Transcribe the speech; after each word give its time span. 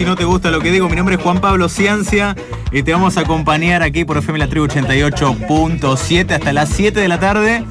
Si 0.00 0.06
no 0.06 0.16
te 0.16 0.24
gusta 0.24 0.50
lo 0.50 0.60
que 0.60 0.72
digo. 0.72 0.88
Mi 0.88 0.96
nombre 0.96 1.16
es 1.16 1.20
Juan 1.20 1.42
Pablo 1.42 1.68
Ciancia 1.68 2.34
y 2.72 2.82
te 2.82 2.90
vamos 2.90 3.18
a 3.18 3.20
acompañar 3.20 3.82
aquí 3.82 4.06
por 4.06 4.16
FM 4.16 4.38
La 4.38 4.48
Tribu 4.48 4.66
88.7 4.66 6.30
hasta 6.30 6.54
las 6.54 6.70
7 6.70 6.98
de 6.98 7.06
la 7.06 7.20
tarde. 7.20 7.66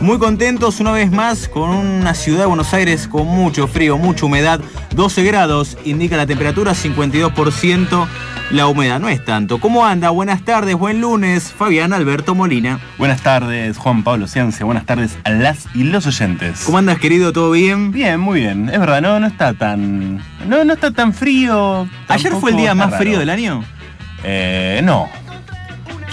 Muy 0.00 0.16
contentos 0.18 0.80
una 0.80 0.92
vez 0.92 1.12
más 1.12 1.46
con 1.46 1.68
una 1.68 2.14
ciudad 2.14 2.40
de 2.40 2.46
Buenos 2.46 2.72
Aires 2.72 3.06
con 3.06 3.26
mucho 3.26 3.68
frío, 3.68 3.98
mucha 3.98 4.24
humedad. 4.24 4.62
12 4.94 5.24
grados 5.24 5.76
indica 5.84 6.16
la 6.16 6.26
temperatura, 6.26 6.72
52% 6.72 8.08
la 8.50 8.66
humedad. 8.66 9.00
No 9.00 9.08
es 9.08 9.24
tanto. 9.24 9.58
¿Cómo 9.58 9.84
anda? 9.84 10.10
Buenas 10.10 10.42
tardes, 10.42 10.74
buen 10.74 11.00
lunes. 11.00 11.52
Fabián 11.52 11.92
Alberto 11.92 12.34
Molina. 12.34 12.80
Buenas 12.98 13.22
tardes, 13.22 13.76
Juan 13.78 14.02
Pablo 14.02 14.26
Ciancia. 14.26 14.64
Buenas 14.64 14.86
tardes 14.86 15.18
a 15.24 15.30
las 15.30 15.66
y 15.74 15.84
los 15.84 16.06
oyentes. 16.06 16.62
¿Cómo 16.64 16.78
andas, 16.78 16.98
querido? 16.98 17.32
¿Todo 17.32 17.50
bien? 17.50 17.92
Bien, 17.92 18.20
muy 18.20 18.40
bien. 18.40 18.68
Es 18.68 18.78
verdad, 18.78 19.00
no, 19.02 19.20
no 19.20 19.26
está 19.26 19.54
tan. 19.54 20.18
No, 20.46 20.64
no 20.64 20.72
está 20.72 20.90
tan 20.90 21.12
frío. 21.12 21.88
¿Ayer 22.08 22.32
fue 22.32 22.50
el 22.50 22.56
día 22.56 22.74
más 22.74 22.90
raro. 22.90 23.02
frío 23.02 23.18
del 23.18 23.30
año? 23.30 23.64
Eh, 24.22 24.80
no. 24.84 25.08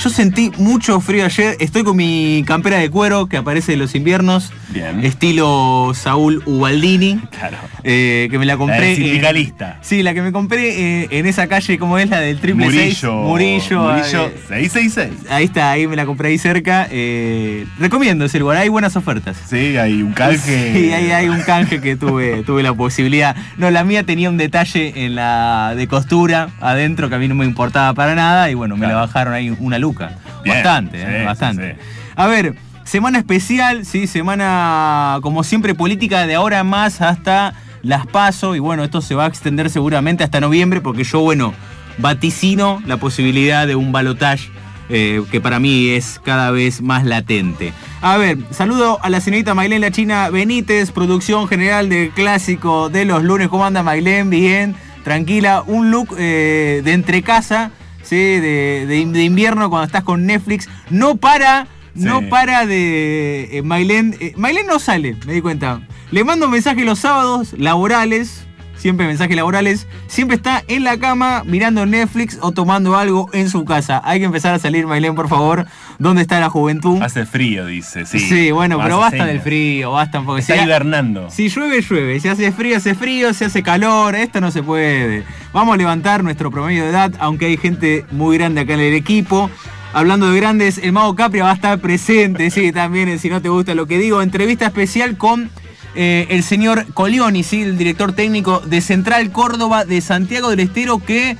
Yo 0.02 0.10
sentí 0.10 0.52
mucho 0.58 1.00
frío 1.00 1.26
ayer. 1.26 1.58
Estoy 1.60 1.84
con 1.84 1.96
mi 1.96 2.44
campera 2.48 2.78
de 2.78 2.90
cuero 2.90 3.28
que 3.28 3.38
aparece 3.38 3.74
en 3.74 3.80
los 3.80 3.94
inviernos. 3.94 4.52
Bien. 4.72 5.04
Estilo 5.04 5.92
Saúl 5.94 6.42
Ubaldini. 6.46 7.20
Claro. 7.32 7.58
eh, 7.84 8.28
que 8.32 8.38
me 8.40 8.46
la 8.46 8.54
La 8.54 8.58
compré. 8.58 8.80
del 8.82 8.90
en- 8.90 8.96
sindicalista. 9.04 9.78
sí, 9.82 10.04
la 10.04 10.14
que 10.14 10.22
me 10.22 10.32
compré 10.32 11.02
eh, 11.04 11.08
en 11.12 11.26
esa 11.26 11.48
calle, 11.48 11.78
como 11.78 11.98
es 11.98 12.10
la 12.10 12.20
del 12.20 12.40
triple. 12.40 12.66
Murillo. 12.66 13.14
Murillo. 13.24 13.82
Murillo 13.84 14.28
eh, 14.28 14.34
666. 14.48 15.32
ahí 15.32 15.46
está, 15.46 15.72
ahí 15.72 15.88
me 15.88 15.96
la 15.96 16.06
compré 16.06 16.30
ahí 16.30 16.38
cerca. 16.38 16.88
eh, 16.92 17.66
recomiendo 17.80 18.26
ese 18.26 18.40
lugar, 18.40 18.58
hay 18.58 18.70
buenas 18.70 18.96
ofertas. 18.96 19.38
Sí, 19.48 19.78
hay 19.78 20.02
un 20.02 20.14
canje. 20.14 20.72
Sí, 20.82 20.92
hay 20.94 21.28
un 21.30 21.42
canje 21.42 21.82
que 21.82 21.96
tuve, 21.96 22.44
tuve 22.46 22.64
la 22.64 22.74
posibilidad. 22.74 23.36
No, 23.58 23.70
la 23.72 23.84
mía 23.84 24.04
tenía 24.04 24.30
un 24.30 24.38
detalle 24.38 24.94
en 25.06 25.16
la 25.16 25.74
de 25.76 25.88
costura 25.88 26.50
adentro 26.62 27.10
que 27.10 27.16
a 27.16 27.18
mí 27.18 27.28
no 27.28 27.36
me 27.36 27.46
importaba 27.46 27.94
para 27.94 28.16
nada 28.16 28.50
y 28.50 28.54
bueno, 28.54 28.78
me 28.78 28.88
la 28.88 28.96
bajaron 28.96 29.34
ahí 29.34 29.50
una 29.60 29.80
luca. 29.80 30.18
Bien, 30.44 30.56
bastante, 30.58 30.98
sí, 30.98 31.04
eh, 31.08 31.18
sí, 31.20 31.26
bastante. 31.26 31.72
sí. 31.74 31.78
A 32.16 32.28
ver, 32.28 32.56
semana 32.84 33.18
especial, 33.20 33.86
sí, 33.86 34.08
semana 34.08 35.20
como 35.22 35.44
siempre 35.44 35.76
política 35.76 36.26
de 36.28 36.36
ahora 36.36 36.64
más 36.64 37.02
hasta 37.02 37.54
las 37.82 38.06
paso 38.08 38.56
y 38.56 38.60
bueno, 38.60 38.84
esto 38.84 39.02
se 39.02 39.16
va 39.16 39.26
a 39.26 39.28
extender 39.28 39.70
seguramente 39.70 40.24
hasta 40.24 40.40
noviembre 40.40 40.82
porque 40.82 41.04
yo, 41.04 41.22
bueno, 41.22 41.54
vaticino 41.98 42.82
la 42.86 42.98
posibilidad 42.98 43.66
de 43.68 43.76
un 43.76 43.92
balotage 43.92 44.50
eh, 44.90 45.24
que 45.32 45.40
para 45.40 45.60
mí 45.60 45.90
es 45.90 46.20
cada 46.24 46.52
vez 46.52 46.82
más 46.82 47.06
latente. 47.06 47.74
A 48.02 48.18
ver, 48.18 48.38
saludo 48.52 49.00
a 49.02 49.10
la 49.10 49.22
señorita 49.22 49.54
Mailén 49.54 49.82
La 49.82 49.92
China 49.92 50.30
Benítez, 50.30 50.92
producción 50.92 51.48
general 51.48 51.88
del 51.88 52.10
clásico 52.10 52.90
de 52.90 53.06
los 53.06 53.24
lunes. 53.24 53.48
¿Cómo 53.48 53.66
anda 53.66 53.84
Mailén? 53.84 54.30
Bien, 54.30 54.76
tranquila. 55.04 55.64
Un 55.66 55.92
look 55.92 56.16
eh, 56.18 56.82
de 56.84 56.92
entrecasa, 56.94 57.72
¿sí? 58.04 58.16
de, 58.18 58.86
de- 58.86 59.06
de 59.06 59.24
invierno 59.24 59.70
cuando 59.70 59.86
estás 59.86 60.04
con 60.04 60.26
Netflix. 60.26 60.68
No 60.90 61.16
para, 61.16 61.68
no 61.96 62.22
para 62.30 62.66
de 62.66 63.58
eh, 63.58 63.62
Mailén. 63.64 64.16
eh, 64.20 64.34
Mailén 64.38 64.68
no 64.68 64.80
sale, 64.80 65.16
me 65.26 65.34
di 65.34 65.42
cuenta. 65.42 65.82
Le 66.12 66.24
mando 66.24 66.48
mensajes 66.50 66.86
los 66.86 67.00
sábados 67.00 67.54
laborales. 67.58 68.46
Siempre 68.76 69.06
mensajes 69.06 69.36
laborales. 69.36 69.86
Siempre 70.08 70.36
está 70.38 70.64
en 70.68 70.84
la 70.84 70.98
cama 70.98 71.44
mirando 71.46 71.86
Netflix 71.86 72.40
o 72.42 72.52
tomando 72.52 72.98
algo 72.98 73.30
en 73.32 73.48
su 73.48 73.64
casa. 73.64 74.02
Hay 74.04 74.18
que 74.20 74.26
empezar 74.26 74.56
a 74.56 74.60
salir, 74.60 74.88
Mailén, 74.88 75.14
por 75.14 75.30
favor. 75.30 75.68
¿Dónde 76.00 76.24
está 76.24 76.40
la 76.40 76.50
juventud? 76.50 77.00
Hace 77.00 77.28
frío, 77.28 77.68
dice. 77.68 78.08
Sí, 78.08 78.18
Sí, 78.20 78.50
bueno, 78.50 78.80
pero 78.82 78.98
basta 78.98 79.18
señas. 79.18 79.28
del 79.28 79.42
frío, 79.42 79.92
basta 79.92 80.20
un 80.20 80.26
poco. 80.26 80.40
Está 80.40 80.56
Si- 80.58 80.64
hibernando. 80.64 81.30
si 81.30 81.50
llueve, 81.50 81.82
llueve. 81.84 82.20
Si 82.20 82.28
hace 82.28 82.52
frío, 82.52 82.78
hace 82.78 82.96
frío. 82.96 83.32
Si 83.36 83.44
hace 83.44 83.62
calor, 83.62 84.16
esto 84.16 84.42
no 84.42 84.50
se 84.50 84.64
puede. 84.64 85.26
Vamos 85.54 85.76
a 85.76 85.78
levantar 85.78 86.24
nuestro 86.24 86.50
promedio 86.50 86.84
de 86.84 86.90
edad, 86.90 87.14
aunque 87.20 87.46
hay 87.46 87.58
gente 87.58 88.04
muy 88.10 88.36
grande 88.40 88.62
acá 88.62 88.74
en 88.74 88.80
el 88.80 88.96
equipo. 88.96 89.52
Hablando 89.94 90.32
de 90.32 90.40
grandes, 90.40 90.78
el 90.78 90.94
Mago 90.94 91.16
Capria 91.16 91.44
va 91.44 91.52
a 91.52 91.56
estar 91.56 91.80
presente, 91.80 92.50
sí, 92.50 92.72
también, 92.72 93.20
si 93.20 93.30
no 93.30 93.42
te 93.42 93.50
gusta 93.50 93.76
lo 93.76 93.88
que 93.88 93.98
digo. 93.98 94.22
Entrevista 94.22 94.66
especial 94.66 95.18
con 95.18 95.50
eh, 95.96 96.28
el 96.30 96.44
señor 96.44 96.86
Colioni, 96.94 97.44
sí, 97.44 97.62
el 97.62 97.78
director 97.78 98.14
técnico 98.14 98.62
de 98.62 98.80
Central 98.80 99.32
Córdoba 99.32 99.84
de 99.84 100.00
Santiago 100.00 100.50
del 100.50 100.62
Estero, 100.62 101.00
que 101.00 101.36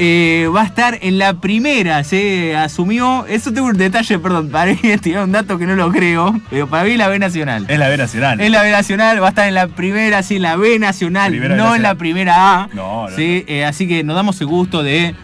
eh, 0.00 0.48
va 0.54 0.62
a 0.62 0.64
estar 0.64 0.98
en 1.02 1.18
la 1.18 1.40
primera, 1.40 2.02
se 2.02 2.56
asumió. 2.56 3.26
Eso 3.26 3.52
tengo 3.52 3.68
un 3.68 3.76
detalle, 3.76 4.18
perdón, 4.18 4.48
para 4.50 4.72
mí 4.72 4.78
tirar 5.02 5.24
un 5.24 5.32
dato 5.32 5.58
que 5.58 5.66
no 5.66 5.76
lo 5.76 5.90
creo, 5.92 6.40
pero 6.50 6.68
para 6.68 6.84
mí 6.84 6.96
la 6.96 7.08
B 7.08 7.18
Nacional. 7.18 7.66
Es 7.68 7.78
la 7.78 7.88
B 7.88 7.96
Nacional. 7.96 8.40
En 8.40 8.52
la 8.52 8.62
B 8.62 8.72
Nacional, 8.72 9.22
va 9.22 9.26
a 9.26 9.30
estar 9.30 9.46
en 9.46 9.54
la 9.54 9.68
primera, 9.68 10.22
sí, 10.22 10.36
en 10.36 10.42
la 10.42 10.56
B 10.56 10.80
Nacional, 10.80 11.30
Primera 11.30 11.54
B 11.54 11.60
no 11.60 11.74
en 11.74 11.82
la 11.82 11.94
primera 11.94 12.62
A. 12.62 12.68
No, 12.74 13.08
no, 13.08 13.16
Sí, 13.16 13.44
eh, 13.46 13.64
así 13.64 13.86
que 13.86 14.02
nos 14.02 14.16
damos 14.16 14.40
el 14.40 14.48
gusto 14.48 14.82
de 14.82 15.14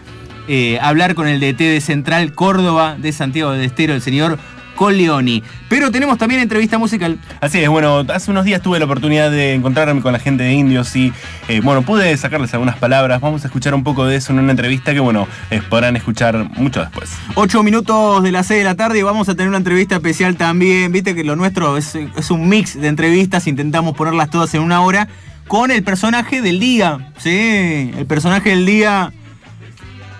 eh, 0.47 0.79
hablar 0.81 1.15
con 1.15 1.27
el 1.27 1.39
DT 1.39 1.59
de 1.59 1.81
Central 1.81 2.33
Córdoba 2.33 2.95
de 2.97 3.11
Santiago 3.11 3.51
del 3.51 3.61
Estero, 3.61 3.93
el 3.93 4.01
señor 4.01 4.37
Coleoni. 4.75 5.43
Pero 5.69 5.91
tenemos 5.91 6.17
también 6.17 6.41
entrevista 6.41 6.77
musical. 6.77 7.17
Así 7.41 7.59
es, 7.59 7.69
bueno, 7.69 8.05
hace 8.13 8.29
unos 8.29 8.45
días 8.45 8.61
tuve 8.61 8.77
la 8.77 8.85
oportunidad 8.85 9.31
de 9.31 9.53
encontrarme 9.53 10.01
con 10.01 10.13
la 10.13 10.19
gente 10.19 10.43
de 10.43 10.53
Indios 10.53 10.95
y, 10.95 11.11
eh, 11.47 11.61
bueno, 11.61 11.81
pude 11.81 12.15
sacarles 12.17 12.53
algunas 12.53 12.77
palabras. 12.77 13.21
Vamos 13.21 13.43
a 13.43 13.47
escuchar 13.47 13.73
un 13.73 13.83
poco 13.83 14.05
de 14.05 14.17
eso 14.17 14.33
en 14.33 14.39
una 14.39 14.51
entrevista 14.51 14.93
que, 14.93 14.99
bueno, 14.99 15.27
eh, 15.49 15.61
podrán 15.67 15.95
escuchar 15.95 16.49
mucho 16.57 16.81
después. 16.81 17.11
8 17.35 17.63
minutos 17.63 18.21
de 18.21 18.31
las 18.31 18.47
6 18.47 18.59
de 18.59 18.65
la 18.65 18.75
tarde 18.75 18.99
y 18.99 19.01
vamos 19.01 19.27
a 19.29 19.33
tener 19.35 19.47
una 19.47 19.57
entrevista 19.57 19.95
especial 19.95 20.35
también. 20.35 20.91
Viste 20.91 21.15
que 21.15 21.23
lo 21.23 21.35
nuestro 21.35 21.77
es, 21.77 21.95
es 21.95 22.31
un 22.31 22.47
mix 22.47 22.79
de 22.79 22.87
entrevistas, 22.87 23.47
intentamos 23.47 23.95
ponerlas 23.95 24.29
todas 24.29 24.53
en 24.53 24.61
una 24.61 24.81
hora 24.81 25.07
con 25.47 25.71
el 25.71 25.83
personaje 25.83 26.41
del 26.41 26.59
día. 26.59 27.11
Sí, 27.17 27.91
el 27.97 28.05
personaje 28.05 28.49
del 28.49 28.65
día. 28.65 29.11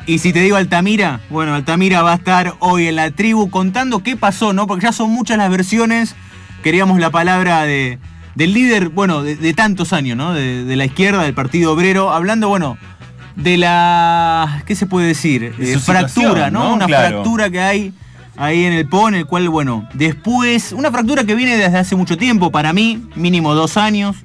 Y 0.08 0.20
si 0.20 0.32
te 0.34 0.42
digo 0.42 0.56
Altamira, 0.56 1.20
bueno, 1.30 1.56
Altamira 1.56 2.02
va 2.04 2.12
a 2.14 2.16
estar 2.16 2.54
hoy 2.60 2.88
en 2.88 2.96
la 2.96 3.10
tribu 3.12 3.50
contando 3.50 4.04
qué 4.04 4.16
pasó, 4.16 4.54
¿no? 4.54 4.68
Porque 4.68 4.84
ya 4.86 4.92
son 4.92 5.10
muchas 5.10 5.38
las 5.38 5.50
versiones. 5.50 6.16
Queríamos 6.64 7.00
la 7.00 7.10
palabra 7.10 7.64
de, 7.64 7.98
del 8.36 8.54
líder, 8.54 8.90
bueno, 8.90 9.24
de, 9.24 9.36
de 9.36 9.54
tantos 9.56 9.94
años, 9.94 10.16
¿no? 10.16 10.34
De, 10.34 10.64
de 10.64 10.76
la 10.76 10.86
izquierda, 10.86 11.24
del 11.24 11.34
Partido 11.34 11.74
Obrero, 11.74 12.12
hablando, 12.14 12.50
bueno, 12.50 12.78
de 13.36 13.58
la. 13.58 14.62
¿Qué 14.68 14.76
se 14.76 14.86
puede 14.86 15.08
decir? 15.08 15.56
De 15.56 15.74
Eh, 15.74 15.80
fractura, 15.80 16.52
¿no? 16.52 16.66
¿no? 16.70 16.74
Una 16.76 16.86
Claro. 16.86 17.08
fractura 17.24 17.50
que 17.50 17.60
hay 17.62 17.94
ahí 18.38 18.64
en 18.66 18.74
el 18.74 18.88
PO, 18.88 19.08
en 19.10 19.16
el 19.16 19.26
cual, 19.26 19.50
bueno, 19.50 19.90
después. 19.94 20.72
Una 20.72 20.92
fractura 20.92 21.24
que 21.24 21.34
viene 21.34 21.58
desde 21.58 21.78
hace 21.78 21.96
mucho 21.96 22.16
tiempo, 22.16 22.52
para 22.52 22.74
mí, 22.74 23.04
mínimo 23.16 23.56
dos 23.56 23.76
años. 23.76 24.18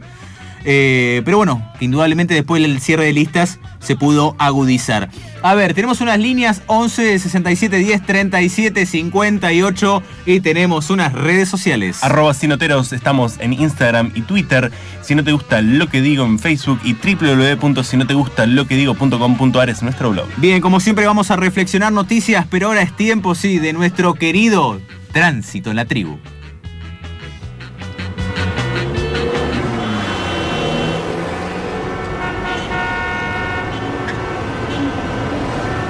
Eh, 0.65 1.23
pero 1.25 1.39
bueno, 1.39 1.67
indudablemente 1.81 2.35
después 2.35 2.63
del 2.63 2.81
cierre 2.81 3.07
de 3.07 3.13
listas 3.13 3.59
se 3.79 3.97
pudo 3.97 4.37
agudizar. 4.39 5.11
A 5.43 5.55
ver, 5.55 5.73
tenemos 5.73 6.03
unas 6.03 6.19
líneas 6.19 6.61
11 6.67 7.19
67 7.19 7.79
10 7.79 8.05
37 8.05 8.85
58 8.85 10.03
y 10.27 10.41
tenemos 10.41 10.91
unas 10.91 11.15
redes 11.15 11.49
sociales. 11.49 11.97
Arroba 12.03 12.35
Sinoteros, 12.35 12.93
estamos 12.93 13.41
en 13.41 13.55
Instagram 13.55 14.13
y 14.15 14.21
Twitter. 14.23 14.71
Si 15.01 15.15
no 15.15 15.25
te 15.25 15.33
gusta 15.33 15.63
lo 15.63 15.89
que 15.89 16.03
digo 16.03 16.27
en 16.27 16.39
Facebook 16.39 16.79
y 16.85 16.95
www.sinotegustaloquedigo.com.ar 16.95 19.71
es 19.71 19.83
nuestro 19.83 20.11
blog. 20.11 20.29
Bien, 20.37 20.61
como 20.61 20.81
siempre 20.81 21.07
vamos 21.07 21.31
a 21.31 21.37
reflexionar 21.37 21.91
noticias, 21.93 22.45
pero 22.51 22.67
ahora 22.69 22.83
es 22.83 22.95
tiempo, 22.95 23.35
sí, 23.35 23.59
de 23.59 23.73
nuestro 23.73 24.13
querido 24.15 24.79
tránsito 25.13 25.71
en 25.71 25.77
la 25.77 25.87
tribu. 25.87 26.19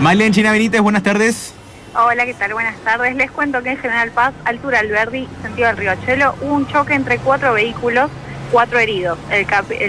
Marlene 0.01 0.31
China 0.31 0.53
Benítez, 0.53 0.81
buenas 0.81 1.03
tardes. 1.03 1.53
Hola, 1.95 2.25
¿qué 2.25 2.33
tal? 2.33 2.55
Buenas 2.55 2.79
tardes. 2.79 3.15
Les 3.17 3.31
cuento 3.31 3.63
que 3.63 3.73
en 3.73 3.77
General 3.77 4.11
Paz, 4.13 4.33
altura 4.47 4.79
Alberdi, 4.79 5.29
sentido 5.43 5.69
del 5.69 5.77
Riachuelo, 5.77 6.35
hubo 6.41 6.55
un 6.55 6.67
choque 6.67 6.95
entre 6.95 7.19
cuatro 7.19 7.53
vehículos, 7.53 8.11
cuatro 8.51 8.79
heridos. 8.79 9.19
El, 9.31 9.45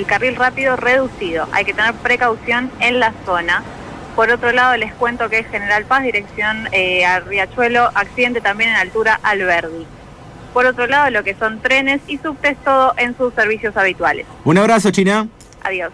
carril 0.06 0.36
rápido 0.36 0.76
reducido. 0.76 1.48
Hay 1.54 1.64
que 1.64 1.74
tener 1.74 1.94
precaución 1.94 2.70
en 2.82 3.00
la 3.00 3.14
zona. 3.26 3.64
Por 4.14 4.30
otro 4.30 4.52
lado, 4.52 4.76
les 4.76 4.94
cuento 4.96 5.30
que 5.30 5.40
en 5.40 5.46
General 5.46 5.86
Paz, 5.86 6.04
dirección 6.04 6.68
eh, 6.74 7.06
a 7.06 7.22
Riachuelo, 7.22 7.90
accidente 7.96 8.42
también 8.42 8.72
en 8.72 8.76
altura 8.76 9.18
Alberdi. 9.24 9.88
Por 10.54 10.66
otro 10.66 10.88
lado, 10.88 11.10
lo 11.10 11.24
que 11.24 11.36
son 11.36 11.62
trenes 11.62 12.02
y 12.08 12.18
subtes, 12.18 12.58
todo 12.66 12.94
en 12.98 13.16
sus 13.16 13.34
servicios 13.34 13.78
habituales. 13.78 14.26
Un 14.44 14.58
abrazo, 14.58 14.92
China. 14.92 15.30
Adiós. 15.64 15.94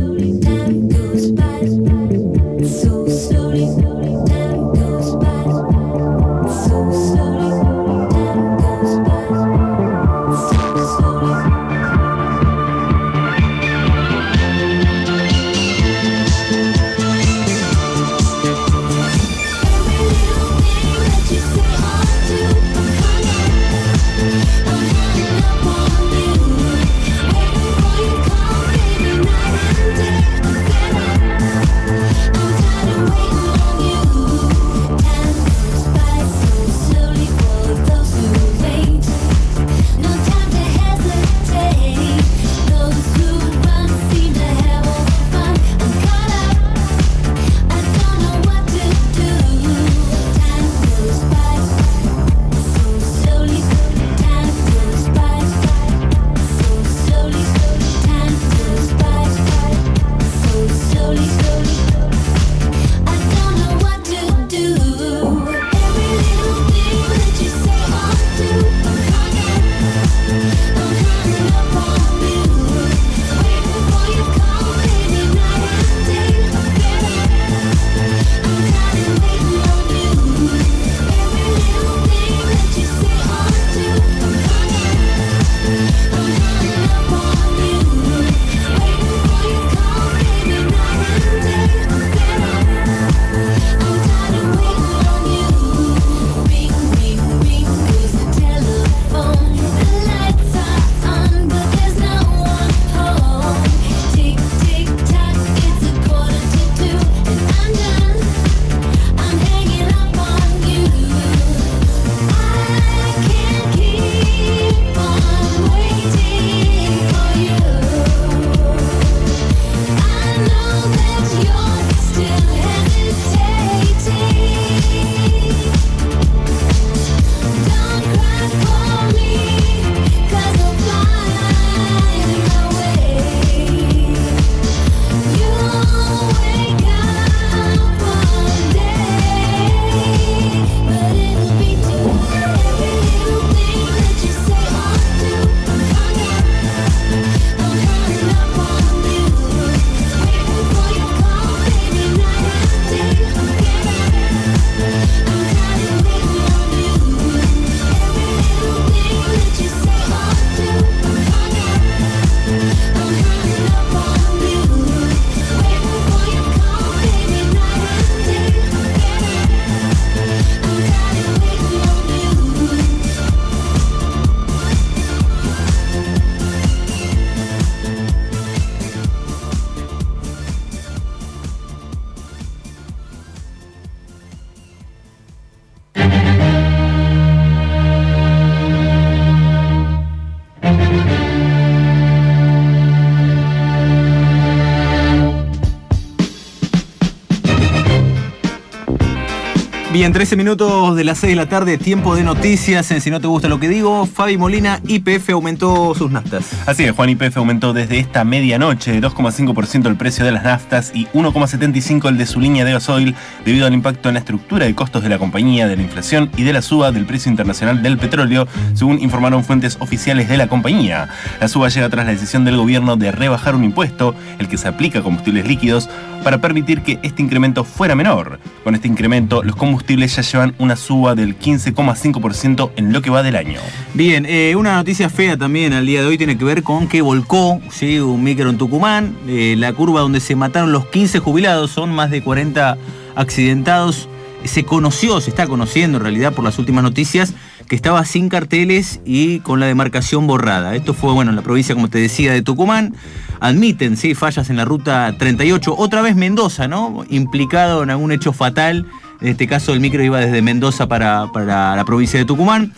Bien, 200.01 200.13
13 200.13 200.35
minutos 200.35 200.95
de 200.95 201.03
las 201.03 201.19
6 201.19 201.33
de 201.33 201.35
la 201.35 201.45
tarde, 201.47 201.77
tiempo 201.77 202.15
de 202.15 202.23
noticias. 202.23 202.89
En 202.89 203.01
Si 203.01 203.11
no 203.11 203.21
te 203.21 203.27
gusta 203.27 203.47
lo 203.47 203.59
que 203.59 203.69
digo, 203.69 204.07
Fabi 204.07 204.35
Molina, 204.35 204.79
IPF 204.87 205.29
aumentó 205.29 205.93
sus 205.93 206.09
naftas. 206.09 206.53
Así 206.65 206.85
es, 206.85 206.91
Juan 206.93 207.09
YPF 207.11 207.37
aumentó 207.37 207.71
desde 207.71 207.99
esta 207.99 208.23
medianoche 208.23 208.93
de 208.93 208.99
2,5% 208.99 209.85
el 209.85 209.97
precio 209.97 210.25
de 210.25 210.31
las 210.31 210.43
naftas 210.43 210.91
y 210.95 211.05
1,75% 211.13 212.09
el 212.09 212.17
de 212.17 212.25
su 212.25 212.39
línea 212.39 212.65
de 212.65 212.71
gasoil 212.71 213.13
debido 213.45 213.67
al 213.67 213.75
impacto 213.75 214.09
en 214.09 214.15
la 214.15 214.21
estructura 214.21 214.65
de 214.65 214.73
costos 214.73 215.03
de 215.03 215.09
la 215.09 215.19
compañía, 215.19 215.67
de 215.67 215.75
la 215.75 215.83
inflación 215.83 216.31
y 216.35 216.41
de 216.45 216.53
la 216.53 216.63
suba 216.63 216.91
del 216.91 217.05
precio 217.05 217.29
internacional 217.29 217.83
del 217.83 217.99
petróleo, 217.99 218.47
según 218.73 218.99
informaron 219.03 219.43
fuentes 219.43 219.77
oficiales 219.81 220.27
de 220.29 220.37
la 220.37 220.47
compañía. 220.47 221.09
La 221.39 221.47
suba 221.47 221.69
llega 221.69 221.89
tras 221.89 222.07
la 222.07 222.11
decisión 222.13 222.43
del 222.43 222.57
gobierno 222.57 222.97
de 222.97 223.11
rebajar 223.11 223.53
un 223.53 223.63
impuesto, 223.63 224.15
el 224.39 224.47
que 224.47 224.57
se 224.57 224.67
aplica 224.67 224.97
a 224.97 225.03
combustibles 225.03 225.47
líquidos, 225.47 225.91
para 226.23 226.39
permitir 226.39 226.81
que 226.81 226.99
este 227.03 227.21
incremento 227.21 227.63
fuera 227.63 227.95
menor. 227.95 228.39
Con 228.63 228.75
este 228.75 228.87
incremento, 228.87 229.41
los 229.43 229.55
combustibles 229.55 229.90
ya 229.97 230.21
llevan 230.21 230.55
una 230.59 230.75
suba 230.75 231.15
del 231.15 231.37
15,5% 231.37 232.71
en 232.75 232.93
lo 232.93 233.01
que 233.01 233.09
va 233.09 233.23
del 233.23 233.35
año. 233.35 233.59
Bien, 233.93 234.25
eh, 234.27 234.55
una 234.55 234.75
noticia 234.75 235.09
fea 235.09 235.37
también 235.37 235.73
al 235.73 235.85
día 235.85 236.01
de 236.01 236.07
hoy 236.07 236.17
tiene 236.17 236.37
que 236.37 236.45
ver 236.45 236.63
con 236.63 236.87
que 236.87 237.01
volcó 237.01 237.61
¿sí? 237.69 237.99
un 237.99 238.23
micro 238.23 238.49
en 238.49 238.57
Tucumán. 238.57 239.15
Eh, 239.27 239.55
la 239.57 239.73
curva 239.73 240.01
donde 240.01 240.19
se 240.19 240.35
mataron 240.35 240.71
los 240.71 240.85
15 240.87 241.19
jubilados, 241.19 241.71
son 241.71 241.91
más 241.91 242.11
de 242.11 242.21
40 242.21 242.77
accidentados. 243.15 244.07
Se 244.43 244.63
conoció, 244.63 245.21
se 245.21 245.29
está 245.29 245.45
conociendo 245.45 245.99
en 245.99 246.03
realidad 246.03 246.33
por 246.33 246.43
las 246.43 246.57
últimas 246.57 246.83
noticias, 246.83 247.35
que 247.67 247.75
estaba 247.75 248.03
sin 248.05 248.27
carteles 248.27 248.99
y 249.05 249.39
con 249.39 249.59
la 249.59 249.67
demarcación 249.67 250.25
borrada. 250.25 250.75
Esto 250.75 250.93
fue, 250.95 251.13
bueno, 251.13 251.29
en 251.29 251.35
la 251.35 251.43
provincia, 251.43 251.75
como 251.75 251.89
te 251.89 251.99
decía, 251.99 252.33
de 252.33 252.41
Tucumán. 252.41 252.95
Admiten, 253.39 253.97
sí, 253.97 254.15
fallas 254.15 254.49
en 254.49 254.57
la 254.57 254.65
ruta 254.65 255.15
38. 255.17 255.75
Otra 255.77 256.01
vez 256.01 256.15
Mendoza, 256.15 256.67
¿no? 256.67 257.05
Implicado 257.09 257.83
en 257.83 257.91
algún 257.91 258.11
hecho 258.11 258.33
fatal. 258.33 258.87
En 259.21 259.27
este 259.27 259.47
caso, 259.47 259.73
el 259.73 259.79
micro 259.79 260.03
iba 260.03 260.19
desde 260.19 260.41
Mendoza 260.41 260.87
para, 260.87 261.27
para 261.31 261.75
la 261.75 261.85
provincia 261.85 262.19
de 262.19 262.25
Tucumán. 262.25 262.73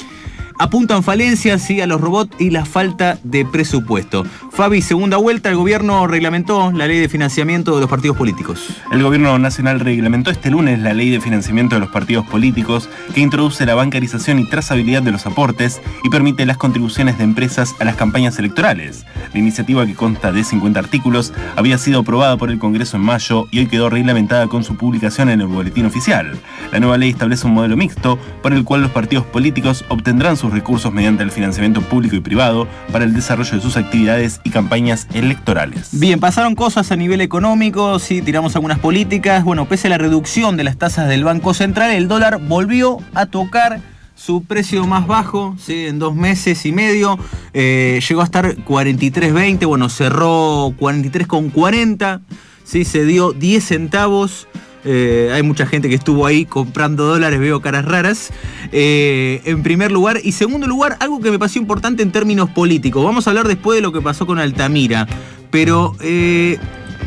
Apuntan 0.63 1.03
falencias 1.03 1.62
sí, 1.62 1.82
a 1.82 1.88
los 1.88 2.00
robots 2.00 2.34
y 2.39 2.50
la 2.50 2.63
falta 2.63 3.17
de 3.24 3.43
presupuesto. 3.46 4.25
Fabi, 4.50 4.82
segunda 4.82 5.17
vuelta, 5.17 5.50
el 5.50 5.58
gobierno 5.58 6.08
reglamentó 6.08 6.72
la 6.72 6.88
ley 6.88 7.00
de 7.00 7.10
financiamiento 7.10 7.75
de 7.75 7.82
los 7.82 7.89
partidos 7.89 8.15
políticos. 8.15 8.70
El 8.89 9.03
gobierno 9.03 9.38
nacional 9.39 9.82
reglamentó 9.82 10.32
este 10.32 10.50
lunes 10.50 10.79
la 10.79 10.93
ley 10.93 11.10
de 11.10 11.20
financiamiento 11.20 11.75
de 11.75 11.82
los 11.82 11.89
partidos 11.89 12.25
políticos 12.27 12.88
que 13.13 13.20
introduce 13.20 13.65
la 13.65 13.75
bancarización 13.75 14.39
y 14.39 14.50
trazabilidad 14.50 15.03
de 15.03 15.12
los 15.12 15.25
aportes 15.25 15.82
y 16.01 16.10
permite 16.10 16.46
las 16.46 16.55
contribuciones 16.55 17.17
de 17.17 17.25
empresas 17.25 17.75
a 17.82 17.84
las 17.84 17.98
campañas 17.98 18.39
electorales. 18.39 19.05
La 19.34 19.39
iniciativa 19.39 19.86
que 19.86 19.96
consta 19.96 20.32
de 20.32 20.46
50 20.46 20.79
artículos 20.79 21.34
había 21.58 21.77
sido 21.77 22.00
aprobada 22.00 22.38
por 22.38 22.50
el 22.50 22.60
Congreso 22.60 22.96
en 22.96 23.03
mayo 23.03 23.48
y 23.51 23.60
hoy 23.60 23.65
quedó 23.65 23.89
reglamentada 23.89 24.48
con 24.48 24.63
su 24.63 24.77
publicación 24.77 25.27
en 25.27 25.41
el 25.41 25.48
boletín 25.48 25.88
oficial. 25.88 26.39
La 26.72 26.79
nueva 26.79 26.98
ley 26.98 27.10
establece 27.10 27.48
un 27.48 27.53
modelo 27.53 27.75
mixto 27.75 28.17
por 28.41 28.53
el 28.53 28.63
cual 28.63 28.82
los 28.82 28.91
partidos 28.91 29.25
políticos 29.25 29.84
obtendrán 29.89 30.38
sus 30.38 30.52
recursos 30.53 30.93
mediante 30.93 31.24
el 31.24 31.31
financiamiento 31.31 31.81
público 31.81 32.15
y 32.15 32.19
privado 32.22 32.67
para 32.91 33.05
el 33.05 33.13
desarrollo 33.13 33.51
de 33.51 33.62
sus 33.62 33.77
actividades 33.77 34.39
y 34.43 34.50
campañas 34.50 35.07
electorales. 35.13 35.89
Bien, 35.91 36.19
pasaron 36.19 36.55
cosas 36.55 36.91
a 36.91 36.95
nivel 36.95 37.22
económico, 37.22 38.00
sí, 38.00 38.22
tiramos 38.22 38.55
algunas 38.55 38.79
políticas. 38.79 39.43
Bueno, 39.43 39.67
pese 39.67 39.88
a 39.88 39.89
la 39.89 39.98
reducción 39.98 40.57
de 40.57 40.63
las 40.63 40.77
tasas 40.77 41.10
del 41.10 41.24
Banco 41.24 41.53
Central, 41.53 41.91
el 41.91 42.07
dólar 42.07 42.39
volvió 42.39 43.00
a 43.13 43.25
tocar 43.25 43.81
su 44.15 44.43
precio 44.43 44.86
más 44.86 45.07
bajo, 45.07 45.55
¿sí? 45.60 45.88
en 45.88 46.00
dos 46.00 46.15
meses 46.15 46.65
y 46.65 46.72
medio, 46.72 47.17
eh, 47.53 48.00
llegó 48.07 48.22
a 48.22 48.25
estar 48.25 48.55
43.20, 48.55 49.65
bueno, 49.67 49.89
cerró 49.89 50.69
43.40, 50.79 52.22
¿sí? 52.63 52.86
se 52.86 53.05
dio 53.05 53.33
10 53.33 53.63
centavos. 53.63 54.48
Eh, 54.86 55.32
hay 55.34 55.44
mucha 55.44 55.66
gente 55.66 55.88
que 55.88 55.96
estuvo 55.96 56.25
ahí 56.25 56.46
comprando 56.46 57.06
dólares, 57.06 57.40
veo 57.40 57.62
caras 57.62 57.86
raras. 57.86 58.32
Eh, 58.72 59.42
en 59.46 59.63
primer 59.63 59.92
lugar. 59.92 60.20
Y 60.24 60.34
segundo 60.34 60.68
lugar, 60.68 60.98
algo 61.00 61.20
que 61.22 61.32
me 61.32 61.40
pareció 61.40 61.62
importante 61.62 62.04
en 62.04 62.12
términos 62.12 62.50
políticos. 62.50 63.04
Vamos 63.04 63.28
a 63.28 63.32
hablar 63.32 63.48
después 63.48 63.78
de 63.78 63.82
lo 63.82 63.92
que 63.92 64.02
pasó 64.02 64.25
con 64.25 64.40
Altamira. 64.40 65.08
Pero 65.52 65.96
eh, 66.02 66.58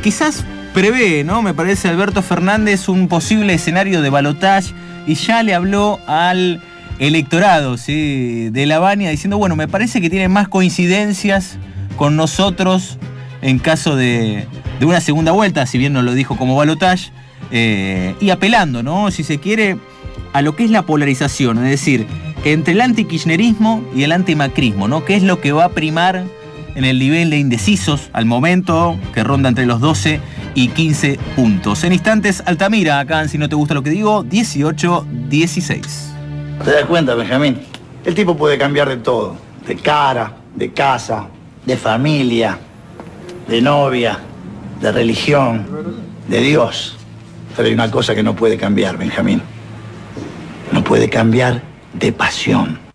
quizás 0.02 0.45
prevé, 0.73 1.25
¿no? 1.25 1.42
Me 1.42 1.54
parece 1.54 1.88
Alberto 1.88 2.23
Fernández 2.23 2.88
un 2.88 3.09
posible 3.09 3.54
escenario 3.54 4.02
de 4.02 4.11
balotaje. 4.11 4.73
Y 5.06 5.14
ya 5.14 5.42
le 5.42 5.54
habló 5.54 6.00
al 6.06 6.62
electorado 6.99 7.76
de 7.76 8.64
La 8.66 8.78
Baña 8.78 9.11
diciendo, 9.11 9.38
bueno, 9.38 9.54
me 9.54 9.68
parece 9.68 10.00
que 10.00 10.11
tiene 10.11 10.28
más 10.28 10.49
coincidencias 10.49 11.59
con 11.97 12.16
nosotros 12.16 12.99
en 13.42 13.59
caso 13.59 13.97
de, 13.97 14.47
de 14.80 14.87
una 14.87 15.00
segunda 15.00 15.33
vuelta, 15.33 15.66
si 15.66 15.78
bien 15.78 15.92
no 15.92 16.02
lo 16.02 16.14
dijo 16.14 16.37
como 16.37 16.56
balotaje. 16.56 17.12
Eh, 17.50 18.14
y 18.20 18.30
apelando, 18.30 18.82
¿no? 18.82 19.10
Si 19.10 19.22
se 19.24 19.38
quiere, 19.38 19.76
a 20.32 20.42
lo 20.42 20.56
que 20.56 20.64
es 20.64 20.70
la 20.70 20.82
polarización, 20.82 21.58
es 21.58 21.70
decir, 21.70 22.06
entre 22.44 22.74
el 22.74 22.80
anti-kirchnerismo 22.80 23.82
y 23.94 24.02
el 24.02 24.12
anti-macrismo, 24.12 24.88
¿no? 24.88 25.04
¿Qué 25.04 25.16
es 25.16 25.22
lo 25.22 25.40
que 25.40 25.52
va 25.52 25.64
a 25.66 25.68
primar 25.70 26.24
en 26.74 26.84
el 26.84 26.98
nivel 26.98 27.30
de 27.30 27.38
indecisos 27.38 28.10
al 28.12 28.26
momento, 28.26 28.96
que 29.14 29.24
ronda 29.24 29.48
entre 29.48 29.66
los 29.66 29.80
12 29.80 30.20
y 30.54 30.68
15 30.68 31.18
puntos? 31.34 31.84
En 31.84 31.92
instantes, 31.92 32.42
Altamira, 32.46 33.00
acá, 33.00 33.26
si 33.28 33.38
no 33.38 33.48
te 33.48 33.54
gusta 33.54 33.74
lo 33.74 33.82
que 33.82 33.90
digo, 33.90 34.24
18-16. 34.24 35.80
¿Te 36.64 36.70
das 36.70 36.84
cuenta, 36.84 37.14
Benjamín? 37.14 37.58
El 38.04 38.14
tipo 38.14 38.36
puede 38.36 38.58
cambiar 38.58 38.88
de 38.88 38.96
todo. 38.96 39.36
De 39.66 39.76
cara, 39.76 40.36
de 40.54 40.72
casa, 40.72 41.26
de 41.64 41.76
familia, 41.76 42.58
de 43.48 43.60
novia, 43.60 44.20
de 44.80 44.92
religión, 44.92 45.66
de 46.28 46.40
Dios. 46.40 46.96
Pero 47.56 47.68
hay 47.68 47.75
una 47.75 47.90
cosa 47.90 48.14
que 48.14 48.22
no 48.22 48.36
puede 48.36 48.56
cambiar, 48.56 48.98
Benjamín. 48.98 49.42
No 50.72 50.84
puede 50.84 51.08
cambiar 51.08 51.62
de 51.94 52.12
pasión. 52.12 52.85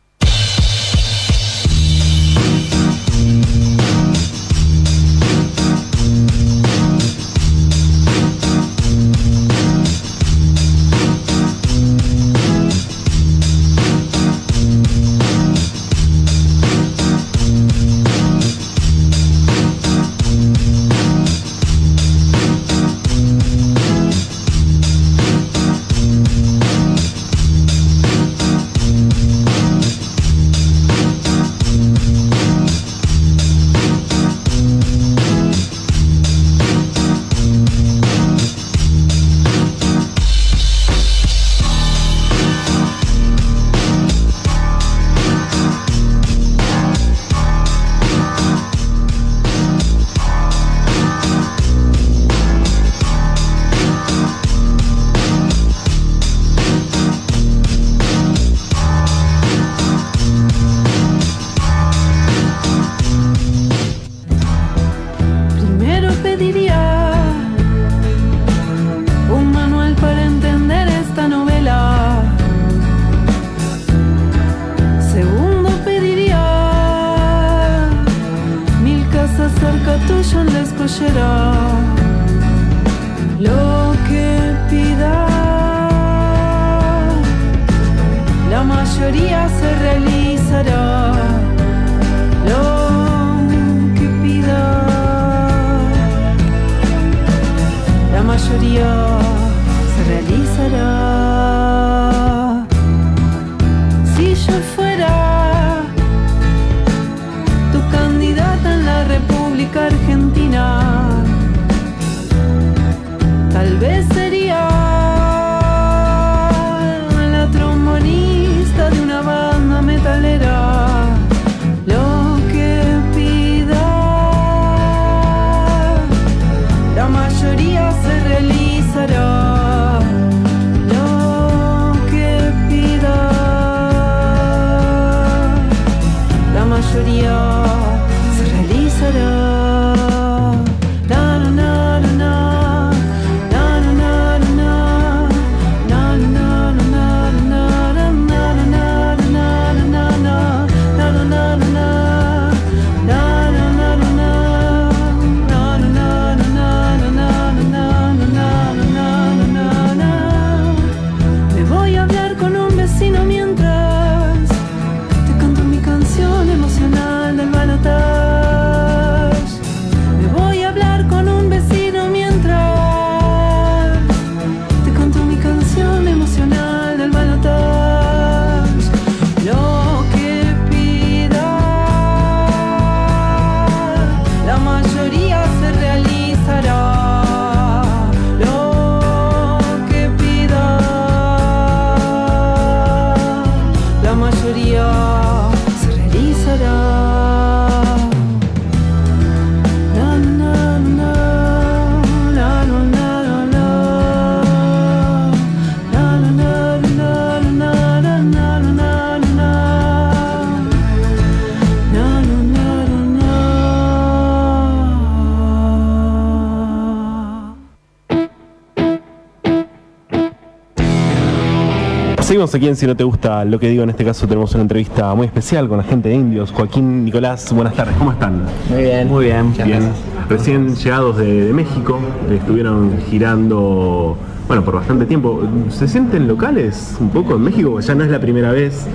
Seguimos 222.41 222.55
aquí 222.55 222.67
en 222.69 222.75
Si 222.75 222.87
no 222.87 222.95
te 222.95 223.03
gusta 223.03 223.45
lo 223.45 223.59
que 223.59 223.69
digo, 223.69 223.83
en 223.83 223.91
este 223.91 224.03
caso 224.03 224.25
tenemos 224.25 224.51
una 224.55 224.63
entrevista 224.63 225.13
muy 225.13 225.27
especial 225.27 225.69
con 225.69 225.77
la 225.77 225.83
gente 225.83 226.09
de 226.09 226.15
Indios. 226.15 226.51
Joaquín, 226.51 227.05
Nicolás, 227.05 227.53
buenas 227.53 227.75
tardes, 227.75 227.95
¿cómo 227.97 228.13
están? 228.13 228.45
Muy 228.67 228.81
bien. 228.81 229.07
Muy 229.07 229.25
bien. 229.25 229.53
Bien, 229.63 229.91
recién 230.27 230.75
llegados 230.75 231.17
de, 231.17 231.45
de 231.45 231.53
México, 231.53 231.99
estuvieron 232.31 232.97
girando, 233.11 234.17
bueno, 234.47 234.63
por 234.65 234.73
bastante 234.73 235.05
tiempo. 235.05 235.43
¿Se 235.69 235.87
sienten 235.87 236.27
locales 236.27 236.95
un 236.99 237.09
poco 237.09 237.35
en 237.35 237.43
México? 237.43 237.79
Ya 237.79 237.93
no 237.93 238.03
es 238.03 238.09
la 238.09 238.19
primera 238.19 238.51
vez, 238.51 238.87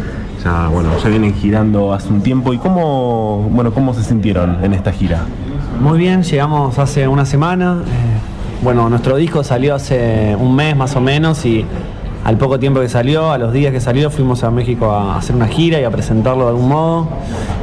ya, 0.42 0.66
bueno, 0.66 0.88
ya 1.00 1.08
vienen 1.08 1.32
girando 1.32 1.92
hace 1.92 2.08
un 2.08 2.22
tiempo. 2.22 2.52
¿Y 2.52 2.58
cómo, 2.58 3.48
bueno, 3.52 3.72
cómo 3.72 3.94
se 3.94 4.02
sintieron 4.02 4.56
en 4.64 4.74
esta 4.74 4.90
gira? 4.90 5.20
Muy 5.80 5.98
bien, 5.98 6.24
llegamos 6.24 6.80
hace 6.80 7.06
una 7.06 7.24
semana. 7.24 7.76
eh, 7.86 8.62
bueno, 8.64 8.90
nuestro 8.90 9.14
disco 9.16 9.44
salió 9.44 9.76
hace 9.76 10.34
un 10.36 10.56
mes 10.56 10.76
más 10.76 10.96
o 10.96 11.00
menos 11.00 11.46
y 11.46 11.64
al 12.24 12.38
poco 12.38 12.58
tiempo 12.58 12.80
que 12.80 12.88
salió, 12.88 13.30
a 13.30 13.38
los 13.38 13.52
días 13.52 13.72
que 13.72 13.80
salió, 13.80 14.10
fuimos 14.10 14.42
a 14.44 14.50
México 14.50 14.90
a 14.90 15.16
hacer 15.16 15.36
una 15.36 15.46
gira 15.46 15.80
y 15.80 15.84
a 15.84 15.90
presentarlo 15.90 16.44
de 16.44 16.50
algún 16.50 16.68
modo. 16.68 17.08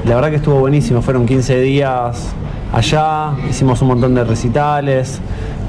La 0.05 0.15
verdad 0.15 0.29
que 0.29 0.37
estuvo 0.37 0.59
buenísimo, 0.59 1.01
fueron 1.01 1.25
15 1.25 1.59
días 1.59 2.33
allá, 2.71 3.31
hicimos 3.49 3.81
un 3.81 3.89
montón 3.89 4.15
de 4.15 4.23
recitales, 4.23 5.19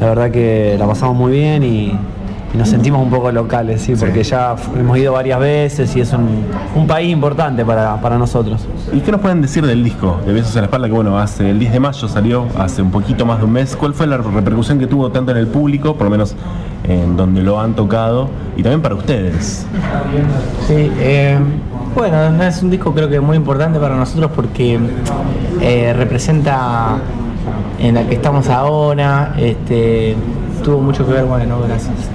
la 0.01 0.09
verdad 0.09 0.31
que 0.31 0.77
la 0.79 0.87
pasamos 0.87 1.17
muy 1.17 1.33
bien 1.33 1.63
y, 1.63 1.99
y 2.55 2.57
nos 2.57 2.69
sentimos 2.69 3.03
un 3.03 3.11
poco 3.11 3.33
locales, 3.33 3.83
sí, 3.83 3.95
porque 3.97 4.23
ya 4.23 4.55
hemos 4.79 4.97
ido 4.97 5.13
varias 5.13 5.41
veces 5.41 5.95
y 5.97 6.01
es 6.01 6.13
un, 6.13 6.45
un 6.77 6.87
país 6.87 7.13
importante 7.13 7.65
para, 7.65 8.01
para 8.01 8.17
nosotros. 8.17 8.65
¿Y 8.93 9.01
qué 9.01 9.11
nos 9.11 9.21
pueden 9.21 9.43
decir 9.43 9.67
del 9.67 9.83
disco 9.83 10.21
de 10.25 10.33
Besos 10.33 10.57
a 10.57 10.61
la 10.61 10.67
Espalda? 10.67 10.87
Que 10.87 10.95
bueno, 10.95 11.19
hace 11.19 11.51
el 11.51 11.59
10 11.59 11.73
de 11.73 11.81
mayo 11.81 12.07
salió, 12.07 12.47
hace 12.57 12.81
un 12.81 12.93
poquito 12.93 13.27
más 13.27 13.39
de 13.39 13.45
un 13.47 13.53
mes. 13.53 13.75
¿Cuál 13.75 13.93
fue 13.93 14.07
la 14.07 14.19
repercusión 14.19 14.79
que 14.79 14.87
tuvo 14.87 15.11
tanto 15.11 15.33
en 15.33 15.39
el 15.39 15.49
público, 15.49 15.97
por 15.97 16.05
lo 16.05 16.11
menos 16.11 16.37
en 16.85 17.17
donde 17.17 17.43
lo 17.43 17.61
han 17.61 17.75
tocado, 17.75 18.29
y 18.57 18.63
también 18.63 18.83
para 18.83 18.95
ustedes? 18.95 19.67
Sí, 20.69 20.93
eh, 21.01 21.37
bueno, 21.97 22.41
es 22.45 22.63
un 22.63 22.71
disco 22.71 22.93
creo 22.95 23.09
que 23.09 23.19
muy 23.19 23.37
importante 23.37 23.81
para 23.81 23.97
nosotros 23.97 24.31
porque 24.35 24.79
eh, 25.61 25.93
representa 25.93 26.99
en 27.81 27.97
la 27.97 28.07
que 28.07 28.15
estamos 28.15 28.49
ahora, 28.49 29.35
este, 29.39 30.15
tuvo 30.63 30.81
mucho 30.81 31.05
que 31.05 31.15
ver, 31.15 31.25
bueno, 31.25 31.59
gracias. 31.67 32.14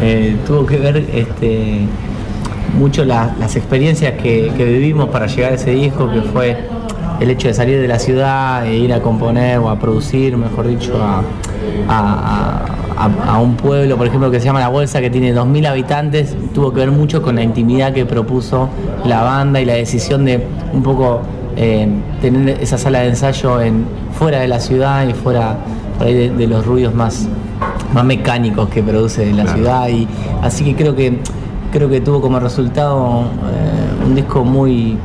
Eh, 0.00 0.36
tuvo 0.46 0.66
que 0.66 0.78
ver 0.78 0.96
este, 1.12 1.86
mucho 2.78 3.04
la- 3.04 3.34
las 3.38 3.56
experiencias 3.56 4.14
que, 4.14 4.52
vivimos 4.56 5.08
para 5.08 5.26
llegar 5.26 5.52
a 5.52 5.54
ese 5.54 5.70
disco, 5.70 6.10
que 6.10 6.22
fue 6.22 6.56
el 7.20 7.30
hecho 7.30 7.48
de 7.48 7.54
salir 7.54 7.80
de 7.80 7.88
la 7.88 7.98
ciudad 7.98 8.66
e 8.66 8.76
ir 8.76 8.92
a 8.92 9.00
componer 9.00 9.58
o 9.58 9.68
a 9.68 9.78
producir, 9.78 10.36
mejor 10.36 10.66
dicho, 10.66 10.94
a, 11.00 11.22
un 13.40 13.56
pueblo, 13.56 13.96
por 13.96 14.06
ejemplo, 14.06 14.30
que 14.30 14.38
se 14.38 14.46
llama 14.46 14.60
La 14.60 14.68
Bolsa, 14.68 15.00
que 15.00 15.10
tiene 15.10 15.32
2.000 15.34 15.66
habitantes, 15.66 16.36
tuvo 16.54 16.72
que 16.72 16.80
ver 16.80 16.90
mucho 16.90 17.22
con 17.22 17.36
la 17.36 17.42
intimidad 17.42 17.92
que 17.92 18.06
propuso 18.06 18.68
la 19.04 19.22
banda 19.22 19.60
y 19.60 19.64
la 19.64 19.74
decisión 19.74 20.24
de 20.24 20.44
un 20.72 20.82
poco 20.82 21.20
eh, 21.56 21.88
tener 22.20 22.60
esa 22.60 22.78
sala 22.78 23.00
de 23.00 23.08
ensayo 23.08 23.60
en, 23.60 23.84
fuera 24.12 24.40
de 24.40 24.48
la 24.48 24.60
ciudad 24.60 25.06
y 25.06 25.14
fuera 25.14 25.58
de 26.00 26.46
los 26.48 26.66
ruidos 26.66 26.94
más, 26.94 27.28
más 27.92 28.04
mecánicos 28.04 28.68
que 28.68 28.82
produce 28.82 29.32
la 29.32 29.42
Claro. 29.44 29.58
ciudad. 29.58 29.88
Y, 29.88 30.06
así 30.42 30.64
que 30.64 30.74
creo 30.74 30.94
que 30.94 31.18
creo 31.70 31.88
que 31.88 32.00
tuvo 32.02 32.20
como 32.20 32.38
resultado 32.38 33.22
eh, 33.22 34.06
un 34.06 34.14
disco 34.14 34.44
muy 34.44 34.98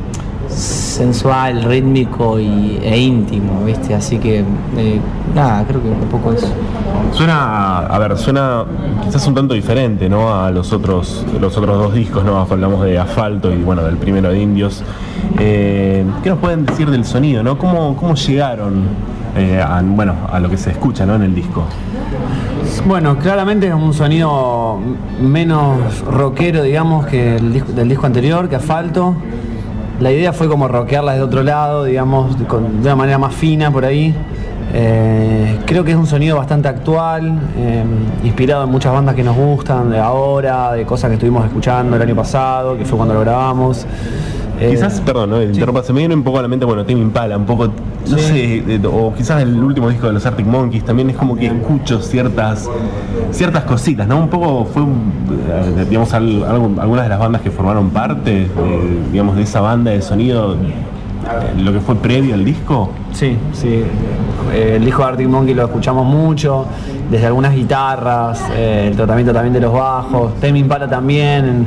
sensual, 0.48 1.62
rítmico 1.64 2.38
y, 2.38 2.78
e 2.82 2.98
íntimo, 2.98 3.64
¿viste? 3.64 3.94
Así 3.94 4.18
que 4.18 4.40
eh, 4.76 5.00
nada, 5.34 5.64
creo 5.66 5.82
que 5.82 5.88
un 5.88 6.00
poco 6.10 6.32
eso. 6.32 6.48
Suena, 7.12 7.78
a 7.80 7.98
ver, 7.98 8.16
suena 8.18 8.64
quizás 9.04 9.26
un 9.26 9.34
tanto 9.34 9.54
diferente, 9.54 10.08
¿no? 10.08 10.34
A 10.34 10.50
los 10.50 10.72
otros, 10.72 11.24
los 11.40 11.56
otros 11.56 11.78
dos 11.78 11.94
discos, 11.94 12.24
¿no? 12.24 12.38
Hablamos 12.38 12.84
de 12.84 12.98
Asfalto 12.98 13.52
y 13.52 13.56
bueno, 13.62 13.82
del 13.82 13.96
primero 13.96 14.30
de 14.30 14.40
Indios. 14.40 14.82
Eh, 15.38 16.04
¿Qué 16.22 16.30
nos 16.30 16.38
pueden 16.38 16.66
decir 16.66 16.90
del 16.90 17.04
sonido, 17.04 17.42
¿no? 17.42 17.56
¿Cómo, 17.56 17.96
cómo 17.96 18.14
llegaron 18.14 18.84
eh, 19.36 19.60
a, 19.60 19.80
bueno, 19.84 20.14
a 20.30 20.40
lo 20.40 20.48
que 20.50 20.56
se 20.56 20.70
escucha, 20.70 21.06
¿no? 21.06 21.14
En 21.14 21.22
el 21.22 21.34
disco. 21.34 21.64
Bueno, 22.86 23.18
claramente 23.18 23.68
es 23.68 23.74
un 23.74 23.92
sonido 23.92 24.78
menos 25.20 26.00
rockero, 26.06 26.62
digamos, 26.62 27.06
que 27.06 27.36
el 27.36 27.52
disco, 27.52 27.72
del 27.72 27.88
disco 27.88 28.06
anterior, 28.06 28.48
que 28.48 28.56
Asfalto. 28.56 29.14
La 30.00 30.12
idea 30.12 30.32
fue 30.32 30.48
como 30.48 30.68
rockearla 30.68 31.14
de 31.14 31.22
otro 31.22 31.42
lado, 31.42 31.84
digamos, 31.84 32.38
de, 32.38 32.44
una 32.44 32.96
manera 32.96 33.18
más 33.18 33.34
fina 33.34 33.70
por 33.70 33.84
ahí. 33.84 34.14
Eh, 34.72 35.58
creo 35.66 35.82
que 35.82 35.90
es 35.90 35.96
un 35.96 36.06
sonido 36.06 36.36
bastante 36.36 36.68
actual, 36.68 37.38
eh, 37.56 37.84
inspirado 38.22 38.64
en 38.64 38.70
muchas 38.70 38.92
bandas 38.92 39.14
que 39.14 39.24
nos 39.24 39.36
gustan 39.36 39.90
de 39.90 39.98
ahora, 39.98 40.72
de 40.72 40.84
cosas 40.84 41.08
que 41.08 41.14
estuvimos 41.14 41.44
escuchando 41.46 41.96
el 41.96 42.02
año 42.02 42.14
pasado, 42.14 42.76
que 42.76 42.84
fue 42.84 42.96
cuando 42.96 43.14
lo 43.14 43.20
grabamos. 43.20 43.86
Eh, 44.60 44.70
Quizás, 44.70 45.00
perdón, 45.00 45.30
¿no? 45.30 45.42
Interrumpa, 45.42 45.82
se 45.82 45.92
me 45.92 46.00
viene 46.00 46.14
un 46.14 46.22
poco 46.24 46.38
a 46.38 46.42
la 46.42 46.48
mente, 46.48 46.64
bueno, 46.64 46.84
Tim 46.84 46.98
Impala, 46.98 47.36
un 47.36 47.46
poco, 47.46 47.66
no 47.66 48.18
Sí. 48.18 48.62
sé, 48.66 48.80
o 48.86 49.14
quizás 49.14 49.40
el 49.42 49.62
último 49.62 49.88
disco 49.88 50.06
de 50.08 50.14
los 50.14 50.26
Arctic 50.26 50.46
Monkeys, 50.46 50.84
también 50.84 51.10
es 51.10 51.16
como 51.16 51.36
que 51.36 51.46
escucho 51.46 52.00
ciertas 52.00 52.68
ciertas 53.30 53.64
cositas, 53.64 54.06
¿no? 54.08 54.18
Un 54.18 54.28
poco 54.28 54.64
fue, 54.64 54.82
eh, 54.82 55.84
digamos, 55.88 56.12
al- 56.14 56.42
algo- 56.44 56.80
algunas 56.80 57.04
de 57.04 57.08
las 57.10 57.18
bandas 57.18 57.42
que 57.42 57.50
formaron 57.50 57.90
parte, 57.90 58.42
eh, 58.42 58.48
digamos, 59.12 59.36
de 59.36 59.42
esa 59.42 59.60
banda 59.60 59.90
de 59.90 60.02
sonido, 60.02 60.56
lo 61.62 61.72
que 61.72 61.80
fue 61.80 61.94
previo 61.96 62.34
al 62.34 62.44
disco. 62.44 62.90
Sí, 63.12 63.36
sí. 63.52 63.82
El 64.54 64.84
disco 64.84 65.02
de 65.02 65.08
Arctic 65.08 65.28
Monkey 65.28 65.54
lo 65.54 65.64
escuchamos 65.66 66.06
mucho, 66.06 66.64
desde 67.10 67.26
algunas 67.26 67.54
guitarras, 67.54 68.40
el 68.56 68.96
tratamiento 68.96 69.32
también 69.32 69.52
de 69.52 69.60
los 69.60 69.72
bajos, 69.72 70.34
Tame 70.40 70.58
Impala 70.60 70.88
también, 70.88 71.66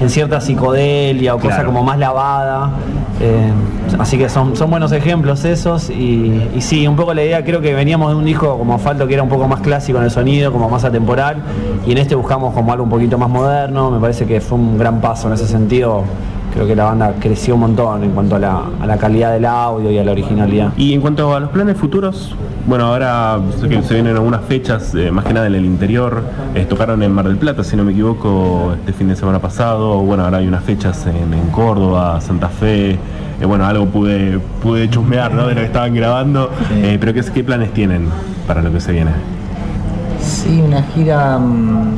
en, 0.00 0.10
cierta 0.10 0.40
psicodelia 0.40 1.34
o 1.34 1.38
cosa 1.38 1.64
como 1.64 1.82
más 1.82 1.98
lavada. 1.98 2.70
Eh, 3.20 3.52
así 3.98 4.16
que 4.16 4.28
son, 4.28 4.56
son 4.56 4.70
buenos 4.70 4.92
ejemplos 4.92 5.44
esos 5.44 5.90
y, 5.90 6.48
y 6.56 6.60
sí, 6.62 6.86
un 6.86 6.96
poco 6.96 7.12
la 7.12 7.22
idea, 7.22 7.44
creo 7.44 7.60
que 7.60 7.74
veníamos 7.74 8.10
de 8.10 8.16
un 8.16 8.24
disco 8.24 8.56
como 8.56 8.74
Asfalto 8.74 9.06
que 9.06 9.12
era 9.12 9.22
un 9.22 9.28
poco 9.28 9.46
más 9.46 9.60
clásico 9.60 9.98
en 9.98 10.04
el 10.04 10.10
sonido, 10.10 10.52
como 10.52 10.70
más 10.70 10.84
atemporal 10.84 11.42
y 11.86 11.92
en 11.92 11.98
este 11.98 12.14
buscamos 12.14 12.54
como 12.54 12.72
algo 12.72 12.84
un 12.84 12.90
poquito 12.90 13.18
más 13.18 13.28
moderno, 13.28 13.90
me 13.90 14.00
parece 14.00 14.24
que 14.24 14.40
fue 14.40 14.56
un 14.56 14.78
gran 14.78 15.00
paso 15.00 15.28
en 15.28 15.34
ese 15.34 15.46
sentido. 15.46 16.04
Creo 16.52 16.66
que 16.66 16.74
la 16.74 16.84
banda 16.84 17.14
creció 17.20 17.54
un 17.54 17.60
montón 17.60 18.02
en 18.02 18.10
cuanto 18.10 18.36
a 18.36 18.38
la, 18.38 18.62
a 18.80 18.86
la 18.86 18.96
calidad 18.96 19.32
del 19.32 19.46
audio 19.46 19.90
y 19.90 19.98
a 19.98 20.04
la 20.04 20.12
originalidad. 20.12 20.72
Y 20.76 20.92
en 20.94 21.00
cuanto 21.00 21.34
a 21.34 21.40
los 21.40 21.50
planes 21.50 21.76
futuros, 21.76 22.34
bueno, 22.66 22.86
ahora 22.86 23.40
sé 23.60 23.68
que 23.68 23.82
se 23.82 23.94
vienen 23.94 24.16
algunas 24.16 24.42
fechas, 24.44 24.94
eh, 24.94 25.10
más 25.10 25.24
que 25.24 25.32
nada 25.32 25.46
en 25.46 25.54
el 25.54 25.64
interior. 25.64 26.22
Eh, 26.54 26.66
tocaron 26.68 27.02
en 27.02 27.12
Mar 27.12 27.26
del 27.26 27.36
Plata, 27.36 27.64
si 27.64 27.76
no 27.76 27.84
me 27.84 27.92
equivoco, 27.92 28.74
este 28.78 28.92
fin 28.92 29.08
de 29.08 29.16
semana 29.16 29.38
pasado. 29.38 29.98
Bueno, 29.98 30.24
ahora 30.24 30.38
hay 30.38 30.48
unas 30.48 30.64
fechas 30.64 31.06
en, 31.06 31.32
en 31.32 31.50
Córdoba, 31.50 32.20
Santa 32.20 32.48
Fe. 32.48 32.98
Eh, 33.40 33.46
bueno, 33.46 33.64
algo 33.64 33.86
pude, 33.86 34.38
pude 34.62 34.90
chusmear 34.90 35.32
¿no? 35.32 35.46
de 35.46 35.54
lo 35.54 35.60
que 35.60 35.66
estaban 35.66 35.94
grabando. 35.94 36.50
Eh, 36.72 36.98
pero 37.00 37.14
¿qué, 37.14 37.22
¿qué 37.32 37.42
planes 37.42 37.72
tienen 37.72 38.08
para 38.46 38.60
lo 38.60 38.70
que 38.70 38.80
se 38.80 38.92
viene? 38.92 39.12
Sí, 40.20 40.60
una 40.60 40.82
gira 40.82 41.38
mm, 41.38 41.94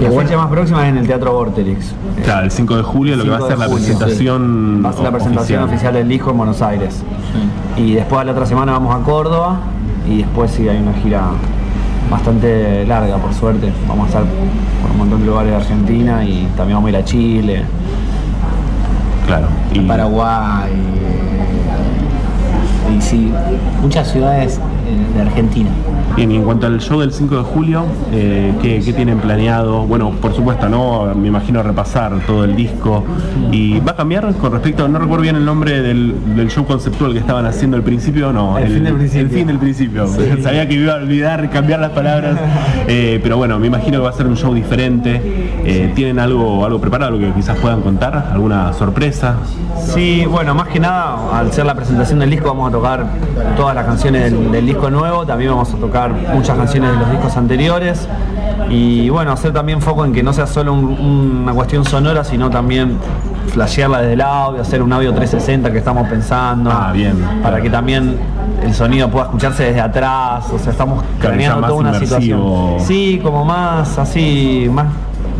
La 0.00 0.08
bueno, 0.08 0.28
fecha 0.28 0.36
más 0.36 0.48
próxima 0.48 0.82
es 0.84 0.88
en 0.90 0.98
el 0.98 1.06
Teatro 1.06 1.32
Vorterix. 1.32 1.94
Claro, 2.24 2.44
el 2.44 2.50
5 2.50 2.76
de 2.76 2.82
julio 2.82 3.16
lo 3.16 3.24
que 3.24 3.30
va 3.30 3.36
a 3.36 3.40
5 3.40 3.50
ser 3.50 3.58
la 3.58 3.66
julio, 3.66 3.84
presentación. 3.84 4.82
Va 4.84 4.90
a 4.90 4.92
ser 4.92 5.02
la 5.04 5.10
presentación 5.12 5.62
oficial. 5.62 5.94
del 5.94 6.08
disco 6.08 6.30
en 6.30 6.38
Buenos 6.38 6.62
Aires. 6.62 7.02
Y 7.76 7.94
después 7.94 8.20
a 8.20 8.24
la 8.24 8.32
otra 8.32 8.46
semana 8.46 8.72
vamos 8.72 8.94
a 8.94 9.04
Córdoba 9.04 9.60
y 10.08 10.18
después 10.18 10.50
sí 10.50 10.68
hay 10.68 10.78
una 10.78 10.92
gira 10.94 11.22
bastante 12.10 12.84
larga, 12.86 13.16
por 13.16 13.32
suerte. 13.32 13.72
Vamos 13.88 14.06
a 14.06 14.08
estar 14.08 14.24
por 14.82 14.90
un 14.90 14.98
montón 14.98 15.20
de 15.20 15.26
lugares 15.26 15.50
de 15.50 15.56
Argentina 15.56 16.24
y 16.24 16.48
también 16.56 16.76
vamos 16.76 16.88
a 16.88 16.90
ir 16.90 16.96
a 16.96 17.04
Chile. 17.04 17.64
Claro. 19.26 19.48
Y, 19.72 19.80
Paraguay. 19.80 20.72
Y 22.96 23.00
sí, 23.00 23.32
muchas 23.80 24.10
ciudades 24.10 24.60
de 25.14 25.20
Argentina. 25.20 25.70
Bien, 26.16 26.30
y 26.30 26.36
en 26.36 26.42
cuanto 26.42 26.66
al 26.66 26.78
show 26.78 27.00
del 27.00 27.12
5 27.12 27.36
de 27.36 27.42
julio, 27.42 27.84
eh, 28.12 28.52
¿qué, 28.60 28.82
qué 28.84 28.92
tienen 28.92 29.18
planeado? 29.18 29.86
Bueno, 29.86 30.10
por 30.20 30.34
supuesto, 30.34 30.68
¿no? 30.68 31.14
Me 31.14 31.28
imagino 31.28 31.62
repasar 31.62 32.20
todo 32.26 32.44
el 32.44 32.54
disco. 32.54 33.02
¿Y 33.50 33.80
va 33.80 33.92
a 33.92 33.96
cambiar 33.96 34.34
con 34.34 34.52
respecto, 34.52 34.86
no 34.88 34.98
recuerdo 34.98 35.22
bien 35.22 35.36
el 35.36 35.44
nombre 35.44 35.80
del, 35.80 36.36
del 36.36 36.50
show 36.50 36.66
conceptual 36.66 37.12
que 37.12 37.18
estaban 37.18 37.46
haciendo 37.46 37.78
al 37.78 37.82
principio? 37.82 38.30
No, 38.30 38.58
El 38.58 38.68
fin 38.68 38.84
del 38.84 38.94
principio. 38.94 39.22
El 39.22 39.30
fin 39.30 39.46
del 39.46 39.58
principio. 39.58 40.06
Sabía 40.42 40.68
que 40.68 40.74
iba 40.74 40.92
a 40.92 40.96
olvidar 40.96 41.48
cambiar 41.50 41.80
las 41.80 41.90
palabras. 41.90 42.38
Eh, 42.88 43.20
pero 43.22 43.36
bueno, 43.36 43.58
me 43.58 43.68
imagino 43.68 43.98
que 43.98 44.04
va 44.04 44.10
a 44.10 44.12
ser 44.12 44.26
un 44.26 44.36
show 44.36 44.52
diferente. 44.52 45.20
Eh, 45.64 45.92
¿Tienen 45.94 46.18
algo, 46.18 46.64
algo 46.64 46.80
preparado 46.80 47.18
que 47.18 47.30
quizás 47.32 47.56
puedan 47.58 47.80
contar? 47.80 48.30
¿Alguna 48.32 48.72
sorpresa? 48.72 49.36
Sí, 49.78 50.24
bueno, 50.28 50.54
más 50.54 50.68
que 50.68 50.80
nada, 50.80 51.38
al 51.38 51.52
ser 51.52 51.64
la 51.64 51.74
presentación 51.74 52.18
del 52.18 52.30
disco, 52.30 52.48
vamos 52.48 52.68
a 52.68 52.72
tocar 52.72 53.06
todas 53.56 53.74
las 53.74 53.86
canciones 53.86 54.24
del, 54.30 54.50
del 54.50 54.66
disco 54.66 54.81
nuevo, 54.90 55.24
también 55.26 55.50
vamos 55.50 55.72
a 55.72 55.76
tocar 55.76 56.10
muchas 56.34 56.56
canciones 56.56 56.90
de 56.92 56.96
los 56.98 57.10
discos 57.10 57.36
anteriores 57.36 58.08
y 58.70 59.08
bueno, 59.10 59.32
hacer 59.32 59.52
también 59.52 59.80
foco 59.80 60.04
en 60.04 60.12
que 60.12 60.22
no 60.22 60.32
sea 60.32 60.46
solo 60.46 60.72
un- 60.72 61.40
una 61.42 61.52
cuestión 61.52 61.84
sonora, 61.84 62.24
sino 62.24 62.48
también 62.50 62.96
flashearla 63.48 63.98
desde 64.00 64.12
el 64.14 64.20
audio, 64.20 64.62
hacer 64.62 64.82
un 64.82 64.92
audio 64.92 65.12
360 65.12 65.70
que 65.72 65.78
estamos 65.78 66.08
pensando, 66.08 66.70
Ah, 66.72 66.90
bien. 66.92 67.16
para 67.42 67.60
que 67.60 67.68
también 67.68 68.16
el 68.62 68.72
sonido 68.72 69.08
pueda 69.10 69.24
escucharse 69.26 69.64
desde 69.64 69.80
atrás, 69.80 70.46
o 70.52 70.58
sea, 70.58 70.72
estamos 70.72 71.02
planeando 71.20 71.66
toda 71.66 71.78
una 71.80 71.88
inmersivo. 71.94 72.20
situación. 72.20 72.86
Sí, 72.86 73.20
como 73.22 73.44
más 73.44 73.98
así, 73.98 74.68
más, 74.72 74.86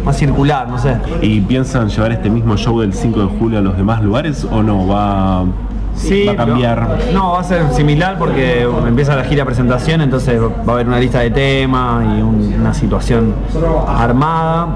más 0.05 0.17
circular, 0.17 0.69
no 0.69 0.79
sé. 0.79 0.97
¿Y 1.23 1.41
piensan 1.41 1.89
llevar 1.89 2.11
este 2.13 2.29
mismo 2.29 2.57
show 2.57 2.81
del 2.81 2.93
5 2.93 3.21
de 3.21 3.27
julio 3.39 3.59
a 3.61 3.63
los 3.63 3.77
demás 3.77 4.03
lugares 4.03 4.45
o 4.51 4.63
no? 4.63 4.87
¿Va, 4.89 5.45
Sí, 5.95 6.25
va 6.27 6.33
a 6.33 6.37
cambiar? 6.37 6.99
no, 7.13 7.33
va 7.33 7.41
a 7.41 7.45
ser 7.45 7.71
similar 7.75 8.19
porque 8.19 8.63
empieza 8.63 9.15
la 9.15 9.25
gira 9.25 9.45
presentación, 9.45 10.01
entonces 10.01 10.41
va 10.41 10.51
a 10.69 10.73
haber 10.73 10.89
una 10.89 10.99
lista 10.99 11.21
de 11.21 11.31
temas 11.31 12.05
y 12.19 12.23
un- 12.23 12.55
una 12.61 12.75
situación 12.75 13.35
armada. 13.87 14.67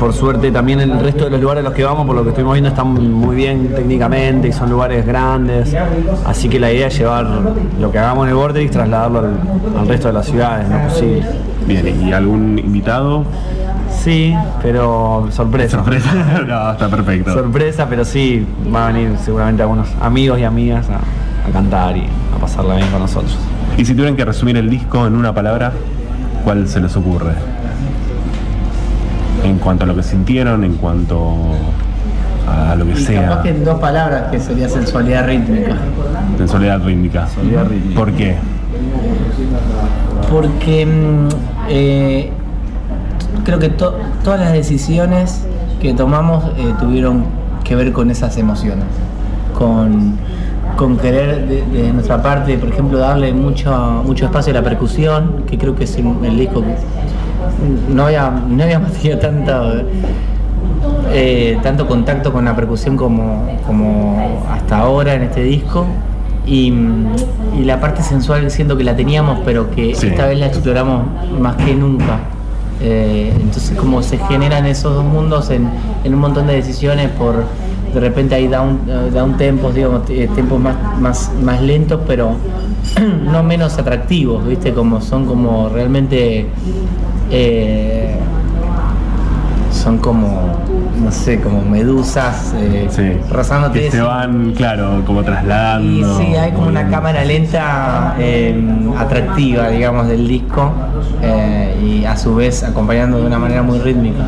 Por 0.00 0.12
suerte 0.12 0.50
también 0.50 0.80
el 0.80 0.98
resto 0.98 1.24
de 1.24 1.30
los 1.30 1.40
lugares 1.40 1.60
a 1.60 1.68
los 1.68 1.74
que 1.74 1.84
vamos, 1.84 2.04
por 2.06 2.16
lo 2.16 2.22
que 2.24 2.30
estuvimos 2.30 2.54
viendo, 2.54 2.70
están 2.70 2.88
muy 3.12 3.36
bien 3.36 3.72
técnicamente 3.76 4.48
y 4.48 4.52
son 4.52 4.70
lugares 4.70 5.06
grandes. 5.06 5.76
Así 6.26 6.48
que 6.48 6.58
la 6.58 6.72
idea 6.72 6.88
es 6.88 6.98
llevar 6.98 7.26
lo 7.80 7.92
que 7.92 7.98
hagamos 7.98 8.24
en 8.24 8.30
el 8.30 8.34
Vortex, 8.36 8.70
trasladarlo 8.72 9.18
al, 9.20 9.30
al 9.78 9.86
resto 9.86 10.08
de 10.08 10.14
las 10.14 10.26
ciudades, 10.26 10.68
no 10.68 10.78
es 10.78 10.92
posible. 10.92 11.26
Bien, 11.66 12.08
¿y 12.08 12.12
algún 12.12 12.58
invitado? 12.58 13.24
Sí, 14.02 14.34
pero 14.60 15.28
sorpresa. 15.30 15.76
Sorpresa. 15.78 16.12
no, 16.46 16.72
está 16.72 16.88
perfecto. 16.88 17.32
Sorpresa, 17.32 17.86
pero 17.88 18.04
sí, 18.04 18.44
van 18.68 18.82
a 18.82 18.86
venir 18.98 19.16
seguramente 19.24 19.62
algunos 19.62 19.88
amigos 20.00 20.38
y 20.40 20.44
amigas 20.44 20.86
a, 20.90 20.96
a 21.48 21.52
cantar 21.52 21.96
y 21.96 22.06
a 22.34 22.40
pasarla 22.40 22.74
bien 22.76 22.88
con 22.88 23.00
nosotros. 23.00 23.38
Y 23.78 23.84
si 23.84 23.92
tuvieran 23.94 24.16
que 24.16 24.24
resumir 24.24 24.56
el 24.56 24.68
disco 24.68 25.06
en 25.06 25.14
una 25.14 25.32
palabra, 25.32 25.72
¿cuál 26.44 26.66
se 26.68 26.80
les 26.80 26.96
ocurre? 26.96 27.32
En 29.44 29.58
cuanto 29.58 29.84
a 29.84 29.86
lo 29.86 29.94
que 29.94 30.02
sintieron, 30.02 30.64
en 30.64 30.74
cuanto 30.74 31.36
a 32.48 32.74
lo 32.74 32.84
que 32.84 32.92
Y 32.92 32.96
sea, 33.04 33.28
capaz 33.28 33.42
que 33.42 33.48
en 33.50 33.64
dos 33.64 33.80
palabras 33.80 34.30
que 34.30 34.40
sería 34.40 34.68
sensualidad 34.68 35.26
rítmica. 35.26 35.76
sensualidad 36.38 36.80
rítmica. 36.84 37.28
¿Por 37.94 38.12
qué? 38.12 38.36
Porque 40.30 40.86
mm, 40.86 41.28
eh, 41.68 42.32
creo 43.44 43.58
que 43.58 43.68
to- 43.70 43.94
todas 44.24 44.40
las 44.40 44.52
decisiones 44.52 45.44
que 45.80 45.94
tomamos 45.94 46.44
eh, 46.56 46.74
tuvieron 46.78 47.24
que 47.64 47.74
ver 47.76 47.92
con 47.92 48.10
esas 48.10 48.36
emociones, 48.38 48.84
con, 49.58 50.16
con 50.76 50.96
querer 50.98 51.46
de, 51.48 51.62
de 51.66 51.92
nuestra 51.92 52.22
parte, 52.22 52.56
por 52.58 52.68
ejemplo, 52.68 52.98
darle 52.98 53.32
mucho, 53.32 54.02
mucho 54.04 54.26
espacio 54.26 54.52
a 54.52 54.54
la 54.54 54.62
percusión, 54.62 55.44
que 55.48 55.58
creo 55.58 55.74
que 55.74 55.84
es 55.84 55.96
el, 55.96 56.36
disco 56.38 56.62
que 56.62 56.74
no 57.92 58.04
había, 58.06 58.30
no 58.30 58.62
habíamos 58.62 58.92
tenido 58.94 59.18
tanto, 59.18 59.82
eh, 61.10 61.58
tanto 61.62 61.86
contacto 61.86 62.32
con 62.32 62.44
la 62.44 62.54
percusión 62.56 62.96
como, 62.96 63.46
como 63.66 64.42
hasta 64.50 64.78
ahora 64.78 65.14
en 65.14 65.22
este 65.22 65.42
disco. 65.42 65.86
Y, 66.44 66.72
y 67.56 67.64
la 67.64 67.78
parte 67.78 68.02
sensual 68.02 68.50
siento 68.50 68.76
que 68.76 68.82
la 68.82 68.96
teníamos, 68.96 69.38
pero 69.44 69.70
que 69.70 69.94
Sí. 69.94 70.08
esta 70.08 70.26
vez 70.26 70.38
la 70.40 70.46
exploramos 70.46 71.04
más 71.40 71.54
que 71.56 71.74
nunca. 71.74 72.18
Eh, 72.84 73.32
entonces 73.40 73.78
como 73.78 74.02
se 74.02 74.18
generan 74.18 74.66
esos 74.66 74.94
dos 74.94 75.04
mundos 75.04 75.50
en, 75.50 75.70
un 76.04 76.18
montón 76.18 76.48
de 76.48 76.54
decisiones 76.54 77.10
por 77.10 77.44
de 77.94 78.00
repente 78.00 78.34
hay 78.34 78.48
down, 78.48 78.80
eh, 78.88 79.10
down 79.12 79.36
tempos, 79.36 79.74
digamos, 79.74 80.08
eh, 80.10 80.28
tempos 80.34 80.58
más, 80.58 80.76
más, 80.98 81.30
más 81.42 81.60
lentos, 81.62 82.00
pero 82.06 82.36
no 83.24 83.42
menos 83.44 83.78
atractivos, 83.78 84.46
¿viste? 84.46 84.72
Como 84.72 85.00
son 85.00 85.26
como 85.26 85.68
realmente 85.68 86.46
son 89.82 89.98
como 89.98 90.52
no 91.02 91.10
sé, 91.10 91.40
como 91.40 91.62
medusas 91.62 92.54
eh, 92.56 92.86
Sí. 92.90 93.12
rozándote. 93.30 93.80
Que 93.80 93.90
se 93.90 94.00
van, 94.00 94.52
claro, 94.52 95.02
como 95.04 95.22
Y 95.22 95.24
trasladando. 95.24 96.18
sí, 96.18 96.26
hay 96.36 96.52
como 96.52 96.68
una 96.68 96.88
cámara 96.88 97.24
lenta 97.24 98.14
eh, 98.18 98.54
atractiva, 98.96 99.68
digamos, 99.68 100.06
del 100.06 100.28
disco 100.28 100.70
eh, 101.22 101.74
y 101.82 102.04
a 102.04 102.16
su 102.16 102.36
vez 102.36 102.62
acompañando 102.62 103.18
de 103.18 103.26
una 103.26 103.38
manera 103.38 103.62
muy 103.62 103.78
rítmica. 103.80 104.22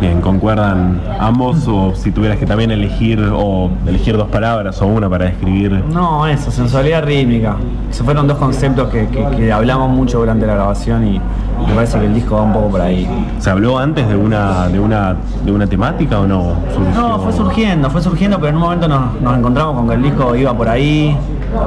Bien, 0.00 0.20
¿concuerdan 0.20 1.00
ambos 1.18 1.66
o 1.68 1.94
si 1.94 2.10
tuvieras 2.10 2.38
que 2.38 2.44
también 2.46 2.70
elegir 2.70 3.20
o 3.32 3.70
elegir 3.86 4.16
dos 4.16 4.28
palabras 4.28 4.80
o 4.82 4.86
una 4.86 5.08
para 5.08 5.26
describir? 5.26 5.82
No, 5.92 6.26
eso, 6.26 6.50
sensualidad 6.50 7.04
rítmica. 7.04 7.56
Esos 7.90 8.04
fueron 8.04 8.26
dos 8.26 8.36
conceptos 8.36 8.88
que, 8.90 9.06
que- 9.08 9.24
que 9.36 9.52
hablamos 9.52 9.88
mucho 9.90 10.18
durante 10.18 10.46
la 10.46 10.54
grabación 10.54 11.06
y 11.06 11.20
me 11.66 11.74
parece 11.74 11.98
que 12.00 12.06
el 12.06 12.14
disco 12.14 12.34
va 12.34 12.42
un 12.42 12.52
poco 12.52 12.68
por 12.70 12.80
ahí. 12.82 13.08
¿Se 13.38 13.48
habló 13.50 13.78
antes 13.78 14.06
de 14.08 14.16
una 14.16 14.68
de 14.68 14.78
una 14.80 15.16
de 15.44 15.52
una 15.52 15.66
temática 15.66 16.20
o 16.20 16.26
no? 16.26 16.52
Surgió- 16.74 17.00
No, 17.00 17.18
fue 17.20 17.32
surgiendo, 17.32 17.88
fue 17.88 18.02
surgiendo, 18.02 18.36
pero 18.38 18.48
en 18.50 18.56
un 18.56 18.62
momento 18.62 18.88
nos, 18.88 19.20
nos 19.22 19.38
encontramos 19.38 19.74
con 19.76 19.88
que 19.88 19.94
el 19.94 20.02
disco 20.02 20.34
iba 20.36 20.52
por 20.52 20.68
ahí, 20.68 21.16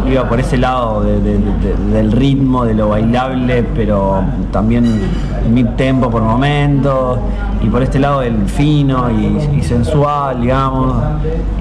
iba 0.10 0.28
por 0.28 0.40
ese 0.40 0.58
lado 0.58 1.02
de- 1.04 1.20
de- 1.20 1.38
de- 1.38 1.94
del 1.94 2.12
ritmo, 2.12 2.66
de 2.66 2.74
lo 2.74 2.90
bailable, 2.90 3.64
pero 3.76 4.22
también 4.52 5.02
mid 5.54 5.66
tempo 5.78 6.10
por 6.10 6.22
momentos, 6.22 7.20
y 7.62 7.68
por 7.70 7.82
este 7.82 8.00
lado 8.00 8.20
del 8.22 8.46
fino 8.48 9.10
y, 9.10 9.58
y 9.58 9.64
sensual, 9.64 10.42
digamos, 10.42 10.96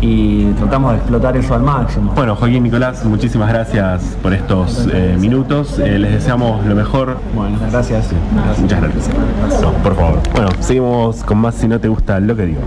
y 0.00 0.44
tratamos 0.52 0.92
de 0.92 0.98
explotar 0.98 1.36
eso 1.36 1.54
al 1.54 1.62
máximo. 1.62 2.12
Bueno, 2.14 2.36
Joaquín 2.36 2.62
Nicolás, 2.64 3.04
muchísimas 3.04 3.48
gracias 3.48 4.02
por 4.22 4.34
estos 4.34 4.86
eh, 4.92 5.16
minutos. 5.18 5.78
Eh, 5.78 5.98
les 5.98 6.12
deseamos 6.12 6.64
lo 6.66 6.74
mejor. 6.74 7.16
Bueno, 7.34 7.58
gracias. 7.70 8.10
Muchas 8.60 8.80
gracias. 8.82 9.08
No, 9.62 9.70
por 9.82 9.94
favor. 9.96 10.18
Bueno, 10.34 10.48
seguimos 10.60 11.22
con 11.24 11.38
más 11.38 11.54
si 11.54 11.66
no 11.68 11.80
te 11.80 11.88
gusta 11.88 12.20
lo 12.20 12.36
que 12.36 12.46
digo. 12.46 12.60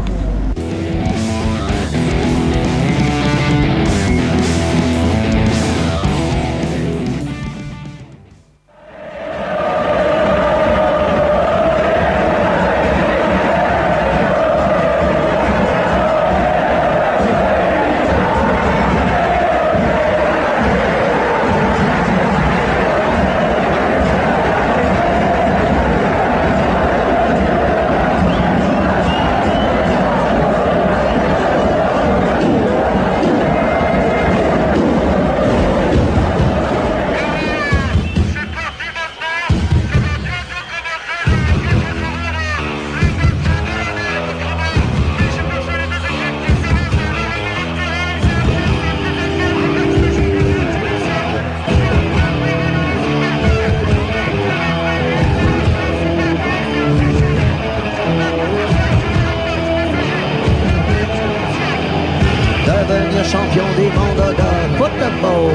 De 64.19 64.77
football. 64.77 65.51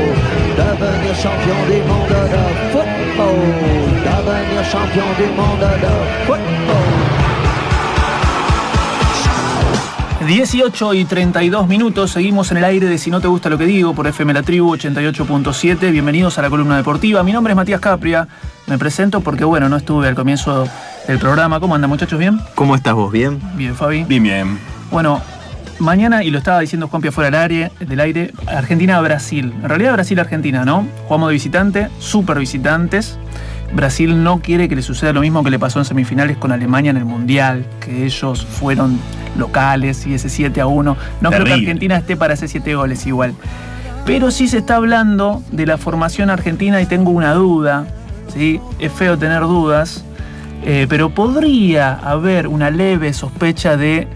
Devenir 0.56 1.14
champion 1.16 1.60
des 1.68 1.84
mondes 1.86 2.30
de 2.34 2.44
football. 2.72 3.38
Devenir 4.04 4.64
champion 4.70 5.08
du 5.18 5.26
monde 5.36 5.68
de 5.82 5.92
football. 6.26 7.14
18 10.26 10.94
y 10.94 11.04
32 11.04 11.68
minutos, 11.68 12.12
seguimos 12.12 12.50
en 12.50 12.56
el 12.56 12.64
aire 12.64 12.86
de 12.86 12.96
Si 12.96 13.10
no 13.10 13.20
te 13.20 13.28
gusta 13.28 13.50
lo 13.50 13.58
que 13.58 13.66
digo 13.66 13.94
por 13.94 14.06
FM 14.06 14.32
La 14.32 14.42
Tribu 14.42 14.74
88.7. 14.74 15.90
Bienvenidos 15.92 16.38
a 16.38 16.42
la 16.42 16.48
columna 16.48 16.78
deportiva. 16.78 17.22
Mi 17.22 17.32
nombre 17.32 17.52
es 17.52 17.56
Matías 17.56 17.80
Capria. 17.80 18.26
Me 18.66 18.78
presento 18.78 19.20
porque, 19.20 19.44
bueno, 19.44 19.68
no 19.68 19.76
estuve 19.76 20.08
al 20.08 20.14
comienzo 20.14 20.66
del 21.06 21.18
programa. 21.18 21.60
¿Cómo 21.60 21.74
andan, 21.74 21.90
muchachos? 21.90 22.18
¿Bien? 22.18 22.40
¿Cómo 22.54 22.74
estás 22.74 22.94
vos? 22.94 23.12
¿Bien? 23.12 23.38
Bien, 23.54 23.74
Fabi. 23.74 24.04
Bien, 24.04 24.22
bien. 24.22 24.58
Bueno, 24.90 25.20
mañana, 25.78 26.22
y 26.22 26.30
lo 26.30 26.38
estaba 26.38 26.60
diciendo 26.60 26.88
Juanpi 26.88 27.08
afuera 27.08 27.30
del 27.30 27.50
aire, 27.50 27.72
del 27.80 28.00
aire 28.00 28.32
Argentina-Brasil. 28.46 29.52
En 29.62 29.68
realidad, 29.68 29.92
Brasil-Argentina, 29.94 30.64
¿no? 30.64 30.86
Jugamos 31.06 31.28
de 31.28 31.32
visitante, 31.32 31.88
súper 31.98 32.38
visitantes. 32.38 33.18
Brasil 33.72 34.22
no 34.22 34.40
quiere 34.40 34.68
que 34.68 34.76
le 34.76 34.82
suceda 34.82 35.12
lo 35.12 35.20
mismo 35.20 35.42
que 35.42 35.50
le 35.50 35.58
pasó 35.58 35.80
en 35.80 35.84
semifinales 35.84 36.36
con 36.36 36.52
Alemania 36.52 36.90
en 36.90 36.96
el 36.96 37.04
Mundial, 37.04 37.66
que 37.80 38.04
ellos 38.04 38.46
fueron 38.46 38.98
locales 39.36 40.06
y 40.06 40.14
ese 40.14 40.28
7 40.28 40.60
a 40.60 40.66
1. 40.66 40.96
No 41.20 41.30
creo 41.30 41.44
que. 41.44 41.52
Argentina 41.52 41.96
esté 41.96 42.16
para 42.16 42.34
ese 42.34 42.46
7 42.46 42.74
goles 42.74 43.06
igual. 43.06 43.34
Pero 44.06 44.30
sí 44.30 44.48
se 44.48 44.58
está 44.58 44.76
hablando 44.76 45.42
de 45.50 45.66
la 45.66 45.78
formación 45.78 46.30
argentina 46.30 46.80
y 46.82 46.86
tengo 46.86 47.10
una 47.10 47.32
duda, 47.32 47.86
¿sí? 48.32 48.60
Es 48.78 48.92
feo 48.92 49.18
tener 49.18 49.40
dudas, 49.40 50.04
eh, 50.62 50.86
pero 50.88 51.10
podría 51.10 51.94
haber 51.94 52.46
una 52.46 52.70
leve 52.70 53.12
sospecha 53.12 53.76
de 53.76 54.06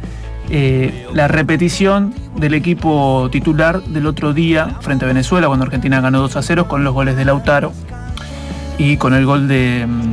eh, 0.50 1.06
la 1.12 1.28
repetición 1.28 2.14
del 2.36 2.54
equipo 2.54 3.28
titular 3.30 3.82
del 3.82 4.06
otro 4.06 4.32
día 4.32 4.76
frente 4.80 5.04
a 5.04 5.08
Venezuela, 5.08 5.46
cuando 5.48 5.64
Argentina 5.64 6.00
ganó 6.00 6.20
2 6.20 6.36
a 6.36 6.42
0 6.42 6.68
con 6.68 6.84
los 6.84 6.94
goles 6.94 7.16
de 7.16 7.24
Lautaro 7.24 7.72
y 8.78 8.96
con 8.96 9.14
el 9.14 9.26
gol 9.26 9.48
de... 9.48 9.86
mm, 9.86 10.12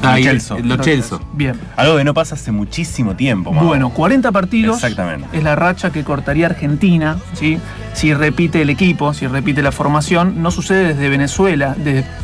Ah, 0.00 0.16
Chelsea. 0.22 0.56
Lo 0.62 0.76
Chelsea. 0.76 1.18
Bien. 1.32 1.58
Algo 1.76 1.96
que 1.96 2.04
no 2.04 2.14
pasa 2.14 2.36
hace 2.36 2.52
muchísimo 2.52 3.16
tiempo. 3.16 3.50
Bueno, 3.52 3.90
40 3.90 4.30
partidos 4.30 4.76
Exactamente. 4.76 5.26
es 5.36 5.42
la 5.42 5.56
racha 5.56 5.90
que 5.90 6.04
cortaría 6.04 6.46
Argentina, 6.46 7.18
¿sí? 7.32 7.58
Si 7.94 8.14
repite 8.14 8.62
el 8.62 8.70
equipo, 8.70 9.12
si 9.12 9.26
repite 9.26 9.60
la 9.60 9.72
formación, 9.72 10.40
no 10.40 10.52
sucede 10.52 10.94
desde 10.94 11.08
Venezuela, 11.08 11.74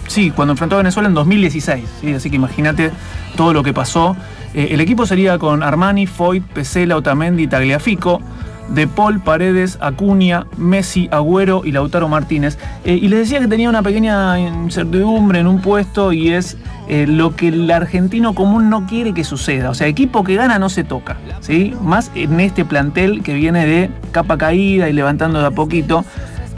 sí, 0.06 0.30
cuando 0.30 0.52
enfrentó 0.52 0.76
a 0.76 0.78
Venezuela 0.78 1.08
en 1.08 1.14
2016, 1.14 1.84
¿sí? 2.00 2.14
Así 2.14 2.30
que 2.30 2.36
imagínate 2.36 2.92
todo 3.36 3.52
lo 3.52 3.64
que 3.64 3.72
pasó. 3.72 4.16
Eh, 4.54 4.68
el 4.70 4.80
equipo 4.80 5.04
sería 5.06 5.38
con 5.38 5.62
Armani, 5.62 6.06
Foyt, 6.06 6.44
Pesela, 6.44 6.96
Otamendi, 6.96 7.46
Tagliafico, 7.46 8.20
De 8.68 8.86
Paul, 8.86 9.20
Paredes, 9.20 9.76
Acuña, 9.80 10.46
Messi, 10.56 11.08
Agüero 11.10 11.62
y 11.64 11.72
Lautaro 11.72 12.08
Martínez. 12.08 12.56
Eh, 12.84 12.98
y 13.00 13.08
les 13.08 13.20
decía 13.20 13.40
que 13.40 13.48
tenía 13.48 13.68
una 13.68 13.82
pequeña 13.82 14.38
incertidumbre 14.38 15.40
en 15.40 15.46
un 15.46 15.60
puesto 15.60 16.12
y 16.12 16.30
es 16.30 16.56
eh, 16.88 17.06
lo 17.06 17.36
que 17.36 17.48
el 17.48 17.70
argentino 17.70 18.34
común 18.34 18.70
no 18.70 18.86
quiere 18.86 19.12
que 19.12 19.24
suceda. 19.24 19.70
O 19.70 19.74
sea, 19.74 19.86
equipo 19.86 20.24
que 20.24 20.36
gana 20.36 20.58
no 20.58 20.68
se 20.68 20.84
toca, 20.84 21.18
¿sí? 21.40 21.74
Más 21.82 22.10
en 22.14 22.40
este 22.40 22.64
plantel 22.64 23.22
que 23.22 23.34
viene 23.34 23.66
de 23.66 23.90
capa 24.12 24.38
caída 24.38 24.88
y 24.88 24.92
levantando 24.92 25.40
de 25.40 25.46
a 25.46 25.50
poquito. 25.50 26.04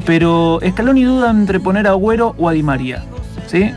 Pero 0.05 0.61
Scaloni 0.65 1.03
duda 1.03 1.31
entre 1.31 1.59
poner 1.59 1.89
a 1.89 1.91
Agüero 1.91 2.37
o 2.39 2.49
a 2.49 2.53
Di 2.53 2.63
María, 2.63 3.03
¿sí? 3.49 3.73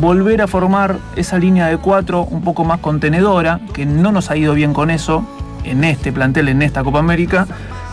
Volver 0.00 0.42
a 0.42 0.46
formar 0.46 0.98
esa 1.16 1.38
línea 1.38 1.66
de 1.66 1.76
cuatro 1.76 2.22
un 2.22 2.42
poco 2.42 2.64
más 2.64 2.80
contenedora, 2.80 3.60
que 3.72 3.86
no 3.86 4.10
nos 4.10 4.30
ha 4.30 4.36
ido 4.36 4.54
bien 4.54 4.72
con 4.72 4.90
eso 4.90 5.24
en 5.64 5.84
este 5.84 6.12
plantel, 6.12 6.48
en 6.48 6.62
esta 6.62 6.82
Copa 6.82 6.98
América, 6.98 7.46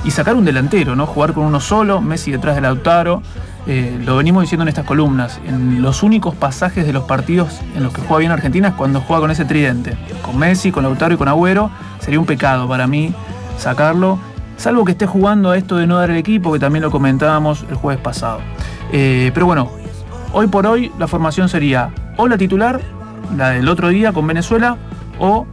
y 0.04 0.12
sacar 0.12 0.36
un 0.36 0.46
delantero, 0.46 0.96
¿no? 0.96 1.06
Jugar 1.06 1.34
con 1.34 1.46
uno 1.46 1.60
solo, 1.60 2.02
Messi 2.02 2.32
detrás 2.32 2.56
de 2.56 2.62
Lautaro. 2.62 3.22
Eh, 3.68 4.00
lo 4.04 4.16
venimos 4.16 4.42
diciendo 4.44 4.64
en 4.64 4.70
estas 4.70 4.86
columnas. 4.86 5.40
En 5.46 5.82
los 5.82 6.02
únicos 6.02 6.34
pasajes 6.36 6.86
de 6.86 6.94
los 6.94 7.04
partidos 7.04 7.60
en 7.76 7.84
los 7.84 7.94
que 7.94 8.02
juega 8.02 8.20
bien 8.20 8.32
Argentina 8.32 8.70
es 8.70 8.74
cuando 8.76 9.02
juega 9.02 9.22
con 9.22 9.32
ese 9.32 9.46
tridente. 9.46 9.98
Con 10.24 10.38
Messi, 10.40 10.72
con 10.72 10.84
Lautaro 10.84 11.14
y 11.14 11.18
con 11.18 11.28
Agüero. 11.28 11.70
Sería 12.00 12.20
un 12.20 12.26
pecado 12.26 12.68
para 12.68 12.88
mí 12.88 13.14
sacarlo. 13.58 14.20
Salvo 14.58 14.86
que 14.86 14.94
esté 14.94 15.06
jugando 15.06 15.52
a 15.52 15.58
esto 15.58 15.78
de 15.78 15.86
no 15.86 15.98
dar 15.98 16.10
el 16.10 16.18
equipo, 16.18 16.52
que 16.52 16.60
también 16.60 16.82
lo 16.82 16.92
comentábamos 16.92 17.66
el 17.70 17.76
jueves 17.76 18.02
pasado. 18.02 18.40
Eh, 18.92 19.32
pero 19.34 19.46
bueno, 19.46 19.72
hoy 20.34 20.48
por 20.48 20.66
hoy 20.68 20.92
la 21.00 21.08
formación 21.08 21.50
sería 21.50 21.92
o 22.18 22.28
la 22.28 22.38
titular, 22.38 22.82
la 23.38 23.52
del 23.52 23.68
otro 23.68 23.90
día 23.90 24.12
con 24.12 24.28
Venezuela, 24.28 24.78
o 25.20 25.46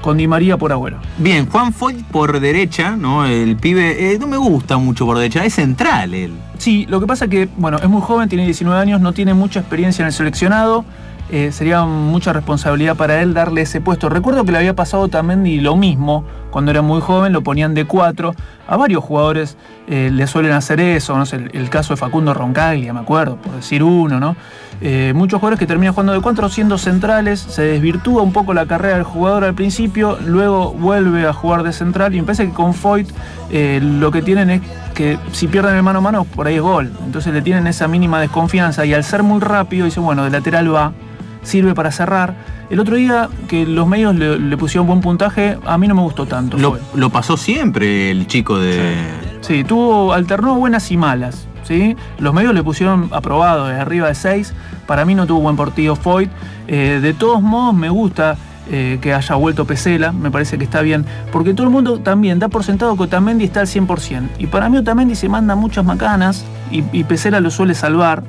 con 0.00 0.16
Di 0.16 0.26
María 0.26 0.56
por 0.56 0.72
Agüero. 0.72 0.98
Bien, 1.18 1.46
Juan 1.48 1.72
Foyt 1.72 2.04
por 2.06 2.40
derecha, 2.40 2.96
¿no? 2.96 3.26
El 3.26 3.56
pibe, 3.56 4.12
eh, 4.12 4.18
no 4.18 4.26
me 4.26 4.36
gusta 4.36 4.78
mucho 4.78 5.06
por 5.06 5.16
derecha, 5.16 5.44
es 5.44 5.54
central 5.54 6.14
él. 6.14 6.32
Sí, 6.58 6.86
lo 6.88 7.00
que 7.00 7.06
pasa 7.06 7.28
que, 7.28 7.48
bueno, 7.56 7.78
es 7.78 7.88
muy 7.88 8.02
joven, 8.02 8.28
tiene 8.28 8.44
19 8.44 8.80
años, 8.80 9.00
no 9.00 9.12
tiene 9.12 9.34
mucha 9.34 9.60
experiencia 9.60 10.02
en 10.02 10.08
el 10.08 10.12
seleccionado. 10.12 10.84
Eh, 11.32 11.52
sería 11.52 11.84
mucha 11.84 12.32
responsabilidad 12.32 12.96
para 12.96 13.22
él 13.22 13.34
darle 13.34 13.62
ese 13.62 13.80
puesto. 13.80 14.08
Recuerdo 14.08 14.44
que 14.44 14.50
le 14.50 14.58
había 14.58 14.74
pasado 14.74 15.06
también 15.06 15.46
y 15.46 15.60
lo 15.60 15.76
mismo, 15.76 16.24
cuando 16.50 16.72
era 16.72 16.82
muy 16.82 17.00
joven 17.00 17.32
lo 17.32 17.42
ponían 17.42 17.72
de 17.72 17.84
4. 17.84 18.34
A 18.66 18.76
varios 18.76 19.04
jugadores 19.04 19.56
eh, 19.86 20.10
le 20.12 20.26
suelen 20.26 20.52
hacer 20.52 20.80
eso, 20.80 21.16
no 21.16 21.26
sé, 21.26 21.36
el, 21.52 21.70
caso 21.70 21.94
de 21.94 21.98
Facundo 21.98 22.34
Roncaglia, 22.34 22.92
me 22.92 23.00
acuerdo, 23.00 23.36
por 23.36 23.54
decir 23.54 23.84
uno, 23.84 24.18
¿no? 24.18 24.34
Eh, 24.80 25.12
muchos 25.14 25.38
jugadores 25.38 25.60
que 25.60 25.66
terminan 25.66 25.92
jugando 25.92 26.14
de 26.14 26.20
4 26.20 26.48
siendo 26.48 26.78
centrales, 26.78 27.38
se 27.38 27.62
desvirtúa 27.62 28.22
un 28.22 28.32
poco 28.32 28.52
la 28.52 28.66
carrera 28.66 28.96
del 28.96 29.04
jugador 29.04 29.44
al 29.44 29.54
principio, 29.54 30.18
luego 30.24 30.72
vuelve 30.72 31.26
a 31.26 31.32
jugar 31.32 31.62
de 31.62 31.72
central 31.72 32.14
y 32.14 32.20
me 32.20 32.24
parece 32.24 32.46
que 32.46 32.52
con 32.52 32.74
Foyt 32.74 33.08
lo 33.50 34.10
que 34.10 34.22
tienen 34.22 34.50
es 34.50 34.62
que 34.94 35.18
si 35.32 35.48
pierden 35.48 35.76
el 35.76 35.82
mano 35.82 35.98
a 36.00 36.02
mano, 36.02 36.24
por 36.24 36.46
ahí 36.46 36.56
es 36.56 36.60
gol. 36.60 36.92
Entonces 37.04 37.32
le 37.32 37.42
tienen 37.42 37.66
esa 37.66 37.88
mínima 37.88 38.20
desconfianza 38.20 38.84
y 38.84 38.94
al 38.94 39.04
ser 39.04 39.22
muy 39.22 39.40
rápido, 39.40 39.84
dicen, 39.84 40.04
bueno, 40.04 40.24
de 40.24 40.30
lateral 40.30 40.74
va, 40.74 40.92
sirve 41.42 41.74
para 41.74 41.90
cerrar. 41.90 42.34
El 42.70 42.80
otro 42.80 42.96
día 42.96 43.28
que 43.48 43.66
los 43.66 43.86
medios 43.86 44.14
le, 44.14 44.38
le 44.38 44.56
pusieron 44.56 44.86
buen 44.86 45.00
puntaje, 45.00 45.58
a 45.66 45.78
mí 45.78 45.88
no 45.88 45.94
me 45.94 46.02
gustó 46.02 46.26
tanto. 46.26 46.56
Lo 46.94 47.10
pasó 47.10 47.36
siempre 47.36 48.10
el 48.10 48.26
chico 48.26 48.58
de. 48.58 48.94
Sí, 49.40 49.64
tuvo, 49.64 50.12
alternó 50.12 50.54
buenas 50.56 50.90
y 50.90 50.96
malas. 50.96 51.46
¿sí? 51.64 51.96
Los 52.18 52.34
medios 52.34 52.54
le 52.54 52.62
pusieron 52.62 53.08
aprobado 53.12 53.66
de 53.66 53.78
arriba 53.78 54.08
de 54.08 54.14
6. 54.14 54.52
Para 54.86 55.04
mí 55.04 55.14
no 55.14 55.26
tuvo 55.26 55.40
buen 55.40 55.56
partido 55.56 55.96
Foyt. 55.96 56.30
Eh, 56.66 57.00
de 57.00 57.14
todos 57.14 57.40
modos, 57.42 57.74
me 57.74 57.88
gusta 57.88 58.36
eh, 58.70 58.98
que 59.00 59.14
haya 59.14 59.34
vuelto 59.36 59.64
Pesela. 59.64 60.12
Me 60.12 60.30
parece 60.30 60.58
que 60.58 60.64
está 60.64 60.82
bien. 60.82 61.06
Porque 61.32 61.54
todo 61.54 61.66
el 61.66 61.72
mundo 61.72 62.00
también 62.00 62.38
da 62.38 62.48
por 62.48 62.64
sentado 62.64 62.96
que 62.96 63.04
Otamendi 63.04 63.44
está 63.44 63.60
al 63.60 63.66
100%. 63.66 64.28
Y 64.38 64.46
para 64.46 64.68
mí 64.68 64.78
Otamendi 64.78 65.14
se 65.14 65.28
manda 65.28 65.54
muchas 65.54 65.84
macanas 65.84 66.44
y, 66.70 66.84
y 66.92 67.04
Pesela 67.04 67.40
lo 67.40 67.50
suele 67.50 67.74
salvar. 67.74 68.22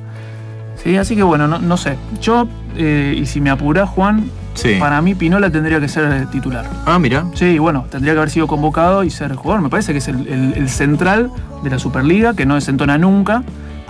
¿Sí? 0.82 0.96
Así 0.96 1.16
que 1.16 1.22
bueno, 1.22 1.46
no, 1.48 1.58
no 1.58 1.76
sé. 1.76 1.96
Yo, 2.20 2.46
eh, 2.76 3.14
y 3.16 3.26
si 3.26 3.40
me 3.40 3.50
apurás, 3.50 3.88
Juan, 3.90 4.30
Sí. 4.54 4.74
para 4.78 5.00
mí 5.00 5.14
Pinola 5.14 5.48
tendría 5.50 5.80
que 5.80 5.88
ser 5.88 6.26
titular. 6.26 6.66
Ah, 6.84 6.98
mira. 6.98 7.24
Sí, 7.34 7.58
bueno, 7.58 7.86
tendría 7.90 8.12
que 8.12 8.18
haber 8.18 8.30
sido 8.30 8.46
convocado 8.46 9.02
y 9.02 9.08
ser 9.10 9.34
jugador. 9.34 9.62
Me 9.62 9.70
parece 9.70 9.92
que 9.92 9.98
es 9.98 10.08
el, 10.08 10.28
el- 10.28 10.52
el 10.54 10.68
central 10.68 11.30
de 11.64 11.70
la 11.70 11.78
Superliga, 11.78 12.34
que 12.34 12.44
no 12.44 12.54
desentona 12.56 12.98
nunca, 12.98 13.42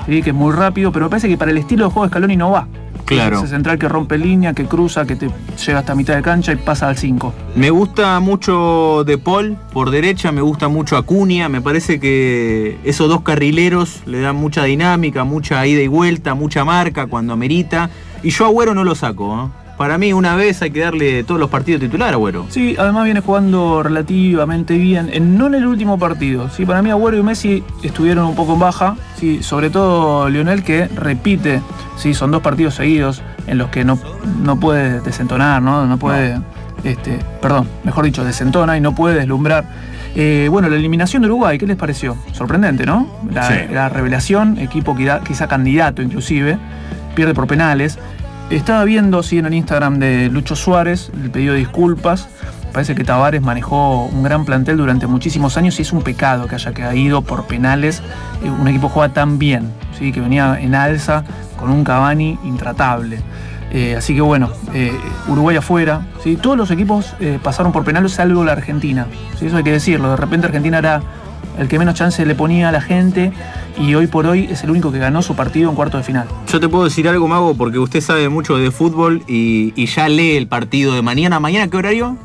¿sí? 0.07 0.23
que 0.23 0.31
es 0.31 0.37
muy 0.37 0.53
rápido, 0.53 0.93
pero 0.93 1.07
me 1.07 1.11
parece 1.11 1.29
que 1.29 1.37
para 1.37 1.51
el 1.51 1.59
estilo 1.59 1.87
de 1.87 1.91
juego 1.93 2.07
de 2.07 2.11
Scaloni 2.11 2.37
no 2.37 2.53
va. 2.53 2.69
Claro. 3.05 3.39
Ese 3.39 3.49
central 3.49 3.79
que 3.79 3.89
rompe 3.89 4.19
línea, 4.19 4.55
que 4.55 4.67
cruza, 4.67 5.05
que 5.05 5.17
te 5.17 5.31
llega 5.65 5.81
hasta 5.81 5.95
mitad 5.95 6.17
de 6.17 6.23
cancha 6.23 6.53
y 6.53 6.57
pasa 6.57 6.89
al 6.89 6.97
5. 6.97 7.35
Me 7.57 7.71
gusta 7.71 8.19
mucho 8.21 9.05
De 9.05 9.19
Paul 9.19 9.57
por 9.73 9.91
derecha, 9.91 10.33
me 10.33 10.41
gusta 10.41 10.69
mucho 10.69 10.97
Acuña, 10.97 11.49
me 11.49 11.61
parece 11.61 12.01
que 12.01 12.79
esos 12.85 13.09
dos 13.09 13.23
carrileros 13.23 14.03
le 14.07 14.21
dan 14.21 14.37
mucha 14.37 14.65
dinámica, 14.65 15.25
mucha 15.25 15.67
ida 15.67 15.83
y 15.83 15.89
vuelta, 15.89 16.35
mucha 16.35 16.65
marca 16.65 17.07
cuando 17.07 17.33
amerita. 17.33 17.91
Y 18.23 18.31
yo 18.31 18.45
a 18.45 18.49
Agüero 18.49 18.75
no 18.75 18.85
lo 18.85 18.95
saco. 18.95 19.51
¿eh? 19.57 19.62
Para 19.83 19.99
mí 19.99 20.13
una 20.13 20.37
vez 20.37 20.63
hay 20.63 20.71
que 20.71 20.79
darle 20.79 21.25
todos 21.25 21.41
los 21.41 21.51
partidos 21.51 21.81
titular 21.81 22.15
Agüero. 22.15 22.47
Sí, 22.51 22.77
además 22.79 23.05
viene 23.05 23.19
jugando 23.19 23.83
relativamente 23.83 24.79
bien, 24.79 25.11
en- 25.13 25.37
no 25.37 25.49
en 25.49 25.55
el 25.57 25.67
último 25.67 25.99
partido. 25.99 26.49
Sí, 26.51 26.65
para 26.65 26.83
mí 26.83 26.91
Agüero 26.91 27.19
y 27.19 27.23
Messi 27.25 27.65
estuvieron 27.83 28.27
un 28.27 28.37
poco 28.37 28.53
en 28.53 28.61
baja, 28.61 28.95
sí, 29.19 29.43
sobre 29.43 29.71
todo 29.71 30.29
Lionel 30.29 30.63
que 30.63 30.87
repite, 30.87 31.63
sí, 31.97 32.15
son 32.15 32.31
dos 32.31 32.43
partidos 32.43 32.75
seguidos 32.77 33.23
en 33.49 33.59
los 33.59 33.71
que 33.71 33.85
no, 33.85 33.99
no 34.45 34.61
puede 34.61 35.01
desentonar, 35.01 35.61
¿no? 35.61 35.85
No 35.85 35.99
puede, 35.99 36.39
Este, 36.85 37.19
perdón, 37.41 37.67
mejor 37.83 38.05
dicho, 38.05 38.23
desentona 38.25 38.77
y 38.77 38.81
no 38.81 38.95
puede 38.95 39.17
deslumbrar. 39.17 39.65
Eh, 40.15 40.47
bueno, 40.49 40.69
la 40.69 40.77
eliminación 40.77 41.23
de 41.23 41.27
Uruguay, 41.27 41.59
¿qué 41.59 41.67
les 41.67 41.77
pareció? 41.77 42.17
Sorprendente, 42.31 42.87
¿no? 42.87 43.09
La, 43.33 43.49
Sí. 43.49 43.55
la 43.73 43.89
revelación, 43.89 44.59
equipo 44.59 44.95
que 44.95 45.07
da- 45.07 45.23
quizá 45.25 45.49
candidato 45.49 46.03
inclusive, 46.03 46.57
pierde 47.17 47.35
por 47.35 47.49
penales. 47.49 47.99
Estaba 48.53 48.85
viendo, 48.85 49.23
sí, 49.23 49.39
en 49.39 49.47
el 49.47 49.55
Instagram 49.55 49.99
de 49.99 50.29
Lucho 50.29 50.55
Suárez, 50.57 51.11
el 51.23 51.31
pedido 51.31 51.55
de 51.55 51.61
disculpas. 51.61 52.29
Parece 52.71 52.95
que 52.95 53.03
Tavares 53.03 53.41
manejó 53.41 54.05
un 54.05 54.23
gran 54.23 54.45
plantel 54.45 54.77
durante 54.77 55.07
muchísimos 55.07 55.57
años 55.57 55.79
y 55.79 55.83
es 55.83 55.93
un 55.95 56.03
pecado 56.03 56.47
que 56.49 56.57
haya 56.57 56.73
caído 56.73 57.23
por 57.23 57.47
penales. 57.47 58.03
Eh, 58.45 58.51
Un 58.51 58.69
equipo 58.69 58.91
juega 58.91 59.15
tan 59.15 59.39
bien, 59.39 59.71
¿sí? 59.99 60.13
que 60.13 60.21
venía 60.21 60.59
en 60.61 60.75
alza 60.75 61.25
con 61.59 61.71
un 61.71 61.83
Cavani 61.83 62.39
intratable. 62.45 63.21
Eh, 63.71 63.97
así 63.97 64.15
que 64.15 64.21
bueno, 64.21 64.51
eh, 64.75 64.93
Uruguay 65.29 65.57
afuera. 65.57 66.09
¿sí? 66.23 66.37
Todos 66.37 66.59
los 66.59 66.71
equipos 66.71 67.15
pasaron 67.43 67.73
por 67.73 67.87
penales 67.87 68.13
salvo 68.13 68.45
la 68.45 68.53
Argentina. 68.53 69.07
¿sí? 69.39 69.47
Eso 69.47 69.57
hay 69.57 69.65
que 69.65 69.73
decirlo. 69.73 70.11
De 70.11 70.17
repente 70.17 70.47
Argentina 70.47 70.77
era 70.77 71.01
el 71.59 71.69
que 71.69 71.79
menos 71.79 71.95
chance 71.95 72.25
le 72.27 72.35
ponía 72.35 72.69
a 72.69 72.73
la 72.73 72.83
gente 72.83 73.33
y 73.79 73.95
hoy 73.95 74.07
por 74.07 74.27
hoy 74.27 74.49
es 74.51 74.63
el 74.65 74.71
único 74.71 74.93
que 74.93 74.99
ganó 74.99 75.23
su 75.23 75.35
partido 75.35 75.71
en 75.71 75.77
cuarto 75.77 75.97
de 75.97 76.05
final. 76.05 76.29
Yo 76.51 76.61
te 76.61 76.69
puedo 76.69 76.85
decir 76.85 77.09
algo, 77.09 77.27
Mago, 77.29 77.55
porque 77.55 77.79
usted 77.79 78.01
sabe 78.01 78.29
mucho 78.29 78.57
de 78.57 78.71
fútbol 78.71 79.23
y, 79.27 79.73
y 79.77 79.87
ya 79.87 80.09
lee 80.09 80.37
el 80.37 80.47
partido 80.47 80.95
de 80.95 81.03
mañana. 81.03 81.41
¿Mañana 81.41 81.69
qué 81.69 81.77
horario? 81.77 82.17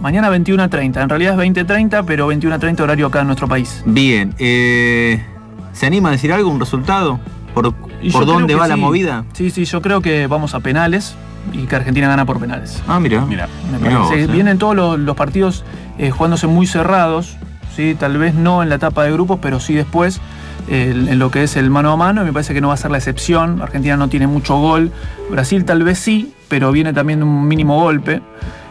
Mañana 0.00 0.28
21 0.28 0.62
a 0.62 0.68
30. 0.68 1.02
En 1.02 1.08
realidad 1.08 1.32
es 1.32 1.38
20 1.38 1.60
a 1.60 1.66
30, 1.66 2.02
pero 2.04 2.26
21 2.26 2.54
a 2.56 2.58
30 2.58 2.82
horario 2.82 3.06
acá 3.06 3.20
en 3.20 3.26
nuestro 3.26 3.48
país. 3.48 3.82
Bien, 3.86 4.34
eh, 4.38 5.24
¿se 5.72 5.86
anima 5.86 6.10
a 6.10 6.12
decir 6.12 6.32
algo, 6.32 6.50
un 6.50 6.60
resultado? 6.60 7.18
¿Por, 7.54 7.72
por 7.72 8.26
dónde 8.26 8.54
va 8.54 8.68
la 8.68 8.76
movida? 8.76 9.24
Sí, 9.32 9.50
sí, 9.50 9.64
yo 9.64 9.80
creo 9.80 10.02
que 10.02 10.26
vamos 10.26 10.54
a 10.54 10.60
penales 10.60 11.16
y 11.52 11.64
que 11.66 11.76
Argentina 11.76 12.08
gana 12.08 12.26
por 12.26 12.38
penales. 12.38 12.82
Ah, 12.86 13.00
mira. 13.00 13.24
Mira. 13.24 13.48
Me 13.72 13.78
Mirá 13.78 13.98
vos, 14.00 14.12
eh. 14.12 14.26
Vienen 14.26 14.58
todos 14.58 14.76
los, 14.76 14.98
los 14.98 15.16
partidos 15.16 15.64
eh, 15.98 16.10
jugándose 16.10 16.46
muy 16.46 16.66
cerrados, 16.66 17.36
¿sí? 17.74 17.96
tal 17.98 18.18
vez 18.18 18.34
no 18.34 18.62
en 18.62 18.68
la 18.68 18.74
etapa 18.74 19.04
de 19.04 19.12
grupos, 19.12 19.38
pero 19.40 19.60
sí 19.60 19.72
después 19.72 20.20
en 20.68 21.18
lo 21.18 21.30
que 21.30 21.42
es 21.44 21.56
el 21.56 21.70
mano 21.70 21.92
a 21.92 21.96
mano. 21.96 22.22
Y 22.22 22.24
me 22.26 22.32
parece 22.32 22.54
que 22.54 22.60
no 22.60 22.68
va 22.68 22.74
a 22.74 22.76
ser 22.78 22.90
la 22.90 22.98
excepción. 22.98 23.60
Argentina 23.62 23.96
no 23.96 24.08
tiene 24.08 24.26
mucho 24.26 24.56
gol. 24.58 24.90
Brasil 25.30 25.64
tal 25.64 25.82
vez 25.82 25.98
sí, 25.98 26.32
pero 26.48 26.72
viene 26.72 26.92
también 26.92 27.20
de 27.20 27.24
un 27.24 27.46
mínimo 27.48 27.80
golpe. 27.80 28.20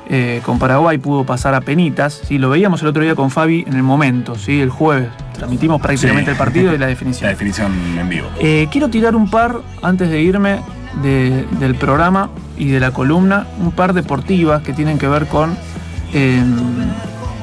Eh, 0.08 0.42
con 0.46 0.60
Paraguay 0.60 1.00
pudo 1.00 1.24
pasar 1.26 1.56
a 1.56 1.62
penitas. 1.62 2.22
¿sí? 2.28 2.38
Lo 2.38 2.50
veíamos 2.50 2.82
el 2.84 2.90
otro 2.90 3.02
día 3.02 3.16
con 3.16 3.32
Fabi 3.32 3.64
en 3.68 3.74
el 3.74 3.82
momento, 3.84 4.36
¿sí? 4.36 4.62
el 4.62 4.70
jueves. 4.70 5.10
Transmitimos 5.34 5.82
prácticamente 5.82 6.26
Sí. 6.26 6.32
el 6.32 6.38
partido 6.38 6.70
y 6.70 6.78
la 6.78 6.82
La 6.82 6.88
definición. 6.88 7.30
definición 7.30 7.72
en 8.00 8.08
vivo. 8.10 8.28
Eh, 8.40 8.68
quiero 8.72 8.90
tirar 8.90 9.16
un 9.16 9.30
par, 9.30 9.58
antes 9.82 10.10
de 10.10 10.22
irme 10.22 10.60
de- 11.02 11.46
del 11.60 11.74
programa 11.76 12.30
y 12.58 12.70
de 12.70 12.80
la 12.80 12.92
columna, 12.92 13.48
un 13.60 13.72
par 13.72 13.94
deportivas 13.94 14.62
que 14.62 14.74
tienen 14.74 14.98
que 15.00 15.08
ver 15.08 15.26
con 15.26 15.58
eh, 16.14 16.42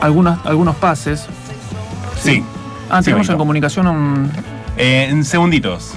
algunos 0.00 0.76
pases. 0.76 1.26
Sí. 2.20 2.42
Ah, 2.92 3.00
tenemos 3.02 3.26
en 3.31 3.38
comunicación 3.38 3.87
un... 3.87 4.31
Eh, 4.76 5.09
en 5.09 5.24
segunditos. 5.24 5.94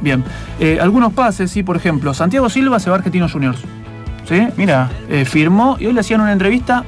Bien. 0.00 0.24
Eh, 0.58 0.78
algunos 0.80 1.12
pases, 1.12 1.50
sí, 1.50 1.62
por 1.62 1.76
ejemplo, 1.76 2.14
Santiago 2.14 2.48
Silva 2.48 2.80
se 2.80 2.88
va 2.88 2.96
a 2.96 2.98
Argentinos 2.98 3.30
Juniors. 3.30 3.60
¿Sí? 4.26 4.48
Mira. 4.56 4.88
Eh, 5.10 5.26
firmó 5.26 5.76
y 5.78 5.84
hoy 5.84 5.92
le 5.92 6.00
hacían 6.00 6.22
una 6.22 6.32
entrevista 6.32 6.84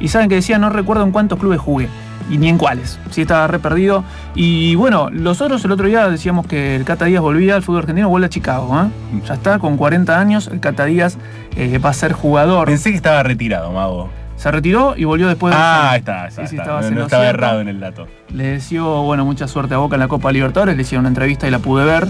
y 0.00 0.08
saben 0.08 0.28
que 0.28 0.34
decía, 0.34 0.58
no 0.58 0.70
recuerdo 0.70 1.04
en 1.04 1.12
cuántos 1.12 1.38
clubes 1.38 1.60
jugué. 1.60 1.88
Y 2.28 2.38
ni 2.38 2.48
en 2.48 2.58
cuáles. 2.58 2.98
Sí, 3.10 3.20
estaba 3.20 3.46
re 3.46 3.60
perdido. 3.60 4.02
Y 4.34 4.74
bueno, 4.74 5.08
nosotros 5.10 5.64
el 5.64 5.70
otro 5.70 5.86
día 5.86 6.08
decíamos 6.08 6.44
que 6.48 6.74
el 6.74 6.84
Cata 6.84 7.04
Díaz 7.04 7.22
volvía 7.22 7.54
al 7.54 7.62
fútbol 7.62 7.82
argentino, 7.82 8.08
vuelve 8.08 8.26
a 8.26 8.30
Chicago. 8.30 8.76
¿eh? 8.82 9.20
Ya 9.24 9.34
está, 9.34 9.60
con 9.60 9.76
40 9.76 10.18
años, 10.18 10.48
el 10.52 10.58
Cata 10.58 10.86
Díaz 10.86 11.16
eh, 11.54 11.78
va 11.78 11.90
a 11.90 11.94
ser 11.94 12.12
jugador. 12.12 12.66
Pensé 12.66 12.90
que 12.90 12.96
estaba 12.96 13.22
retirado, 13.22 13.70
Mago. 13.70 14.10
Se 14.36 14.50
retiró 14.50 14.94
y 14.96 15.04
volvió 15.04 15.28
después 15.28 15.54
de. 15.54 15.60
Ah, 15.60 15.90
ahí 15.92 15.98
está, 16.00 16.28
está, 16.28 16.46
Sí, 16.46 16.56
está. 16.56 16.62
estabas 16.62 16.90
No, 16.90 16.96
no 16.98 17.02
estaba 17.04 17.22
cierto. 17.24 17.38
errado 17.42 17.60
en 17.62 17.68
el 17.68 17.80
dato. 17.80 18.06
Le 18.32 18.44
deseó, 18.44 19.02
bueno, 19.02 19.24
mucha 19.24 19.48
suerte 19.48 19.74
a 19.74 19.78
Boca 19.78 19.96
en 19.96 20.00
la 20.00 20.08
Copa 20.08 20.30
Libertadores, 20.30 20.76
le 20.76 20.82
hicieron 20.82 21.02
una 21.02 21.08
entrevista 21.08 21.48
y 21.48 21.50
la 21.50 21.58
pude 21.58 21.84
ver. 21.84 22.06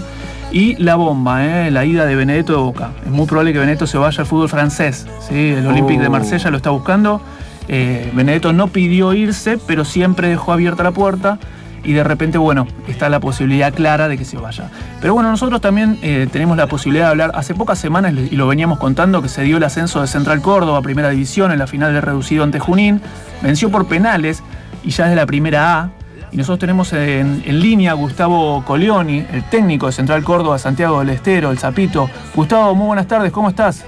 Y 0.51 0.75
la 0.81 0.95
bomba, 0.95 1.45
¿eh? 1.45 1.71
la 1.71 1.83
ida 1.85 2.05
de 2.05 2.15
Benedetto 2.15 2.53
de 2.53 2.59
Boca. 2.59 2.91
Es 3.05 3.11
muy 3.11 3.25
probable 3.27 3.53
que 3.53 3.59
Benedetto 3.59 3.87
se 3.87 3.97
vaya 3.97 4.19
al 4.21 4.25
fútbol 4.25 4.49
francés. 4.49 5.05
¿sí? 5.27 5.53
El 5.57 5.65
Olympique 5.67 5.99
de 6.01 6.07
Oh. 6.07 6.11
Marsella 6.11 6.49
lo 6.51 6.57
está 6.57 6.69
buscando. 6.69 7.21
Eh, 7.69 8.09
Benedetto 8.13 8.53
no 8.53 8.67
pidió 8.67 9.13
irse, 9.13 9.57
pero 9.67 9.83
siempre 9.83 10.29
dejó 10.29 10.53
abierta 10.53 10.83
la 10.83 10.91
puerta. 10.91 11.37
Y 11.83 11.93
de 11.93 12.03
repente, 12.03 12.37
bueno, 12.37 12.67
está 12.87 13.07
la 13.09 13.19
posibilidad 13.19 13.73
clara 13.73 14.07
de 14.07 14.17
que 14.17 14.25
se 14.25 14.37
vaya. 14.37 14.69
Pero 14.99 15.13
bueno, 15.13 15.29
nosotros 15.29 15.61
también 15.61 15.97
eh, 16.01 16.27
tenemos 16.31 16.57
la 16.57 16.67
posibilidad 16.67 17.05
de 17.05 17.11
hablar. 17.11 17.31
Hace 17.33 17.53
pocas 17.53 17.79
semanas, 17.79 18.13
y 18.13 18.35
lo 18.35 18.47
veníamos 18.47 18.77
contando, 18.77 19.21
que 19.21 19.29
se 19.29 19.43
dio 19.43 19.57
el 19.57 19.63
ascenso 19.63 20.01
de 20.01 20.07
Central 20.07 20.41
Córdoba, 20.41 20.79
a 20.79 20.81
primera 20.81 21.09
división, 21.09 21.51
en 21.51 21.59
la 21.59 21.67
final 21.67 21.93
de 21.93 22.01
reducido 22.01 22.43
ante 22.43 22.59
Junín. 22.59 23.01
Venció 23.41 23.69
por 23.69 23.87
penales 23.87 24.43
y 24.83 24.89
ya 24.89 25.05
es 25.05 25.11
de 25.11 25.15
la 25.15 25.25
primera 25.25 25.79
A. 25.79 25.89
Y 26.29 26.35
nosotros 26.35 26.59
tenemos 26.59 26.91
en, 26.91 27.41
en 27.45 27.59
línea 27.61 27.91
a 27.91 27.93
Gustavo 27.93 28.63
Coleoni, 28.65 29.25
el 29.31 29.43
técnico 29.43 29.85
de 29.85 29.93
Central 29.93 30.23
Córdoba, 30.25 30.59
Santiago 30.59 30.99
del 30.99 31.09
Estero, 31.09 31.51
el 31.51 31.57
Zapito. 31.57 32.09
Gustavo, 32.35 32.75
muy 32.75 32.87
buenas 32.87 33.07
tardes, 33.07 33.31
¿cómo 33.31 33.49
estás? 33.49 33.85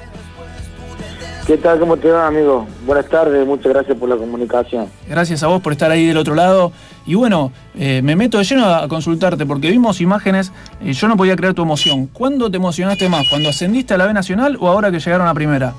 ¿Qué 1.50 1.58
tal? 1.58 1.80
¿Cómo 1.80 1.98
te 1.98 2.12
va, 2.12 2.28
amigo? 2.28 2.68
Buenas 2.86 3.08
tardes, 3.08 3.44
muchas 3.44 3.74
gracias 3.74 3.98
por 3.98 4.08
la 4.08 4.16
comunicación. 4.18 4.88
Gracias 5.08 5.42
a 5.42 5.48
vos 5.48 5.60
por 5.64 5.72
estar 5.74 5.90
ahí 5.90 6.06
del 6.06 6.18
otro 6.18 6.36
lado. 6.36 6.72
Y 7.08 7.16
bueno, 7.16 7.52
eh, 7.76 8.04
me 8.04 8.16
meto 8.16 8.38
de 8.38 8.44
lleno 8.44 8.66
a 8.68 8.88
consultarte 8.88 9.48
porque 9.48 9.72
vimos 9.72 10.00
imágenes 10.00 10.52
y 10.80 10.92
yo 10.94 11.08
no 11.08 11.18
podía 11.18 11.36
creer 11.36 11.56
tu 11.56 11.64
emoción. 11.64 12.06
¿Cuándo 12.06 12.52
te 12.52 12.58
emocionaste 12.58 13.10
más? 13.10 13.28
¿Cuando 13.30 13.50
ascendiste 13.50 13.96
a 13.96 13.98
la 13.98 14.06
B 14.06 14.14
Nacional 14.14 14.58
o 14.62 14.68
ahora 14.68 14.92
que 14.92 15.00
llegaron 15.00 15.26
a 15.28 15.34
primera? 15.34 15.74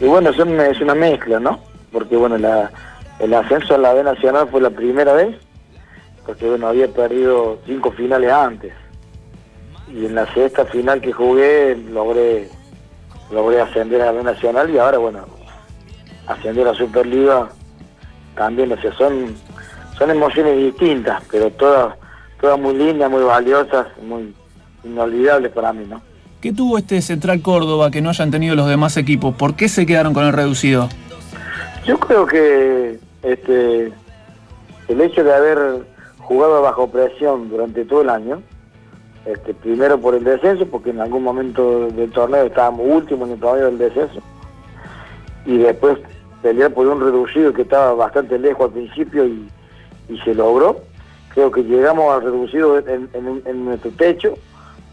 Y 0.00 0.06
bueno, 0.06 0.30
es 0.30 0.80
una 0.80 0.94
mezcla, 0.94 1.38
¿no? 1.38 1.60
Porque 1.92 2.16
bueno, 2.16 2.38
la- 2.38 2.70
el 3.18 3.34
ascenso 3.34 3.74
a 3.74 3.78
la 3.78 3.92
B 3.92 4.02
Nacional 4.02 4.48
fue 4.50 4.62
la 4.62 4.70
primera 4.70 5.12
vez, 5.12 5.36
porque 6.24 6.48
bueno, 6.48 6.68
había 6.68 6.88
perdido 6.88 7.58
cinco 7.66 7.92
finales 7.92 8.32
antes. 8.32 8.72
Y 9.92 10.06
en 10.06 10.14
la 10.14 10.24
sexta 10.32 10.64
final 10.64 11.02
que 11.02 11.12
jugué 11.12 11.76
logré, 11.92 12.48
logré 13.30 13.60
ascender 13.60 14.02
a 14.02 14.12
la 14.12 14.22
Nacional 14.22 14.70
y 14.70 14.78
ahora 14.78 14.98
bueno, 14.98 15.20
ascender 16.26 16.66
a 16.66 16.72
la 16.72 16.78
Superliga 16.78 17.48
también, 18.36 18.72
o 18.72 18.80
sea, 18.80 18.92
son, 18.94 19.34
son 19.98 20.10
emociones 20.10 20.56
distintas, 20.56 21.22
pero 21.30 21.50
todas, 21.50 21.94
todas 22.40 22.58
muy 22.58 22.74
lindas, 22.74 23.10
muy 23.10 23.22
valiosas, 23.22 23.86
muy 24.02 24.34
inolvidables 24.84 25.52
para 25.52 25.72
mí, 25.72 25.84
¿no? 25.88 26.00
¿Qué 26.40 26.52
tuvo 26.52 26.78
este 26.78 27.02
Central 27.02 27.42
Córdoba 27.42 27.90
que 27.90 28.00
no 28.00 28.10
hayan 28.10 28.30
tenido 28.30 28.54
los 28.54 28.68
demás 28.68 28.96
equipos? 28.96 29.34
¿Por 29.34 29.56
qué 29.56 29.68
se 29.68 29.86
quedaron 29.86 30.14
con 30.14 30.24
el 30.24 30.32
reducido? 30.32 30.88
Yo 31.84 31.98
creo 31.98 32.26
que 32.26 33.00
este 33.22 33.92
el 34.86 35.00
hecho 35.00 35.24
de 35.24 35.34
haber 35.34 35.58
jugado 36.18 36.62
bajo 36.62 36.88
presión 36.88 37.48
durante 37.48 37.84
todo 37.84 38.02
el 38.02 38.10
año, 38.10 38.42
este, 39.26 39.54
primero 39.54 39.98
por 40.00 40.14
el 40.14 40.24
descenso, 40.24 40.66
porque 40.66 40.90
en 40.90 41.00
algún 41.00 41.22
momento 41.22 41.88
del 41.88 42.10
torneo 42.10 42.44
estábamos 42.44 42.86
últimos 42.88 43.28
en 43.28 43.34
el 43.34 43.40
promedio 43.40 43.66
del 43.66 43.78
descenso, 43.78 44.20
y 45.46 45.58
después 45.58 45.98
pelear 46.42 46.72
por 46.72 46.86
un 46.86 47.00
reducido 47.00 47.52
que 47.52 47.62
estaba 47.62 47.94
bastante 47.94 48.38
lejos 48.38 48.66
al 48.66 48.72
principio 48.72 49.24
y, 49.26 49.48
y 50.08 50.18
se 50.20 50.34
logró. 50.34 50.80
Creo 51.34 51.50
que 51.50 51.62
llegamos 51.62 52.12
al 52.14 52.22
reducido 52.22 52.78
en, 52.78 53.08
en- 53.12 53.42
en 53.44 53.64
nuestro 53.64 53.90
techo, 53.92 54.34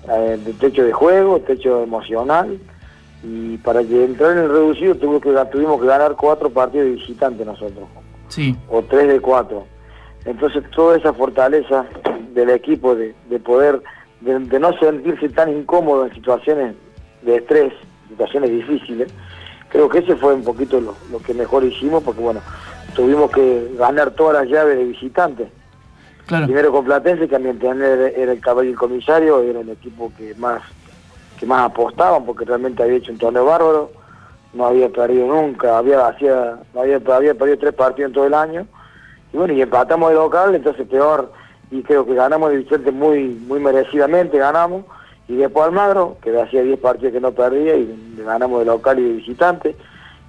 eh, 0.09 0.39
de 0.43 0.53
techo 0.53 0.83
de 0.83 0.91
juego, 0.93 1.39
techo 1.39 1.81
emocional, 1.83 2.59
y 3.23 3.57
para 3.57 3.83
que 3.83 4.05
entrar 4.05 4.31
en 4.33 4.39
el 4.39 4.49
reducido 4.49 4.95
tuvimos 4.95 5.21
que, 5.21 5.33
tuvimos 5.51 5.81
que 5.81 5.87
ganar 5.87 6.15
cuatro 6.15 6.49
partidos 6.49 6.85
de 6.87 6.91
visitante 6.93 7.43
nosotros, 7.45 7.87
Sí. 8.27 8.55
o 8.69 8.81
tres 8.83 9.07
de 9.07 9.19
cuatro. 9.19 9.65
Entonces 10.25 10.63
toda 10.75 10.97
esa 10.97 11.13
fortaleza 11.13 11.85
del 12.33 12.49
equipo 12.49 12.95
de, 12.95 13.15
de 13.29 13.39
poder, 13.39 13.81
de, 14.21 14.39
de 14.39 14.59
no 14.59 14.77
sentirse 14.77 15.29
tan 15.29 15.49
incómodo 15.55 16.05
en 16.05 16.13
situaciones 16.13 16.75
de 17.21 17.35
estrés, 17.37 17.73
situaciones 18.09 18.51
difíciles, 18.51 19.13
creo 19.69 19.89
que 19.89 19.99
ese 19.99 20.15
fue 20.15 20.33
un 20.33 20.43
poquito 20.43 20.79
lo, 20.79 20.95
lo 21.11 21.19
que 21.19 21.33
mejor 21.33 21.63
hicimos, 21.63 22.03
porque 22.03 22.21
bueno, 22.21 22.41
tuvimos 22.95 23.31
que 23.31 23.71
ganar 23.77 24.11
todas 24.11 24.41
las 24.41 24.51
llaves 24.51 24.77
de 24.77 24.85
visitante. 24.85 25.49
Claro. 26.25 26.45
Primero 26.45 26.71
con 26.71 26.85
Platense, 26.85 27.27
que 27.27 27.35
a 27.35 27.39
mi 27.39 27.49
entender 27.49 28.13
era 28.17 28.31
el 28.31 28.39
caballo 28.39 28.69
y 28.69 28.71
el 28.71 28.77
comisario, 28.77 29.41
era 29.41 29.59
el 29.59 29.69
equipo 29.69 30.11
que 30.17 30.33
más 30.35 30.61
que 31.39 31.45
más 31.45 31.65
apostaban, 31.65 32.25
porque 32.25 32.45
realmente 32.45 32.81
había 32.81 32.97
hecho 32.97 33.11
un 33.11 33.17
torneo 33.17 33.45
bárbaro, 33.45 33.91
no 34.53 34.65
había 34.67 34.89
perdido 34.89 35.27
nunca, 35.27 35.77
había 35.77 36.07
hacía, 36.07 36.57
no 36.73 36.81
había, 36.81 37.01
había 37.13 37.33
perdido 37.33 37.57
tres 37.57 37.73
partidos 37.73 38.09
en 38.09 38.13
todo 38.13 38.25
el 38.25 38.33
año, 38.33 38.65
y 39.33 39.37
bueno, 39.37 39.53
y 39.53 39.61
empatamos 39.61 40.09
de 40.09 40.15
local, 40.15 40.55
entonces 40.55 40.87
peor, 40.87 41.31
y 41.77 41.83
creo 41.83 42.05
que 42.05 42.13
ganamos 42.13 42.51
de 42.51 42.57
Vicente 42.57 42.91
muy, 42.91 43.23
muy 43.47 43.59
merecidamente, 43.59 44.37
ganamos, 44.37 44.85
y 45.27 45.35
después 45.35 45.65
Almagro, 45.65 46.17
que 46.21 46.39
hacía 46.39 46.61
10 46.61 46.79
partidos 46.79 47.13
que 47.13 47.19
no 47.19 47.31
perdía, 47.31 47.75
y 47.75 47.93
ganamos 48.25 48.59
de 48.59 48.65
local 48.65 48.99
y 48.99 49.03
de 49.03 49.13
visitante, 49.13 49.75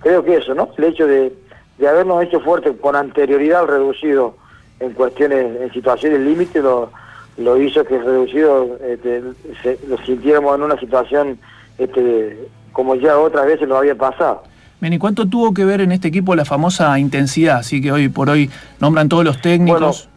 creo 0.03 0.25
que 0.25 0.37
eso, 0.37 0.55
¿no? 0.55 0.71
El 0.77 0.85
hecho 0.85 1.07
de, 1.07 1.33
de 1.79 1.89
habernos 1.89 2.23
hecho 2.25 2.41
fuerte 2.41 2.73
con 2.77 2.97
anterioridad 2.97 3.61
al 3.61 3.69
reducido 3.69 4.35
en 4.81 4.93
cuestiones, 4.93 5.61
en 5.61 5.73
situaciones 5.73 6.21
límite, 6.21 6.61
lo, 6.61 6.91
lo 7.39 7.61
hizo 7.61 7.85
que 7.85 7.97
el 7.97 8.05
reducido 8.05 8.79
este, 8.87 9.23
se- 9.63 9.79
lo 9.89 9.99
sintiéramos 9.99 10.55
en 10.57 10.63
una 10.63 10.79
situación 10.81 11.39
este, 11.79 12.39
como 12.73 12.95
ya 12.95 13.19
otras 13.19 13.47
veces 13.47 13.69
lo 13.69 13.77
había 13.77 13.95
pasado. 13.95 14.43
¿y 14.81 14.99
cuánto 14.99 15.27
tuvo 15.27 15.53
que 15.53 15.65
ver 15.65 15.81
en 15.81 15.91
este 15.91 16.09
equipo 16.09 16.35
la 16.37 16.45
famosa 16.45 16.97
intensidad? 16.99 17.57
Así 17.59 17.81
que 17.81 17.91
hoy 17.91 18.09
por 18.09 18.31
hoy 18.31 18.49
nombran 18.81 19.09
todos 19.09 19.25
los 19.25 19.41
técnicos. 19.41 20.09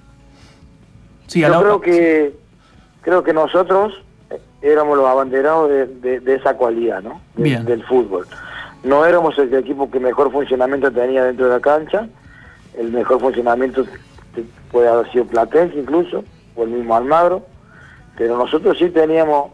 Sí, 1.30 1.42
Yo 1.42 1.48
creo 1.62 1.82
que 1.82 2.34
creo 3.02 3.24
que 3.24 3.34
nosotros 3.34 3.94
éramos 4.62 4.98
los 4.98 5.08
abanderados 5.08 5.70
de, 5.70 5.86
de- 5.88 6.20
de 6.20 6.36
esa 6.36 6.56
cualidad, 6.56 7.02
¿no? 7.02 7.22
De- 7.36 7.44
Bien. 7.44 7.66
Del 7.66 7.84
fútbol. 7.86 8.28
No 8.84 9.06
éramos 9.06 9.38
el 9.40 9.54
equipo 9.54 9.90
que 9.90 10.00
mejor 10.00 10.32
funcionamiento 10.32 10.92
tenía 10.92 11.24
dentro 11.24 11.46
de 11.48 11.52
la 11.54 11.60
cancha. 11.60 12.08
El 12.78 12.92
mejor 12.92 13.20
funcionamiento 13.20 13.86
puede 14.72 14.88
haber 14.88 15.12
sido 15.12 15.26
Platense 15.26 15.78
incluso, 15.78 16.24
o 16.56 16.64
el 16.64 16.70
mismo 16.70 16.96
Almagro. 16.96 17.46
Pero 18.18 18.38
nosotros 18.38 18.78
sí 18.78 18.90
teníamos 18.90 19.52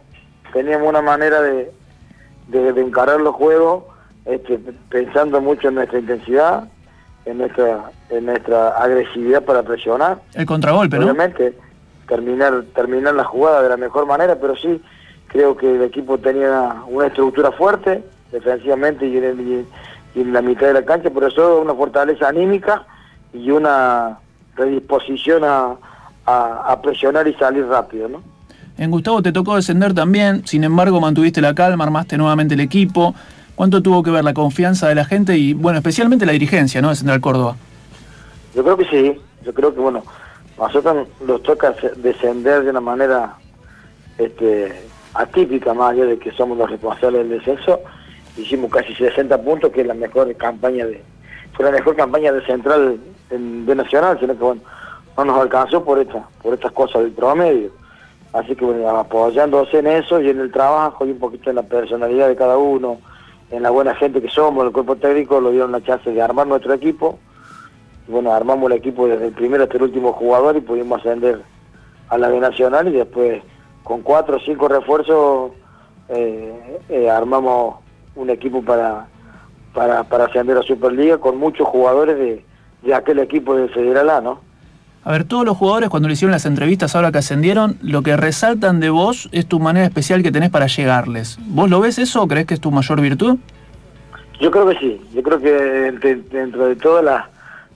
teníamos 0.53 0.87
una 0.87 1.01
manera 1.01 1.41
de, 1.41 1.71
de, 2.47 2.81
encarar 2.81 3.19
los 3.19 3.35
juegos 3.35 3.83
este, 4.25 4.57
pensando 4.89 5.41
mucho 5.41 5.67
en 5.67 5.75
nuestra 5.75 5.99
intensidad, 5.99 6.63
en 7.25 7.39
nuestra, 7.39 7.91
en 8.09 8.25
nuestra 8.27 8.69
agresividad 8.69 9.43
para 9.43 9.63
presionar 9.63 10.19
el 10.33 10.45
contragolpe, 10.45 10.97
¿no? 10.97 11.07
Terminar 12.07 12.63
terminar 12.75 13.15
la 13.15 13.23
jugada 13.23 13.61
de 13.63 13.69
la 13.69 13.77
mejor 13.77 14.05
manera 14.05 14.35
pero 14.39 14.55
sí 14.55 14.81
creo 15.27 15.57
que 15.57 15.75
el 15.75 15.81
equipo 15.81 16.17
tenía 16.17 16.75
una 16.87 17.07
estructura 17.07 17.51
fuerte 17.51 18.03
defensivamente 18.31 19.07
y 19.07 19.17
en, 19.17 19.23
el- 19.23 19.41
y- 19.41 19.65
en 20.21 20.31
la 20.33 20.41
mitad 20.41 20.67
de 20.67 20.73
la 20.73 20.85
cancha, 20.85 21.09
por 21.09 21.23
eso 21.25 21.59
una 21.61 21.73
fortaleza 21.73 22.29
anímica 22.29 22.83
y 23.33 23.51
una 23.51 24.17
predisposición 24.55 25.43
a, 25.43 25.75
a- 26.25 26.63
a 26.71 26.81
presionar 26.81 27.27
y 27.27 27.33
salir 27.33 27.65
rápido, 27.67 28.07
¿no? 28.07 28.23
En 28.77 28.91
Gustavo 28.91 29.21
te 29.21 29.31
tocó 29.31 29.55
descender 29.55 29.93
también, 29.93 30.45
sin 30.47 30.63
embargo 30.63 30.99
mantuviste 31.01 31.41
la 31.41 31.53
calma, 31.53 31.83
armaste 31.85 32.17
nuevamente 32.17 32.53
el 32.55 32.59
equipo. 32.61 33.13
¿Cuánto 33.55 33.81
tuvo 33.81 34.03
que 34.03 34.11
ver 34.11 34.23
la 34.25 34.33
confianza 34.33 34.89
de 34.89 34.95
la 34.95 35.05
gente 35.05 35.37
y, 35.37 35.53
bueno, 35.53 35.77
especialmente 35.77 36.25
la 36.25 36.33
dirigencia, 36.33 36.81
¿no? 36.81 36.89
De 36.89 36.95
Central 36.95 37.21
Córdoba. 37.21 37.55
Yo 38.53 38.63
creo 38.63 38.75
que 38.75 38.85
sí, 38.85 39.13
yo 39.45 39.53
creo 39.53 39.73
que 39.73 39.79
bueno, 39.79 40.03
nosotros 40.57 41.07
nos 41.25 41.43
toca 41.43 41.75
descender 41.97 42.63
de 42.63 42.69
una 42.69 42.81
manera 42.81 43.35
este, 44.17 44.73
atípica, 45.13 45.73
más 45.73 45.91
allá 45.91 46.05
de 46.05 46.17
que 46.17 46.31
somos 46.31 46.57
los 46.57 46.69
responsables 46.69 47.27
del 47.27 47.39
descenso, 47.39 47.79
hicimos 48.37 48.71
casi 48.71 48.93
60 48.93 49.41
puntos, 49.41 49.71
que 49.71 49.81
es 49.81 49.87
la 49.87 49.93
mejor 49.93 50.33
campaña 50.35 50.85
de, 50.85 51.03
fue 51.53 51.65
la 51.65 51.71
mejor 51.71 51.95
campaña 51.95 52.31
de 52.31 52.45
central 52.45 52.99
en, 53.29 53.65
de 53.65 53.75
Nacional, 53.75 54.19
sino 54.19 54.33
que 54.33 54.43
bueno, 54.43 54.61
no 55.17 55.25
nos 55.25 55.39
alcanzó 55.39 55.83
por 55.83 55.99
esta, 55.99 56.27
por 56.41 56.53
estas 56.53 56.71
cosas 56.71 57.03
del 57.03 57.11
promedio. 57.11 57.71
Así 58.33 58.55
que 58.55 58.65
bueno, 58.65 58.89
apoyándose 58.89 59.79
en 59.79 59.87
eso 59.87 60.19
y 60.19 60.29
en 60.29 60.39
el 60.39 60.51
trabajo 60.51 61.05
y 61.05 61.11
un 61.11 61.19
poquito 61.19 61.49
en 61.49 61.55
la 61.55 61.63
personalidad 61.63 62.27
de 62.27 62.35
cada 62.35 62.57
uno, 62.57 62.99
en 63.49 63.63
la 63.63 63.69
buena 63.69 63.95
gente 63.95 64.21
que 64.21 64.29
somos, 64.29 64.65
el 64.65 64.73
cuerpo 64.73 64.97
técnico, 64.97 65.39
lo 65.39 65.51
dieron 65.51 65.71
la 65.71 65.81
chance 65.81 66.11
de 66.11 66.21
armar 66.21 66.47
nuestro 66.47 66.73
equipo. 66.73 67.17
Bueno, 68.07 68.33
armamos 68.33 68.69
el 68.71 68.77
equipo 68.77 69.07
desde 69.07 69.27
el 69.27 69.33
primero 69.33 69.63
hasta 69.63 69.77
el 69.77 69.83
último 69.83 70.13
jugador 70.13 70.55
y 70.57 70.61
pudimos 70.61 70.99
ascender 70.99 71.41
a 72.09 72.17
la 72.17 72.29
B 72.29 72.39
Nacional 72.39 72.87
y 72.87 72.91
después 72.91 73.41
con 73.83 74.01
cuatro 74.01 74.37
o 74.37 74.39
cinco 74.39 74.67
refuerzos 74.67 75.51
eh, 76.09 76.79
eh, 76.89 77.09
armamos 77.09 77.75
un 78.15 78.29
equipo 78.29 78.61
para, 78.61 79.07
para, 79.73 80.03
para 80.03 80.25
ascender 80.25 80.57
a 80.57 80.61
Superliga 80.61 81.17
con 81.17 81.37
muchos 81.37 81.67
jugadores 81.67 82.17
de, 82.17 82.45
de 82.83 82.93
aquel 82.93 83.19
equipo 83.19 83.55
de 83.55 83.67
Federal 83.69 84.09
A, 84.09 84.21
¿no? 84.21 84.39
A 85.03 85.11
ver, 85.11 85.23
todos 85.23 85.45
los 85.45 85.55
jugadores 85.55 85.89
cuando 85.89 86.07
le 86.07 86.13
hicieron 86.13 86.31
las 86.31 86.47
entrevistas 86.47 86.95
ahora 86.95 87.11
que 87.11 87.19
ascendieron, 87.19 87.77
lo 87.83 88.01
que 88.01 88.17
resaltan 88.17 88.79
de 88.79 88.89
vos 88.89 89.29
es 89.31 89.45
tu 89.45 89.59
manera 89.59 89.85
especial 89.85 90.23
que 90.23 90.31
tenés 90.31 90.49
para 90.49 90.65
llegarles. 90.65 91.37
¿Vos 91.41 91.69
lo 91.69 91.79
ves 91.79 91.99
eso 91.99 92.23
o 92.23 92.27
crees 92.27 92.47
que 92.47 92.55
es 92.55 92.59
tu 92.59 92.71
mayor 92.71 93.01
virtud? 93.01 93.37
Yo 94.41 94.49
creo 94.49 94.67
que 94.67 94.79
sí, 94.79 95.01
yo 95.13 95.21
creo 95.21 95.39
que 95.39 95.51
dentro 96.31 96.67
de 96.67 96.75
todas 96.75 97.05
las, 97.05 97.25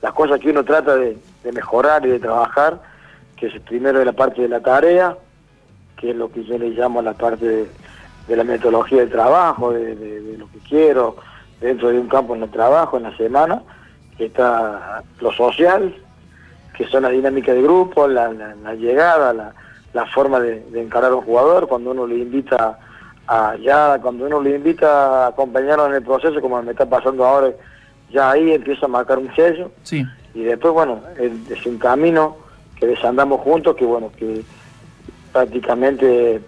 las 0.02 0.14
cosas 0.14 0.40
que 0.40 0.50
uno 0.50 0.64
trata 0.64 0.96
de, 0.96 1.18
mejorar 1.52 2.06
y 2.06 2.10
de 2.10 2.20
trabajar, 2.20 2.80
que 3.36 3.48
es 3.48 3.60
primero 3.62 4.00
de 4.00 4.06
la 4.06 4.14
parte 4.14 4.42
de 4.42 4.50
la 4.50 4.60
tarea, 4.60 5.18
que 5.98 6.12
es 6.12 6.16
lo 6.16 6.32
que 6.32 6.44
yo 6.44 6.58
le 6.58 6.70
llamo 6.70 7.02
la 7.02 7.14
parte 7.14 7.68
de, 8.28 8.36
la 8.36 8.44
metodología 8.44 9.00
del 9.00 9.10
trabajo, 9.10 9.74
de, 9.74 10.36
lo 10.38 10.50
que 10.52 10.60
quiero 10.60 11.18
dentro 11.60 11.90
de 11.90 12.00
un 12.00 12.08
campo 12.08 12.36
en 12.36 12.44
el 12.44 12.52
trabajo, 12.52 12.98
en 12.98 13.04
la 13.04 13.18
semana, 13.18 13.62
que 14.18 14.26
está 14.26 15.04
lo 15.20 15.32
social, 15.34 15.94
que 16.76 16.88
son 16.88 17.04
la 17.04 17.10
dinámica 17.10 17.54
de 17.54 17.62
grupo, 17.62 18.08
la, 18.08 18.32
llegada, 18.76 19.34
la, 19.34 19.54
la 19.94 20.06
forma 20.06 20.40
de, 20.40 20.62
de 20.72 20.82
encarar 20.82 21.12
a 21.12 21.16
un 21.16 21.26
jugador, 21.26 21.68
cuando 21.68 21.92
uno 21.92 22.08
le 22.08 22.16
invita 22.16 22.80
a 23.28 23.56
ya, 23.58 24.00
cuando 24.02 24.26
uno 24.26 24.42
le 24.42 24.56
invita 24.56 25.26
a 25.26 25.28
acompañarlo 25.28 25.88
en 25.88 25.94
el 25.94 26.04
proceso, 26.04 26.42
como 26.42 26.62
me 26.64 26.72
está 26.72 26.88
pasando 26.88 27.26
ahora, 27.26 27.52
ya 28.12 28.32
ahí 28.32 28.52
empieza 28.52 28.86
a 28.86 28.90
marcar 28.90 29.18
un 29.20 29.34
sello 29.36 29.72
Sí. 29.84 30.06
y 30.34 30.44
después 30.44 30.74
bueno 30.74 31.02
es 31.18 31.66
un 31.66 31.78
camino 31.78 32.38
que 32.80 32.88
desandamos 32.88 33.42
juntos 33.42 33.76
que 33.76 33.86
bueno 33.86 34.12
que 34.18 34.42
prácticamente 35.32 36.42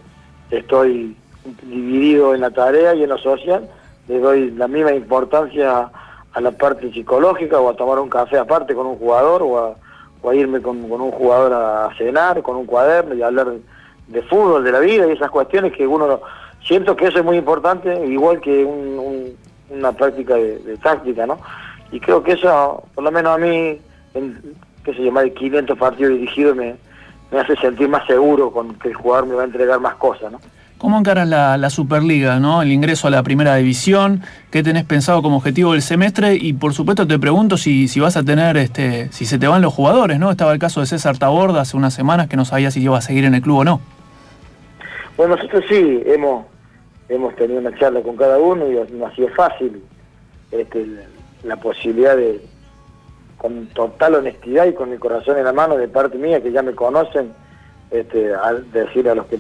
estoy 0.50 1.16
dividido 1.64 2.34
en 2.36 2.42
la 2.42 2.52
tarea 2.52 2.94
y 2.96 3.04
en 3.04 3.10
lo 3.10 3.18
social 3.18 3.68
le 4.08 4.20
doy 4.20 4.52
la 4.52 4.68
misma 4.68 4.92
importancia 4.94 5.90
a 6.34 6.42
la 6.42 6.52
parte 6.52 6.92
psicológica 6.92 7.60
o 7.60 7.70
a 7.70 7.76
tomar 7.76 8.00
un 8.00 8.10
café 8.10 8.38
aparte 8.38 8.74
con 8.74 8.88
un 8.88 8.98
jugador 8.98 9.42
o 9.44 9.58
a, 9.58 9.76
o 10.22 10.30
a 10.30 10.36
irme 10.36 10.62
con, 10.62 10.88
con 10.90 11.02
un 11.02 11.12
jugador 11.12 11.54
a 11.54 11.90
cenar 11.98 12.42
con 12.42 12.56
un 12.58 12.66
cuaderno 12.66 13.14
y 13.16 13.22
hablar 13.22 13.48
de, 13.52 13.62
de 14.08 14.22
fútbol 14.24 14.64
de 14.64 14.72
la 14.72 14.80
vida 14.80 15.08
y 15.08 15.12
esas 15.12 15.30
cuestiones 15.32 15.74
que 15.74 15.86
uno 15.88 16.20
siento 16.66 16.96
que 16.96 17.08
eso 17.08 17.20
es 17.20 17.26
muy 17.26 17.38
importante 17.38 18.06
igual 18.08 18.40
que 18.40 18.64
un- 18.64 19.00
un- 19.00 19.38
una 19.72 19.92
práctica 19.92 20.36
de, 20.36 20.60
de 20.60 20.78
táctica 20.78 21.26
no 21.26 21.40
y 21.92 22.00
creo 22.00 22.24
que 22.24 22.34
eso, 22.34 22.84
por 22.96 23.04
lo 23.04 23.12
menos 23.12 23.36
a 23.36 23.38
mí, 23.38 23.78
en, 24.14 24.42
qué 24.84 24.94
sé 24.94 25.04
yo, 25.04 25.12
más 25.12 25.24
de 25.24 25.34
500 25.34 25.78
partidos 25.78 26.14
dirigidos 26.14 26.56
me, 26.56 26.76
me 27.32 27.40
hace 27.40 27.56
sentir 27.58 27.90
más 27.90 28.06
seguro 28.08 28.52
con 28.52 28.76
que 28.76 28.90
el 28.90 28.94
jugador 28.94 29.28
me 29.28 29.36
va 29.36 29.42
a 29.42 29.46
entregar 29.46 29.80
más 29.80 29.96
cosas, 29.96 30.32
¿no? 30.32 30.40
¿Cómo 30.78 30.98
encaras 30.98 31.28
la, 31.28 31.58
la 31.60 31.70
Superliga, 31.70 32.40
¿no? 32.40 32.64
el 32.64 32.72
ingreso 32.72 33.06
a 33.08 33.12
la 33.12 33.22
primera 33.22 33.56
división? 33.56 34.24
¿Qué 34.50 34.64
tenés 34.64 34.84
pensado 34.84 35.22
como 35.22 35.38
objetivo 35.38 35.74
del 35.74 35.84
semestre? 35.84 36.36
Y 36.36 36.54
por 36.54 36.74
supuesto 36.74 37.06
te 37.06 37.20
pregunto 37.20 37.56
si, 37.56 37.88
si 37.88 38.00
vas 38.00 38.18
a 38.18 38.24
tener, 38.24 38.58
este, 38.58 39.12
si 39.12 39.26
se 39.26 39.38
te 39.38 39.48
van 39.48 39.62
los 39.62 39.76
jugadores, 39.76 40.18
¿no? 40.18 40.32
Estaba 40.32 40.54
el 40.54 40.58
caso 40.58 40.80
de 40.80 40.88
César 40.88 41.20
Taborda 41.20 41.62
hace 41.62 41.78
unas 41.78 41.94
semanas 41.94 42.30
que 42.30 42.36
no 42.36 42.46
sabía 42.46 42.72
si 42.72 42.82
iba 42.82 42.98
a 42.98 43.02
seguir 43.02 43.26
en 43.26 43.36
el 43.36 43.44
club 43.44 43.60
o 43.60 43.64
no. 43.64 43.80
Bueno, 45.18 45.36
nosotros 45.36 45.64
sí, 45.70 46.02
hemos, 46.08 46.48
hemos 47.16 47.36
tenido 47.36 47.60
una 47.60 47.78
charla 47.78 48.02
con 48.02 48.16
cada 48.16 48.40
uno 48.40 48.68
y 48.70 48.94
no 48.94 49.06
ha 49.06 49.16
sido 49.16 49.28
fácil 49.30 49.84
este, 50.52 50.88
la, 51.44 51.58
posibilidad 51.58 52.16
de, 52.16 52.42
con 53.38 53.68
total 53.68 54.16
honestidad 54.16 54.68
y 54.68 54.74
con 54.74 54.92
el 54.92 55.00
corazón 55.00 55.38
en 55.38 55.44
la 55.44 55.54
mano 55.54 55.78
de 55.78 55.88
parte 55.88 56.18
mía, 56.18 56.42
que 56.42 56.52
ya 56.52 56.62
me 56.62 56.74
conocen, 56.74 57.34
este, 57.90 58.32
decir 58.72 59.10
a 59.10 59.16
los 59.16 59.26
que 59.26 59.40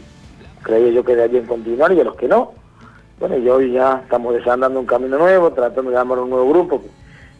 creía 0.63 0.91
yo 0.91 1.03
que 1.03 1.15
debían 1.15 1.45
continuar 1.45 1.93
y 1.93 2.01
a 2.01 2.03
los 2.03 2.15
que 2.15 2.27
no. 2.27 2.53
Bueno, 3.19 3.37
y 3.37 3.47
hoy 3.47 3.71
ya 3.71 4.01
estamos 4.03 4.33
desandando 4.33 4.79
un 4.79 4.85
camino 4.85 5.17
nuevo, 5.17 5.51
tratando 5.51 5.91
de 5.91 5.97
armar 5.97 6.19
un 6.19 6.29
nuevo 6.29 6.49
grupo, 6.49 6.81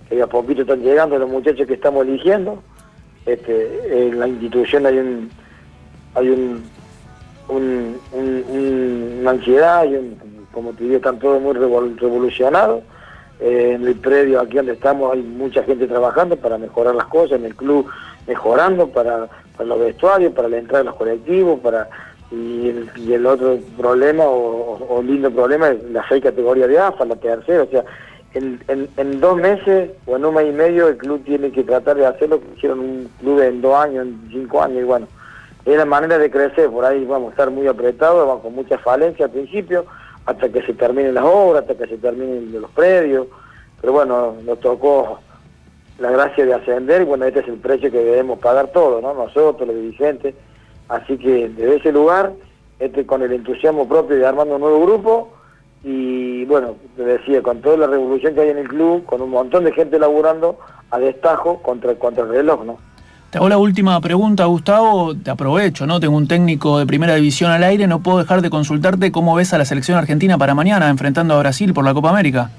que, 0.09 0.15
que 0.15 0.21
a 0.21 0.27
poquito 0.27 0.61
están 0.61 0.81
llegando 0.81 1.17
los 1.17 1.29
muchachos 1.29 1.67
que 1.67 1.73
estamos 1.73 2.05
eligiendo. 2.05 2.61
Este, 3.25 4.07
en 4.07 4.19
la 4.19 4.27
institución 4.27 4.85
hay 4.85 4.97
un 4.97 5.29
hay 6.13 6.29
un, 6.29 6.63
un- 7.51 7.97
un- 8.13 8.45
un- 8.49 9.17
una 9.21 9.31
ansiedad, 9.31 9.83
y 9.85 9.95
un, 9.95 10.17
como 10.51 10.71
te 10.73 10.83
digo, 10.83 10.95
están 10.97 11.19
todos 11.19 11.41
muy 11.41 11.53
revol- 11.53 11.97
revolucionados. 11.99 12.83
Eh, 13.39 13.71
en 13.75 13.87
el 13.87 13.95
predio 13.95 14.39
aquí 14.39 14.57
donde 14.57 14.73
estamos 14.73 15.11
hay 15.13 15.21
mucha 15.23 15.63
gente 15.63 15.87
trabajando 15.87 16.35
para 16.35 16.57
mejorar 16.59 16.93
las 16.93 17.07
cosas, 17.07 17.39
en 17.39 17.45
el 17.45 17.55
club 17.55 17.87
mejorando 18.27 18.87
para, 18.89 19.27
para 19.57 19.67
los 19.67 19.79
vestuarios, 19.79 20.31
para 20.33 20.47
la 20.47 20.57
entrada 20.59 20.79
de 20.83 20.89
los 20.89 20.95
colectivos, 20.95 21.59
para 21.59 21.89
y 22.31 22.69
el, 22.69 22.89
y 22.97 23.13
el 23.13 23.25
otro 23.25 23.57
problema 23.77 24.23
o, 24.23 24.77
o- 24.89 25.01
lindo 25.03 25.29
problema 25.31 25.69
es 25.69 25.83
las 25.91 26.05
seis 26.07 26.21
categorías 26.23 26.69
de 26.69 26.77
AFA, 26.79 27.03
la 27.03 27.15
tercera, 27.15 27.63
o 27.63 27.67
sea, 27.67 27.83
en, 28.35 28.59
en, 28.69 28.87
en 28.95 29.19
dos 29.19 29.35
meses 29.37 29.89
o 30.05 30.15
en 30.15 30.23
un 30.23 30.35
mes 30.35 30.45
y 30.47 30.51
medio 30.53 30.87
el 30.87 30.95
club 30.97 31.21
tiene 31.25 31.51
que 31.51 31.63
tratar 31.63 31.97
de 31.97 32.05
hacer 32.05 32.29
lo 32.29 32.39
que 32.39 32.47
hicieron 32.55 32.79
un 32.79 33.09
club 33.19 33.41
en 33.41 33.59
dos 33.61 33.75
años, 33.75 34.05
en 34.05 34.21
cinco 34.31 34.61
años, 34.61 34.81
y 34.81 34.85
bueno, 34.85 35.07
es 35.65 35.77
la 35.77 35.85
manera 35.85 36.17
de 36.17 36.31
crecer, 36.31 36.69
por 36.69 36.85
ahí 36.85 37.05
vamos 37.05 37.29
a 37.29 37.31
estar 37.31 37.51
muy 37.51 37.67
apretados, 37.67 38.27
vamos 38.27 38.41
con 38.41 38.55
mucha 38.55 38.77
falencia 38.79 39.25
al 39.25 39.31
principio, 39.31 39.85
hasta 40.25 40.49
que 40.49 40.61
se 40.63 40.73
terminen 40.73 41.13
las 41.13 41.23
obras, 41.23 41.63
hasta 41.63 41.75
que 41.75 41.87
se 41.87 41.97
terminen 41.97 42.51
los 42.59 42.71
predios, 42.71 43.27
pero 43.79 43.93
bueno, 43.93 44.35
nos 44.43 44.59
tocó 44.59 45.19
la 45.99 46.11
gracia 46.11 46.45
de 46.45 46.53
ascender 46.53 47.03
y 47.03 47.05
bueno, 47.05 47.25
este 47.25 47.41
es 47.41 47.47
el 47.47 47.57
precio 47.57 47.91
que 47.91 48.03
debemos 48.03 48.39
pagar 48.39 48.69
todos, 48.69 49.01
¿no? 49.01 49.13
Nosotros, 49.13 49.67
los 49.67 49.75
dirigentes, 49.75 50.33
así 50.89 51.17
que 51.17 51.49
desde 51.49 51.75
ese 51.75 51.91
lugar, 51.91 52.33
este 52.79 53.05
con 53.05 53.21
el 53.21 53.31
entusiasmo 53.31 53.87
propio 53.87 54.17
de 54.17 54.25
armando 54.25 54.55
un 54.55 54.61
nuevo 54.61 54.81
grupo 54.81 55.29
y 55.83 56.45
bueno, 56.45 56.75
te 56.95 57.03
decía, 57.03 57.41
con 57.41 57.61
toda 57.61 57.77
la 57.77 57.87
revolución 57.87 58.33
que 58.33 58.41
hay 58.41 58.49
en 58.49 58.59
el 58.59 58.67
club, 58.67 59.05
con 59.05 59.21
un 59.21 59.29
montón 59.29 59.63
de 59.63 59.71
gente 59.73 59.99
laburando 59.99 60.57
a 60.89 60.99
destajo 60.99 61.61
contra, 61.61 61.95
contra 61.95 62.23
el 62.23 62.29
reloj, 62.29 62.63
¿no? 62.65 62.77
Te 63.31 63.37
hago 63.37 63.47
la 63.47 63.57
última 63.57 64.01
pregunta, 64.01 64.43
Gustavo. 64.43 65.15
Te 65.15 65.31
aprovecho, 65.31 65.87
¿no? 65.87 66.01
Tengo 66.01 66.17
un 66.17 66.27
técnico 66.27 66.79
de 66.79 66.85
primera 66.85 67.15
división 67.15 67.49
al 67.49 67.63
aire. 67.63 67.87
No 67.87 68.03
puedo 68.03 68.17
dejar 68.17 68.41
de 68.41 68.49
consultarte 68.49 69.09
cómo 69.13 69.35
ves 69.35 69.53
a 69.53 69.57
la 69.57 69.63
selección 69.63 69.97
argentina 69.97 70.37
para 70.37 70.53
mañana, 70.53 70.89
enfrentando 70.89 71.35
a 71.35 71.39
Brasil 71.39 71.73
por 71.73 71.85
la 71.85 71.93
Copa 71.93 72.09
América. 72.09 72.51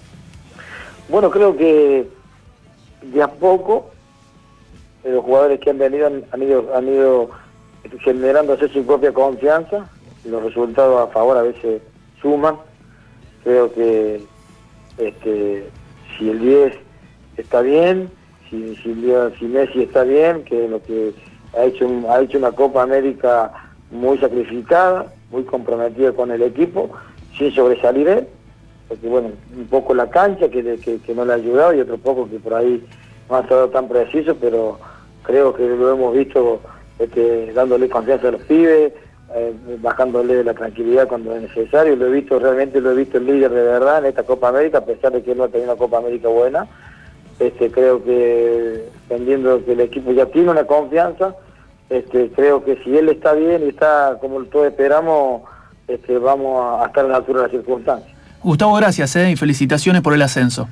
Bueno, 1.10 1.30
creo 1.30 1.54
que 1.58 2.08
de 3.02 3.22
a 3.22 3.28
poco 3.28 3.90
eh, 5.04 5.10
los 5.12 5.22
jugadores 5.22 5.60
que 5.60 5.68
han 5.68 5.76
venido 5.76 6.06
han, 6.06 6.42
ido, 6.42 6.74
han 6.74 6.88
ido 6.88 7.28
generándose 8.00 8.66
su 8.68 8.82
propia 8.86 9.12
confianza. 9.12 9.90
Los 10.24 10.42
resultados 10.42 11.06
a 11.06 11.12
favor 11.12 11.36
a 11.36 11.42
veces 11.42 11.82
suman. 12.22 12.54
Creo 13.44 13.70
que 13.74 14.24
este, 14.96 15.68
si 16.16 16.30
el 16.30 16.40
10 16.40 16.72
está 17.36 17.60
bien, 17.60 18.08
si, 18.52 18.76
si, 19.38 19.46
Messi 19.46 19.82
está 19.82 20.04
bien, 20.04 20.44
que 20.44 20.68
lo 20.68 20.82
que 20.82 21.14
ha 21.56 21.64
hecho, 21.64 21.88
ha 22.10 22.20
hecho 22.20 22.38
una 22.38 22.52
Copa 22.52 22.82
América 22.82 23.50
muy 23.90 24.18
sacrificada, 24.18 25.06
muy 25.30 25.44
comprometida 25.44 26.12
con 26.12 26.30
el 26.30 26.42
equipo, 26.42 26.90
sin 27.38 27.50
sobresalir 27.54 28.08
él, 28.08 28.28
porque 28.88 29.08
bueno, 29.08 29.30
un 29.56 29.66
poco 29.68 29.94
la 29.94 30.10
cancha 30.10 30.50
que, 30.50 30.62
que, 30.78 31.14
no 31.14 31.24
le 31.24 31.32
ha 31.32 31.36
ayudado 31.36 31.74
y 31.74 31.80
otro 31.80 31.96
poco 31.96 32.28
que 32.28 32.38
por 32.38 32.54
ahí 32.54 32.84
no 33.30 33.36
ha 33.36 33.40
estado 33.40 33.70
tan 33.70 33.88
preciso, 33.88 34.36
pero 34.38 34.78
creo 35.22 35.54
que 35.54 35.66
lo 35.66 35.92
hemos 35.92 36.14
visto 36.14 36.60
este, 36.98 37.52
dándole 37.54 37.88
confianza 37.88 38.28
a 38.28 38.32
los 38.32 38.42
pibes, 38.42 38.92
eh, 39.34 39.54
bajándole 39.80 40.44
la 40.44 40.52
tranquilidad 40.52 41.08
cuando 41.08 41.34
es 41.34 41.40
necesario, 41.40 41.96
lo 41.96 42.06
he 42.06 42.10
visto 42.10 42.38
realmente, 42.38 42.82
lo 42.82 42.90
he 42.90 42.96
visto 42.96 43.16
el 43.16 43.24
líder 43.24 43.50
de 43.50 43.62
verdad 43.62 44.00
en 44.00 44.06
esta 44.06 44.24
Copa 44.24 44.48
América, 44.48 44.78
a 44.78 44.84
pesar 44.84 45.12
de 45.12 45.22
que 45.22 45.32
él 45.32 45.38
no 45.38 45.44
ha 45.44 45.48
tenido 45.48 45.72
una 45.72 45.78
Copa 45.78 45.96
América 45.98 46.28
buena, 46.28 46.68
este, 47.42 47.72
creo 47.72 48.04
que 48.04 48.88
entendiendo 49.08 49.64
que 49.64 49.72
el 49.72 49.80
equipo 49.80 50.12
ya 50.12 50.26
tiene 50.26 50.50
una 50.50 50.64
confianza, 50.64 51.34
este, 51.90 52.30
creo 52.30 52.64
que 52.64 52.76
si 52.84 52.96
él 52.96 53.08
está 53.08 53.32
bien 53.32 53.62
y 53.64 53.70
está 53.70 54.16
como 54.20 54.44
todos 54.44 54.68
esperamos, 54.68 55.42
este, 55.88 56.18
vamos 56.18 56.80
a, 56.80 56.86
estar 56.86 57.04
a 57.04 57.08
la 57.08 57.16
altura 57.16 57.40
de 57.40 57.42
las 57.46 57.50
circunstancias. 57.50 58.16
Gustavo, 58.44 58.74
gracias 58.74 59.16
eh, 59.16 59.32
y 59.32 59.36
felicitaciones 59.36 60.02
por 60.02 60.14
el 60.14 60.22
ascenso. 60.22 60.68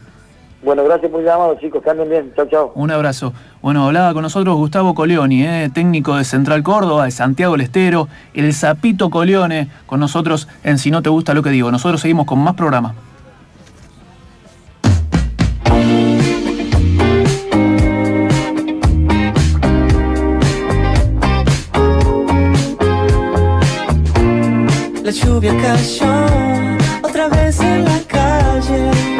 Bueno, 0.62 0.84
gracias 0.84 1.10
por 1.10 1.24
llamado, 1.24 1.56
chicos. 1.58 1.82
Que 1.82 1.90
anden 1.90 2.08
bien. 2.08 2.32
Chao, 2.36 2.46
chao. 2.46 2.72
Un 2.76 2.92
abrazo. 2.92 3.32
Bueno, 3.62 3.86
hablaba 3.86 4.12
con 4.12 4.22
nosotros 4.22 4.54
Gustavo 4.56 4.94
Coleoni, 4.94 5.42
eh, 5.44 5.70
técnico 5.74 6.16
de 6.16 6.24
Central 6.24 6.62
Córdoba, 6.62 7.06
de 7.06 7.10
Santiago 7.10 7.52
del 7.52 7.62
Estero, 7.62 8.06
el 8.34 8.52
Zapito 8.54 9.10
Coleone, 9.10 9.68
con 9.86 9.98
nosotros 9.98 10.46
en 10.62 10.78
Si 10.78 10.92
No 10.92 11.02
Te 11.02 11.08
Gusta 11.08 11.34
Lo 11.34 11.42
Que 11.42 11.50
Digo. 11.50 11.72
Nosotros 11.72 12.00
seguimos 12.00 12.26
con 12.26 12.38
más 12.38 12.54
programas. 12.54 12.94
La 25.10 25.16
lluvia 25.16 25.52
cayó 25.60 26.06
otra 27.02 27.26
vez 27.26 27.58
en 27.58 27.84
la 27.84 27.98
calle. 28.06 29.19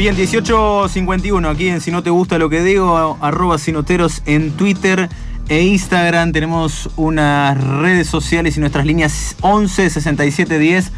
Bien, 0.00 0.16
1851, 0.16 1.46
aquí 1.46 1.68
en 1.68 1.82
Si 1.82 1.90
No 1.90 2.02
Te 2.02 2.08
Gusta 2.08 2.38
Lo 2.38 2.48
Que 2.48 2.62
Digo, 2.62 3.18
arroba 3.20 3.58
Sinoteros 3.58 4.22
en 4.24 4.52
Twitter 4.52 5.10
e 5.50 5.60
Instagram. 5.60 6.32
Tenemos 6.32 6.88
unas 6.96 7.62
redes 7.62 8.06
sociales 8.06 8.56
y 8.56 8.60
nuestras 8.60 8.86
líneas 8.86 9.36
11 9.42 9.90
67 9.90 10.58
10 10.58 10.92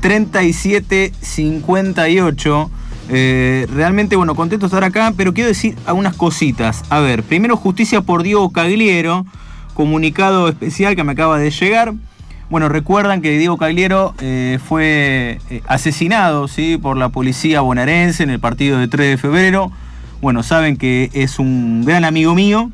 37 0.00 1.12
58. 1.20 2.70
Realmente, 3.08 4.14
bueno, 4.14 4.36
contento 4.36 4.66
de 4.66 4.68
estar 4.68 4.84
acá, 4.84 5.12
pero 5.16 5.34
quiero 5.34 5.48
decir 5.48 5.74
algunas 5.84 6.14
cositas. 6.14 6.84
A 6.90 7.00
ver, 7.00 7.24
primero, 7.24 7.56
justicia 7.56 8.02
por 8.02 8.22
Diego 8.22 8.52
Cagliero, 8.52 9.26
comunicado 9.74 10.48
especial 10.48 10.94
que 10.94 11.02
me 11.02 11.10
acaba 11.10 11.40
de 11.40 11.50
llegar. 11.50 11.94
Bueno, 12.54 12.68
recuerdan 12.68 13.20
que 13.20 13.36
Diego 13.36 13.56
Cagliero 13.56 14.14
eh, 14.20 14.60
fue 14.64 15.40
eh, 15.50 15.62
asesinado 15.66 16.46
¿sí? 16.46 16.78
por 16.80 16.96
la 16.96 17.08
policía 17.08 17.62
bonaerense 17.62 18.22
en 18.22 18.30
el 18.30 18.38
partido 18.38 18.78
de 18.78 18.86
3 18.86 19.10
de 19.10 19.18
febrero. 19.18 19.72
Bueno, 20.22 20.44
saben 20.44 20.76
que 20.76 21.10
es 21.14 21.40
un 21.40 21.84
gran 21.84 22.04
amigo 22.04 22.32
mío. 22.36 22.70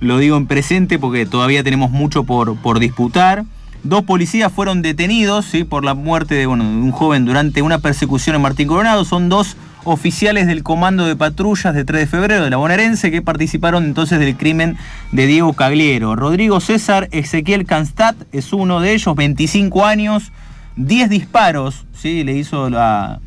Lo 0.00 0.16
digo 0.16 0.38
en 0.38 0.46
presente 0.46 0.98
porque 0.98 1.26
todavía 1.26 1.62
tenemos 1.62 1.90
mucho 1.90 2.24
por, 2.24 2.56
por 2.56 2.78
disputar. 2.78 3.44
Dos 3.82 4.04
policías 4.04 4.50
fueron 4.50 4.80
detenidos 4.80 5.44
¿sí? 5.44 5.64
por 5.64 5.84
la 5.84 5.92
muerte 5.92 6.34
de, 6.34 6.46
bueno, 6.46 6.64
de 6.64 6.70
un 6.70 6.92
joven 6.92 7.26
durante 7.26 7.60
una 7.60 7.80
persecución 7.80 8.36
en 8.36 8.40
Martín 8.40 8.66
Coronado. 8.66 9.04
Son 9.04 9.28
dos 9.28 9.58
oficiales 9.84 10.46
del 10.46 10.62
Comando 10.62 11.06
de 11.06 11.16
Patrullas 11.16 11.74
de 11.74 11.84
3 11.84 12.02
de 12.02 12.06
febrero 12.06 12.44
de 12.44 12.50
la 12.50 12.56
bonaerense 12.56 13.10
que 13.10 13.22
participaron 13.22 13.84
entonces 13.84 14.18
del 14.18 14.36
crimen 14.36 14.76
de 15.10 15.26
Diego 15.26 15.52
Cagliero. 15.54 16.16
Rodrigo 16.16 16.60
César 16.60 17.08
Ezequiel 17.12 17.66
Canstat 17.66 18.16
es 18.32 18.52
uno 18.52 18.80
de 18.80 18.94
ellos, 18.94 19.14
25 19.16 19.84
años, 19.84 20.32
10 20.76 21.10
disparos, 21.10 21.84
¿sí? 21.92 22.24
le 22.24 22.34
hizo 22.34 22.66
a 22.76 23.20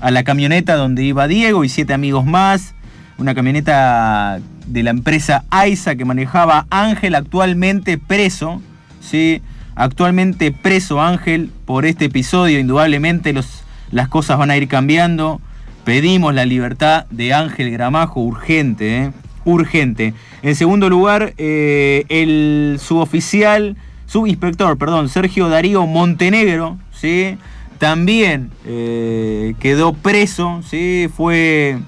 la 0.00 0.24
camioneta 0.24 0.76
donde 0.76 1.02
iba 1.04 1.28
Diego 1.28 1.64
y 1.64 1.68
siete 1.68 1.92
amigos 1.92 2.24
más. 2.24 2.74
Una 3.18 3.34
camioneta 3.34 4.38
de 4.66 4.82
la 4.84 4.90
empresa 4.90 5.44
AISA 5.50 5.96
que 5.96 6.04
manejaba 6.04 6.66
Ángel, 6.70 7.14
actualmente 7.14 7.98
preso. 7.98 8.62
¿sí? 9.00 9.42
Actualmente 9.74 10.52
preso 10.52 11.00
Ángel 11.00 11.50
por 11.64 11.84
este 11.84 12.06
episodio. 12.06 12.60
Indudablemente 12.60 13.32
los, 13.32 13.64
las 13.90 14.08
cosas 14.08 14.38
van 14.38 14.50
a 14.50 14.56
ir 14.56 14.68
cambiando. 14.68 15.40
Pedimos 15.84 16.34
la 16.34 16.44
libertad 16.44 17.06
de 17.10 17.32
Ángel 17.32 17.70
Gramajo 17.70 18.20
urgente, 18.20 19.04
¿eh? 19.04 19.12
urgente. 19.44 20.14
En 20.42 20.54
segundo 20.54 20.88
lugar, 20.88 21.34
eh, 21.38 22.04
el 22.08 22.78
suboficial, 22.78 23.76
subinspector, 24.06 24.76
perdón, 24.76 25.08
Sergio 25.08 25.48
Darío 25.48 25.86
Montenegro, 25.86 26.78
¿sí? 26.92 27.36
también 27.78 28.50
eh, 28.66 29.54
quedó 29.60 29.92
preso, 29.92 30.60
¿sí? 30.68 31.08
fue 31.14 31.78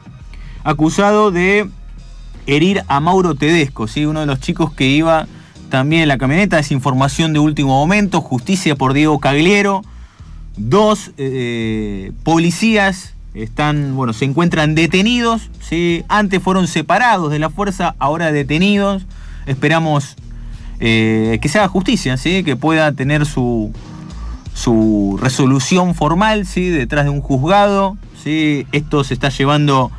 acusado 0.64 1.30
de 1.30 1.68
herir 2.46 2.82
a 2.88 3.00
Mauro 3.00 3.34
Tedesco, 3.34 3.86
¿sí? 3.86 4.06
uno 4.06 4.20
de 4.20 4.26
los 4.26 4.40
chicos 4.40 4.72
que 4.72 4.86
iba 4.86 5.26
también 5.68 6.02
en 6.02 6.08
la 6.08 6.18
camioneta. 6.18 6.58
Es 6.58 6.72
información 6.72 7.32
de 7.32 7.38
último 7.38 7.70
momento, 7.70 8.20
justicia 8.20 8.76
por 8.76 8.92
Diego 8.92 9.18
Cagliero. 9.20 9.82
Dos 10.56 11.12
policías 12.24 13.14
están, 13.34 13.94
bueno, 13.94 14.12
se 14.12 14.24
encuentran 14.24 14.74
detenidos, 14.74 15.50
¿sí? 15.60 16.04
antes 16.08 16.42
fueron 16.42 16.66
separados 16.66 17.30
de 17.30 17.38
la 17.38 17.50
fuerza, 17.50 17.94
ahora 17.98 18.32
detenidos. 18.32 19.06
Esperamos 19.46 20.16
eh, 20.80 21.38
que 21.40 21.48
se 21.48 21.58
haga 21.58 21.68
justicia, 21.68 22.16
¿sí? 22.16 22.42
que 22.42 22.56
pueda 22.56 22.92
tener 22.92 23.26
su, 23.26 23.72
su 24.54 25.18
resolución 25.20 25.94
formal 25.94 26.46
¿sí? 26.46 26.68
detrás 26.68 27.04
de 27.04 27.10
un 27.10 27.20
juzgado. 27.20 27.96
¿sí? 28.22 28.66
Esto 28.72 29.04
se 29.04 29.14
está 29.14 29.28
llevando 29.28 29.90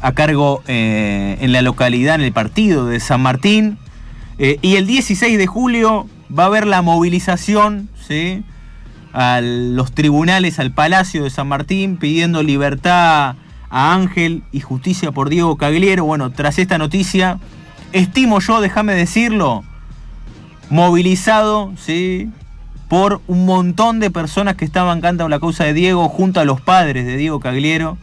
a 0.00 0.12
cargo 0.12 0.62
eh, 0.66 1.38
en 1.40 1.52
la 1.52 1.62
localidad, 1.62 2.16
en 2.16 2.22
el 2.22 2.32
partido 2.32 2.86
de 2.86 3.00
San 3.00 3.20
Martín. 3.20 3.78
Eh, 4.38 4.58
y 4.62 4.76
el 4.76 4.86
16 4.86 5.38
de 5.38 5.46
julio 5.46 6.06
va 6.36 6.44
a 6.44 6.46
haber 6.46 6.66
la 6.66 6.80
movilización 6.80 7.90
¿sí? 8.08 8.42
A 9.12 9.40
los 9.42 9.92
tribunales, 9.92 10.58
al 10.58 10.72
Palacio 10.72 11.24
de 11.24 11.30
San 11.30 11.48
Martín, 11.48 11.96
pidiendo 11.96 12.42
libertad 12.42 13.36
a 13.70 13.94
Ángel 13.94 14.42
y 14.52 14.60
justicia 14.60 15.12
por 15.12 15.28
Diego 15.28 15.56
Cagliero. 15.56 16.04
Bueno, 16.04 16.30
tras 16.30 16.58
esta 16.58 16.78
noticia, 16.78 17.38
estimo 17.92 18.40
yo, 18.40 18.60
déjame 18.60 18.94
decirlo, 18.94 19.64
movilizado 20.70 21.72
¿sí? 21.76 22.30
por 22.88 23.20
un 23.26 23.46
montón 23.46 24.00
de 24.00 24.10
personas 24.10 24.56
que 24.56 24.64
estaban 24.64 25.00
cantando 25.00 25.28
la 25.28 25.40
causa 25.40 25.64
de 25.64 25.72
Diego 25.72 26.08
junto 26.08 26.40
a 26.40 26.44
los 26.44 26.60
padres 26.60 27.06
de 27.06 27.16
Diego 27.16 27.40
Cagliero. 27.40 27.98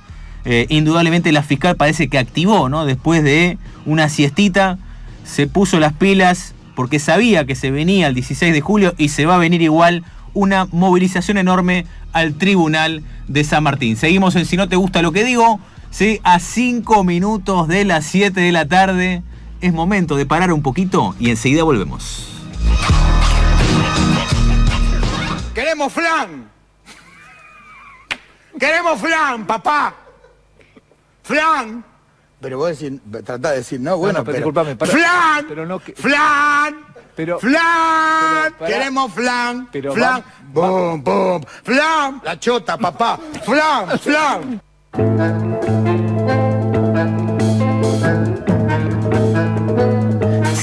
Eh, 0.45 0.66
indudablemente 0.70 1.32
la 1.32 1.43
fiscal 1.43 1.76
parece 1.76 2.07
que 2.07 2.18
activó, 2.18 2.70
¿no? 2.70 2.86
Después 2.86 3.24
de 3.24 3.57
una 3.86 4.10
siestita, 4.10 4.80
se 5.24 5.47
puso 5.47 5.80
las 5.80 5.93
pilas 5.93 6.55
porque 6.76 6.97
sabía 6.97 7.45
que 7.45 7.55
se 7.55 7.72
venía 7.72 8.07
el 8.07 8.16
16 8.16 8.53
de 8.53 8.62
julio 8.62 8.95
y 8.97 9.10
se 9.10 9.26
va 9.26 9.36
a 9.36 9.38
venir 9.38 9.62
igual 9.62 10.03
una 10.34 10.65
movilización 10.71 11.38
enorme 11.38 11.86
al 12.13 12.36
tribunal 12.36 13.03
de 13.27 13.43
San 13.43 13.63
Martín. 13.63 13.95
Seguimos 13.97 14.36
en 14.36 14.45
Si 14.45 14.57
no 14.57 14.67
te 14.69 14.75
gusta 14.75 15.01
lo 15.01 15.11
que 15.11 15.23
digo, 15.23 15.59
¿sí? 15.91 16.19
a 16.23 16.39
5 16.39 17.03
minutos 17.03 17.67
de 17.67 17.86
las 17.86 18.05
7 18.05 18.39
de 18.39 18.51
la 18.51 18.67
tarde. 18.67 19.23
Es 19.61 19.73
momento 19.73 20.15
de 20.15 20.25
parar 20.25 20.53
un 20.53 20.61
poquito 20.61 21.15
y 21.19 21.30
enseguida 21.30 21.63
volvemos. 21.63 22.25
Queremos 25.53 25.91
flan. 25.91 26.49
Queremos 28.59 28.99
flan, 28.99 29.45
papá. 29.45 29.95
Flan. 31.23 31.84
Pero 32.41 32.57
vos 32.57 32.80
decís, 32.80 32.99
tratá 33.25 33.51
de 33.51 33.57
decir, 33.57 33.80
no, 33.82 33.97
bueno, 33.97 34.19
no, 34.19 34.23
pero 34.23 34.36
pero, 34.38 34.38
disculpame, 34.38 34.75
para- 34.77 34.91
Flan. 34.93 35.45
Pero 35.47 35.65
no 35.65 35.80
que- 35.80 35.93
Flan. 35.93 36.75
Pero- 37.20 37.38
Flan. 37.38 38.53
pero. 38.57 38.72
Queremos 38.72 39.11
flan. 39.11 39.67
Pero 39.74 39.93
flan. 39.93 40.24
Boom, 40.53 41.03
boom. 41.03 41.43
Flan. 41.63 42.22
La 42.24 42.39
chota, 42.39 42.78
papá. 42.78 43.20
Flan, 43.43 43.99
flan. 43.99 44.61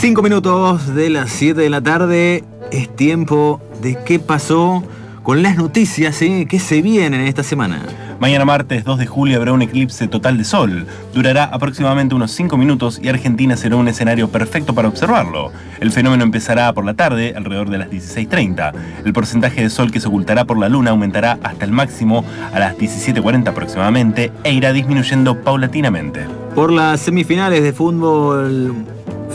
Cinco 0.00 0.22
minutos 0.22 0.94
de 0.94 1.10
las 1.10 1.30
7 1.30 1.60
de 1.60 1.68
la 1.68 1.82
tarde. 1.82 2.42
Es 2.70 2.96
tiempo 2.96 3.60
de 3.82 3.98
qué 4.06 4.18
pasó 4.18 4.82
con 5.22 5.42
las 5.42 5.56
noticias 5.56 6.16
¿sí? 6.16 6.46
que 6.46 6.58
se 6.58 6.80
vienen 6.80 7.20
esta 7.20 7.42
semana. 7.42 7.82
Mañana 8.18 8.46
martes 8.46 8.82
2 8.84 8.98
de 8.98 9.06
julio 9.06 9.36
habrá 9.36 9.52
un 9.52 9.60
eclipse 9.60 10.08
total 10.08 10.38
de 10.38 10.44
sol. 10.44 10.86
Durará 11.12 11.44
aproximadamente 11.44 12.14
unos 12.14 12.30
5 12.30 12.56
minutos 12.56 12.98
y 13.02 13.08
Argentina 13.08 13.58
será 13.58 13.76
un 13.76 13.88
escenario 13.88 14.28
perfecto 14.30 14.74
para 14.74 14.88
observarlo. 14.88 15.52
El 15.80 15.92
fenómeno 15.92 16.24
empezará 16.24 16.72
por 16.72 16.86
la 16.86 16.94
tarde, 16.94 17.34
alrededor 17.36 17.68
de 17.68 17.76
las 17.76 17.90
16.30. 17.90 18.72
El 19.04 19.12
porcentaje 19.12 19.62
de 19.62 19.68
sol 19.68 19.90
que 19.90 20.00
se 20.00 20.08
ocultará 20.08 20.46
por 20.46 20.58
la 20.58 20.70
luna 20.70 20.92
aumentará 20.92 21.38
hasta 21.42 21.66
el 21.66 21.72
máximo 21.72 22.24
a 22.54 22.58
las 22.58 22.76
17.40 22.78 23.48
aproximadamente 23.48 24.32
e 24.44 24.52
irá 24.54 24.72
disminuyendo 24.72 25.42
paulatinamente. 25.42 26.26
Por 26.54 26.72
las 26.72 27.00
semifinales 27.00 27.62
de 27.62 27.74
fútbol 27.74 28.74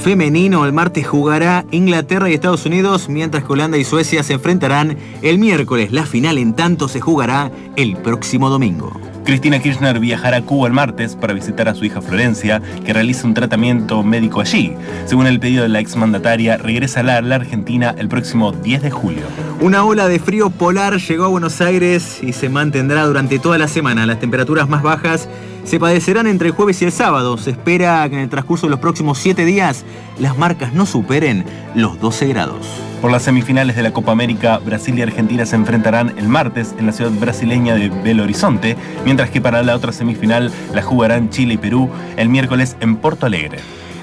femenino, 0.02 0.66
el 0.66 0.74
martes 0.74 1.08
jugará 1.08 1.64
Inglaterra 1.70 2.30
y 2.30 2.34
Estados 2.34 2.66
Unidos, 2.66 3.08
mientras 3.08 3.44
que 3.44 3.54
Holanda 3.54 3.78
y 3.78 3.84
Suecia 3.84 4.24
se 4.24 4.34
enfrentarán 4.34 4.98
el 5.22 5.38
miércoles. 5.38 5.92
La 5.92 6.06
final 6.06 6.40
en 6.40 6.56
tanto 6.56 6.88
se 6.88 7.00
jugará 7.00 7.52
el 7.76 7.96
próximo 7.98 8.50
domingo. 8.50 9.00
Cristina 9.24 9.60
Kirchner 9.60 10.00
viajará 10.00 10.38
a 10.38 10.42
Cuba 10.42 10.68
el 10.68 10.74
martes 10.74 11.16
para 11.16 11.34
visitar 11.34 11.70
a 11.70 11.76
su 11.76 11.86
hija 11.86 12.02
Florencia, 12.02 12.62
que 12.84 12.94
realiza 12.94 13.28
un 13.28 13.36
tratamiento 13.36 14.02
médico 14.02 14.42
allí. 14.42 14.74
Según 15.06 15.28
el 15.28 15.40
pedido 15.40 15.62
de 15.64 15.70
la 15.70 15.80
exmandataria, 15.80 16.58
regresará 16.58 17.18
a 17.18 17.22
la 17.22 17.36
Argentina 17.36 17.94
el 17.98 18.08
próximo 18.08 18.52
10 18.52 18.82
de 18.82 18.90
julio. 18.90 19.24
Una 19.62 19.84
ola 19.84 20.08
de 20.08 20.18
frío 20.18 20.50
polar 20.50 20.98
llegó 20.98 21.26
a 21.26 21.28
Buenos 21.28 21.62
Aires 21.62 22.24
y 22.24 22.34
se 22.34 22.50
mantendrá 22.50 23.06
durante 23.06 23.38
toda 23.38 23.60
la 23.60 23.68
semana. 23.68 24.08
Las 24.08 24.20
temperaturas 24.20 24.68
más 24.68 24.82
bajas 24.82 25.30
se 25.64 25.80
padecerán 25.80 26.28
entre 26.28 26.50
el 26.50 26.54
jueves 26.54 26.82
y 26.82 26.86
el 26.86 26.92
sábado. 26.92 27.38
Se 27.38 27.52
espera 27.52 28.08
que 28.10 28.16
en 28.16 28.22
el 28.22 28.30
transcurso 28.30 28.68
de 28.68 28.72
los 28.72 28.80
próximos 28.80 29.18
7 29.20 29.46
días 29.46 29.86
las 30.20 30.38
marcas 30.38 30.74
no 30.74 30.86
superen 30.86 31.46
los 31.76 32.00
12 32.00 32.28
grados. 32.28 32.66
Por 33.02 33.12
las 33.12 33.24
semifinales 33.24 33.76
de 33.76 33.82
la 33.82 33.94
Copa 33.94 34.12
América, 34.12 34.60
Brasil 34.60 34.98
y 34.98 35.02
Argentina 35.02 35.46
se 35.46 35.56
enfrentarán 35.56 36.14
el 36.18 36.28
martes 36.28 36.76
en 36.78 36.86
la 36.86 36.92
ciudad 36.92 37.12
brasileña 37.12 37.74
de 37.74 37.90
Belo 37.90 38.24
Horizonte, 38.24 38.78
mientras 39.06 39.32
que 39.32 39.42
para 39.42 39.64
la 39.64 39.76
otra 39.76 39.92
semifinal 39.92 40.52
la 40.74 40.84
jugarán 40.84 41.30
Chile 41.32 41.56
y 41.56 41.58
Perú 41.58 41.90
el 42.18 42.30
miércoles 42.30 42.76
en 42.80 42.98
Porto 42.98 43.26
Alegre. 43.26 43.58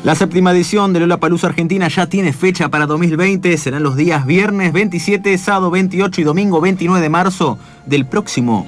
La 0.04 0.14
séptima 0.14 0.52
edición 0.52 0.92
de 0.92 1.00
Lola 1.00 1.18
Palusa 1.18 1.48
Argentina 1.48 1.88
ya 1.88 2.06
tiene 2.06 2.32
fecha 2.32 2.68
para 2.68 2.86
2020. 2.86 3.56
Serán 3.58 3.82
los 3.82 3.96
días 3.96 4.26
viernes 4.26 4.72
27, 4.72 5.36
sábado 5.38 5.70
28 5.70 6.20
y 6.20 6.24
domingo 6.24 6.60
29 6.60 7.00
de 7.00 7.08
marzo 7.08 7.58
del 7.86 8.06
próximo 8.06 8.66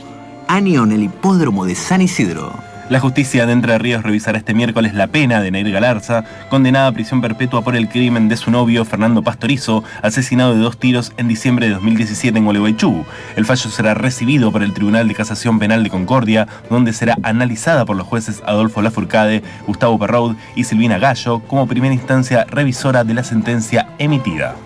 año 0.48 0.84
en 0.84 0.92
el 0.92 1.04
hipódromo 1.04 1.64
de 1.64 1.76
San 1.76 2.02
Isidro. 2.02 2.69
La 2.90 2.98
justicia 2.98 3.46
de 3.46 3.52
Entre 3.52 3.78
Ríos 3.78 4.02
revisará 4.02 4.36
este 4.36 4.52
miércoles 4.52 4.94
la 4.94 5.06
pena 5.06 5.40
de 5.40 5.52
Nair 5.52 5.70
Galarza, 5.70 6.24
condenada 6.48 6.88
a 6.88 6.92
prisión 6.92 7.20
perpetua 7.20 7.62
por 7.62 7.76
el 7.76 7.88
crimen 7.88 8.28
de 8.28 8.36
su 8.36 8.50
novio 8.50 8.84
Fernando 8.84 9.22
Pastorizo, 9.22 9.84
asesinado 10.02 10.56
de 10.56 10.60
dos 10.60 10.76
tiros 10.76 11.12
en 11.16 11.28
diciembre 11.28 11.68
de 11.68 11.74
2017 11.74 12.36
en 12.36 12.44
Gualeguaychú. 12.46 13.04
El 13.36 13.46
fallo 13.46 13.70
será 13.70 13.94
recibido 13.94 14.50
por 14.50 14.64
el 14.64 14.74
Tribunal 14.74 15.06
de 15.06 15.14
Casación 15.14 15.60
Penal 15.60 15.84
de 15.84 15.90
Concordia, 15.90 16.48
donde 16.68 16.92
será 16.92 17.16
analizada 17.22 17.84
por 17.84 17.94
los 17.94 18.08
jueces 18.08 18.42
Adolfo 18.44 18.82
Lafourcade, 18.82 19.44
Gustavo 19.68 19.96
Perraud 19.96 20.34
y 20.56 20.64
Silvina 20.64 20.98
Gallo 20.98 21.38
como 21.46 21.68
primera 21.68 21.94
instancia 21.94 22.44
revisora 22.50 23.04
de 23.04 23.14
la 23.14 23.22
sentencia 23.22 23.86
emitida. 24.00 24.56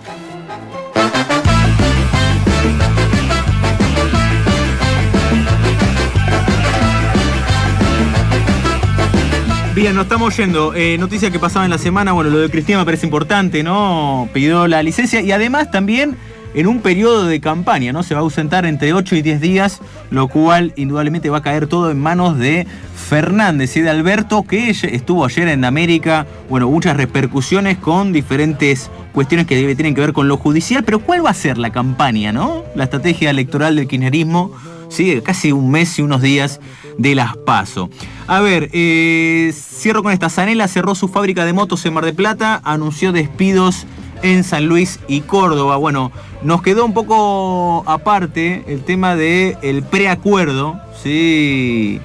Bien, 9.85 9.95
nos 9.95 10.05
estamos 10.05 10.35
yendo. 10.39 10.73
Eh, 10.75 10.97
noticia 10.97 11.31
que 11.31 11.39
pasaba 11.39 11.67
en 11.67 11.71
la 11.71 11.77
semana, 11.77 12.13
bueno, 12.13 12.31
lo 12.31 12.39
de 12.39 12.49
Cristina 12.49 12.79
me 12.79 12.87
parece 12.87 13.05
importante, 13.05 13.63
¿no? 13.63 14.31
Pidió 14.33 14.67
la 14.67 14.83
licencia 14.83 15.21
y 15.21 15.31
además 15.31 15.71
también 15.71 16.17
en 16.55 16.69
un 16.69 16.81
periodo 16.81 17.27
de 17.27 17.39
campaña, 17.39 17.93
¿no? 17.93 18.03
Se 18.03 18.15
va 18.15 18.21
a 18.21 18.23
ausentar 18.23 18.65
entre 18.65 18.95
8 18.95 19.17
y 19.17 19.21
10 19.21 19.43
días, 19.43 19.83
lo 20.09 20.29
cual 20.29 20.73
indudablemente 20.77 21.29
va 21.29 21.37
a 21.37 21.43
caer 21.43 21.67
todo 21.67 21.91
en 21.91 22.01
manos 22.01 22.39
de 22.39 22.67
Fernández 22.97 23.77
y 23.77 23.83
de 23.83 23.91
Alberto, 23.91 24.45
que 24.45 24.71
estuvo 24.71 25.23
ayer 25.23 25.49
en 25.49 25.67
América, 25.67 26.27
bueno, 26.49 26.71
muchas 26.71 26.97
repercusiones 26.97 27.77
con 27.77 28.15
diferentes 28.15 28.91
cuestiones 29.13 29.47
que 29.47 29.75
tienen 29.75 29.95
que 29.95 30.01
ver 30.01 30.15
con 30.15 30.29
lo 30.29 30.39
judicial, 30.39 30.83
pero 30.85 31.01
¿cuál 31.01 31.27
va 31.27 31.29
a 31.29 31.35
ser 31.35 31.59
la 31.59 31.73
campaña, 31.73 32.33
¿no? 32.33 32.65
La 32.75 32.85
estrategia 32.85 33.29
electoral 33.29 33.77
del 33.77 33.87
kirchnerismo, 33.87 34.51
sí, 34.89 35.21
casi 35.23 35.53
un 35.53 35.71
mes 35.71 35.99
y 35.99 36.03
unos 36.03 36.23
días 36.23 36.59
de 36.99 37.15
las 37.15 37.37
PASO. 37.37 37.91
A 38.27 38.41
ver, 38.41 38.71
eh, 38.73 39.53
cierro 39.55 40.03
con 40.03 40.13
esta. 40.13 40.31
Zanela 40.31 40.69
cerró 40.69 40.95
su 40.95 41.09
fábrica 41.09 41.45
de 41.45 41.53
motos 41.53 41.85
en 41.87 41.95
Mar 41.95 42.05
de 42.05 42.13
Plata, 42.13 42.61
anunció 42.65 43.13
despidos 43.13 43.87
en 44.23 44.45
San 44.45 44.67
Luis 44.67 45.01
y 45.09 45.21
Córdoba. 45.21 45.77
Bueno, 45.77 46.11
nos 46.43 46.63
quedó 46.63 46.85
un 46.85 46.95
poco 46.95 47.85
aparte 47.87 48.65
el 48.67 48.83
tema 48.83 49.17
del 49.17 49.59
el 49.63 49.83
preacuerdo, 49.83 50.81
¿sí? 51.03 52.01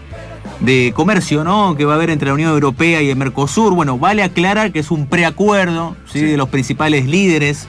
de 0.60 0.92
comercio, 0.94 1.44
¿no? 1.44 1.76
Que 1.78 1.86
va 1.86 1.94
a 1.94 1.96
haber 1.96 2.10
entre 2.10 2.28
la 2.28 2.34
Unión 2.34 2.52
Europea 2.52 3.02
y 3.02 3.10
el 3.10 3.16
Mercosur. 3.16 3.74
Bueno, 3.74 3.98
vale 3.98 4.24
aclarar 4.24 4.72
que 4.72 4.80
es 4.80 4.92
un 4.92 5.08
preacuerdo, 5.08 5.96
¿sí? 6.12 6.22
De 6.22 6.38
los 6.38 6.50
principales 6.50 7.06
líderes. 7.06 7.68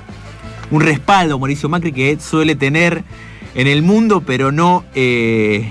Un 0.71 0.81
respaldo, 0.81 1.39
Mauricio 1.39 1.69
Macri, 1.69 1.93
que 1.93 2.19
suele 2.21 2.55
tener 2.55 3.05
en 3.55 3.67
el 3.67 3.83
mundo, 3.83 4.23
pero 4.25 4.53
no 4.53 4.85
eh, 4.95 5.71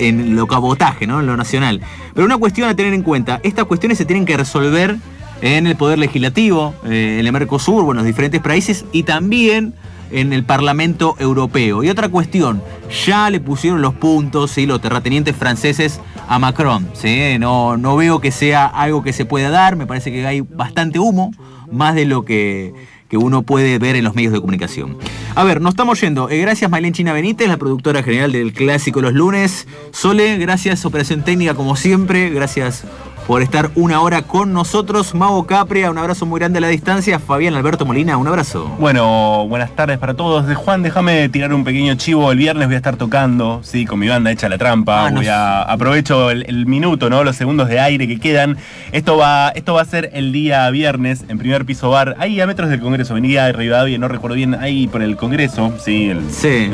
en 0.00 0.34
lo 0.34 0.46
cabotaje, 0.46 1.06
¿no? 1.06 1.20
En 1.20 1.26
lo 1.26 1.36
nacional. 1.36 1.80
Pero 2.14 2.24
una 2.24 2.38
cuestión 2.38 2.68
a 2.68 2.74
tener 2.74 2.94
en 2.94 3.02
cuenta, 3.02 3.40
estas 3.42 3.66
cuestiones 3.66 3.98
se 3.98 4.04
tienen 4.04 4.24
que 4.24 4.36
resolver 4.36 4.96
en 5.42 5.66
el 5.66 5.76
Poder 5.76 5.98
Legislativo, 5.98 6.74
eh, 6.84 7.18
en 7.20 7.26
el 7.26 7.32
Mercosur, 7.32 7.84
bueno, 7.84 8.00
los 8.00 8.06
diferentes 8.06 8.40
países 8.40 8.84
y 8.92 9.04
también 9.04 9.74
en 10.10 10.32
el 10.32 10.44
Parlamento 10.44 11.14
Europeo. 11.18 11.84
Y 11.84 11.88
otra 11.88 12.08
cuestión, 12.08 12.62
ya 13.06 13.30
le 13.30 13.40
pusieron 13.40 13.80
los 13.80 13.94
puntos, 13.94 14.50
¿sí? 14.50 14.66
los 14.66 14.80
terratenientes 14.80 15.36
franceses 15.36 16.00
a 16.28 16.38
Macron. 16.38 16.88
¿sí? 16.94 17.38
No, 17.38 17.76
no 17.76 17.96
veo 17.96 18.20
que 18.20 18.30
sea 18.30 18.66
algo 18.66 19.02
que 19.02 19.12
se 19.12 19.24
pueda 19.24 19.50
dar, 19.50 19.76
me 19.76 19.86
parece 19.86 20.10
que 20.10 20.26
hay 20.26 20.40
bastante 20.40 20.98
humo, 20.98 21.30
más 21.70 21.94
de 21.94 22.04
lo 22.04 22.24
que, 22.24 22.74
que 23.10 23.18
uno 23.18 23.42
puede 23.42 23.78
ver 23.78 23.96
en 23.96 24.04
los 24.04 24.14
medios 24.14 24.32
de 24.32 24.40
comunicación. 24.40 24.96
A 25.34 25.44
ver, 25.44 25.60
nos 25.60 25.72
estamos 25.72 26.00
yendo. 26.00 26.30
Eh, 26.30 26.38
gracias 26.38 26.70
Maylén 26.70 26.92
China 26.92 27.12
Benítez, 27.12 27.48
la 27.48 27.56
productora 27.56 28.02
general 28.04 28.30
del 28.32 28.52
Clásico 28.52 29.02
Los 29.02 29.12
Lunes. 29.12 29.66
Sole, 29.90 30.38
gracias 30.38 30.86
Operación 30.86 31.24
Técnica 31.24 31.54
como 31.54 31.74
siempre. 31.74 32.30
Gracias 32.30 32.84
por 33.30 33.42
estar 33.42 33.70
una 33.76 34.00
hora 34.00 34.22
con 34.22 34.52
nosotros. 34.52 35.14
Mago 35.14 35.46
Capria, 35.46 35.88
un 35.88 35.98
abrazo 35.98 36.26
muy 36.26 36.40
grande 36.40 36.58
a 36.58 36.62
la 36.62 36.66
distancia. 36.66 37.20
Fabián 37.20 37.54
Alberto 37.54 37.86
Molina, 37.86 38.16
un 38.16 38.26
abrazo. 38.26 38.66
Bueno, 38.80 39.46
buenas 39.46 39.70
tardes 39.76 39.98
para 39.98 40.14
todos. 40.14 40.48
De 40.48 40.56
Juan, 40.56 40.82
déjame 40.82 41.28
tirar 41.28 41.54
un 41.54 41.62
pequeño 41.62 41.94
chivo. 41.94 42.32
El 42.32 42.38
viernes 42.38 42.66
voy 42.66 42.74
a 42.74 42.78
estar 42.78 42.96
tocando, 42.96 43.60
sí, 43.62 43.86
con 43.86 44.00
mi 44.00 44.08
banda 44.08 44.32
Hecha 44.32 44.48
la 44.48 44.58
Trampa. 44.58 45.06
Ah, 45.06 45.10
voy 45.14 45.28
a 45.28 45.62
aprovecho 45.62 46.32
el, 46.32 46.44
el 46.48 46.66
minuto, 46.66 47.08
¿no? 47.08 47.22
Los 47.22 47.36
segundos 47.36 47.68
de 47.68 47.78
aire 47.78 48.08
que 48.08 48.18
quedan. 48.18 48.56
Esto 48.90 49.16
va, 49.16 49.50
esto 49.50 49.74
va 49.74 49.82
a 49.82 49.84
ser 49.84 50.10
el 50.12 50.32
día 50.32 50.68
viernes 50.70 51.24
en 51.28 51.38
primer 51.38 51.64
piso 51.64 51.88
bar. 51.88 52.16
Ahí 52.18 52.40
a 52.40 52.48
metros 52.48 52.68
del 52.68 52.80
Congreso, 52.80 53.12
Avenida 53.12 53.46
de 53.46 53.52
Rivadavia, 53.52 53.96
no 53.96 54.08
recuerdo 54.08 54.34
bien, 54.34 54.56
ahí 54.56 54.88
por 54.88 55.02
el 55.02 55.16
Congreso, 55.16 55.72
sí, 55.78 56.10
el, 56.10 56.32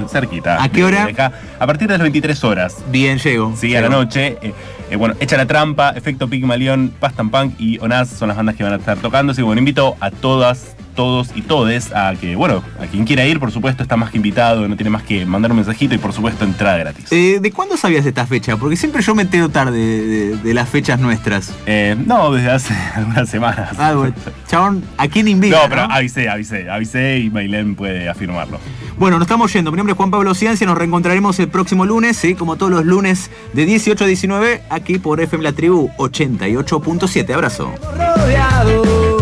cerquita. 0.08 0.62
¿A 0.62 0.70
qué 0.70 0.84
hora? 0.84 1.04
acá. 1.04 1.32
a 1.58 1.66
partir 1.66 1.86
de 1.86 1.98
las 1.98 2.02
23 2.02 2.44
horas. 2.44 2.78
Bien, 2.90 3.18
llego. 3.18 3.52
Sí, 3.54 3.76
a 3.76 3.82
la 3.82 3.90
noche. 3.90 4.38
Eh, 4.40 4.54
eh, 4.90 4.96
bueno, 4.96 5.16
Echa 5.18 5.36
la 5.36 5.46
Trampa, 5.46 5.90
Efecto 5.90 6.28
Pigmalión, 6.46 6.94
Pastan 7.00 7.30
Punk 7.30 7.54
y 7.58 7.80
Onaz 7.80 8.08
son 8.08 8.28
las 8.28 8.36
bandas 8.36 8.54
que 8.54 8.62
van 8.62 8.72
a 8.72 8.76
estar 8.76 8.96
tocando. 8.98 9.32
Así 9.32 9.40
que 9.40 9.44
bueno, 9.44 9.58
invito 9.58 9.96
a 9.98 10.12
todas, 10.12 10.75
todos 10.96 11.28
y 11.36 11.42
todes 11.42 11.92
a 11.94 12.14
que, 12.20 12.34
bueno, 12.34 12.64
a 12.80 12.86
quien 12.86 13.04
quiera 13.04 13.24
ir, 13.26 13.38
por 13.38 13.52
supuesto, 13.52 13.82
está 13.84 13.96
más 13.96 14.10
que 14.10 14.16
invitado, 14.16 14.66
no 14.66 14.74
tiene 14.76 14.90
más 14.90 15.02
que 15.04 15.24
mandar 15.24 15.52
un 15.52 15.58
mensajito 15.58 15.94
y 15.94 15.98
por 15.98 16.12
supuesto 16.12 16.44
entrada 16.44 16.78
gratis. 16.78 17.12
Eh, 17.12 17.38
¿De 17.40 17.52
cuándo 17.52 17.76
sabías 17.76 18.04
esta 18.06 18.26
fecha? 18.26 18.56
Porque 18.56 18.76
siempre 18.76 19.02
yo 19.02 19.14
me 19.14 19.22
entero 19.22 19.48
tarde 19.50 19.78
de, 19.78 20.06
de- 20.06 20.36
de 20.38 20.54
las 20.54 20.68
fechas 20.68 20.98
nuestras. 20.98 21.52
Eh, 21.66 21.94
no, 22.06 22.32
desde 22.32 22.50
hace 22.50 22.74
algunas 22.96 23.28
semanas. 23.28 23.76
Ah, 23.78 23.92
bueno, 23.94 24.14
chabón, 24.48 24.82
¿a 24.98 25.06
quién 25.08 25.28
invita? 25.28 25.62
no, 25.62 25.68
pero 25.68 25.86
no? 25.86 25.94
avisé, 25.94 26.28
avisé, 26.28 26.68
avisé 26.68 27.18
y 27.20 27.30
Mailén 27.30 27.74
puede 27.76 28.08
afirmarlo. 28.08 28.58
Bueno, 28.98 29.18
nos 29.18 29.26
estamos 29.26 29.52
yendo. 29.52 29.70
Mi 29.70 29.76
nombre 29.76 29.92
es 29.92 29.96
Juan 29.98 30.10
Pablo 30.10 30.34
Ciencia. 30.34 30.66
Nos 30.66 30.78
reencontraremos 30.78 31.38
el 31.38 31.48
próximo 31.48 31.84
lunes, 31.84 32.16
¿sí? 32.16 32.34
como 32.34 32.56
todos 32.56 32.72
los 32.72 32.84
lunes 32.86 33.30
de 33.52 33.66
18 33.66 34.02
a 34.04 34.06
19, 34.06 34.62
aquí 34.70 34.98
por 34.98 35.20
FM 35.20 35.44
La 35.44 35.52
Tribu 35.52 35.90
88.7. 35.98 37.32
Abrazo. 37.34 37.72
rodeado 38.16 39.15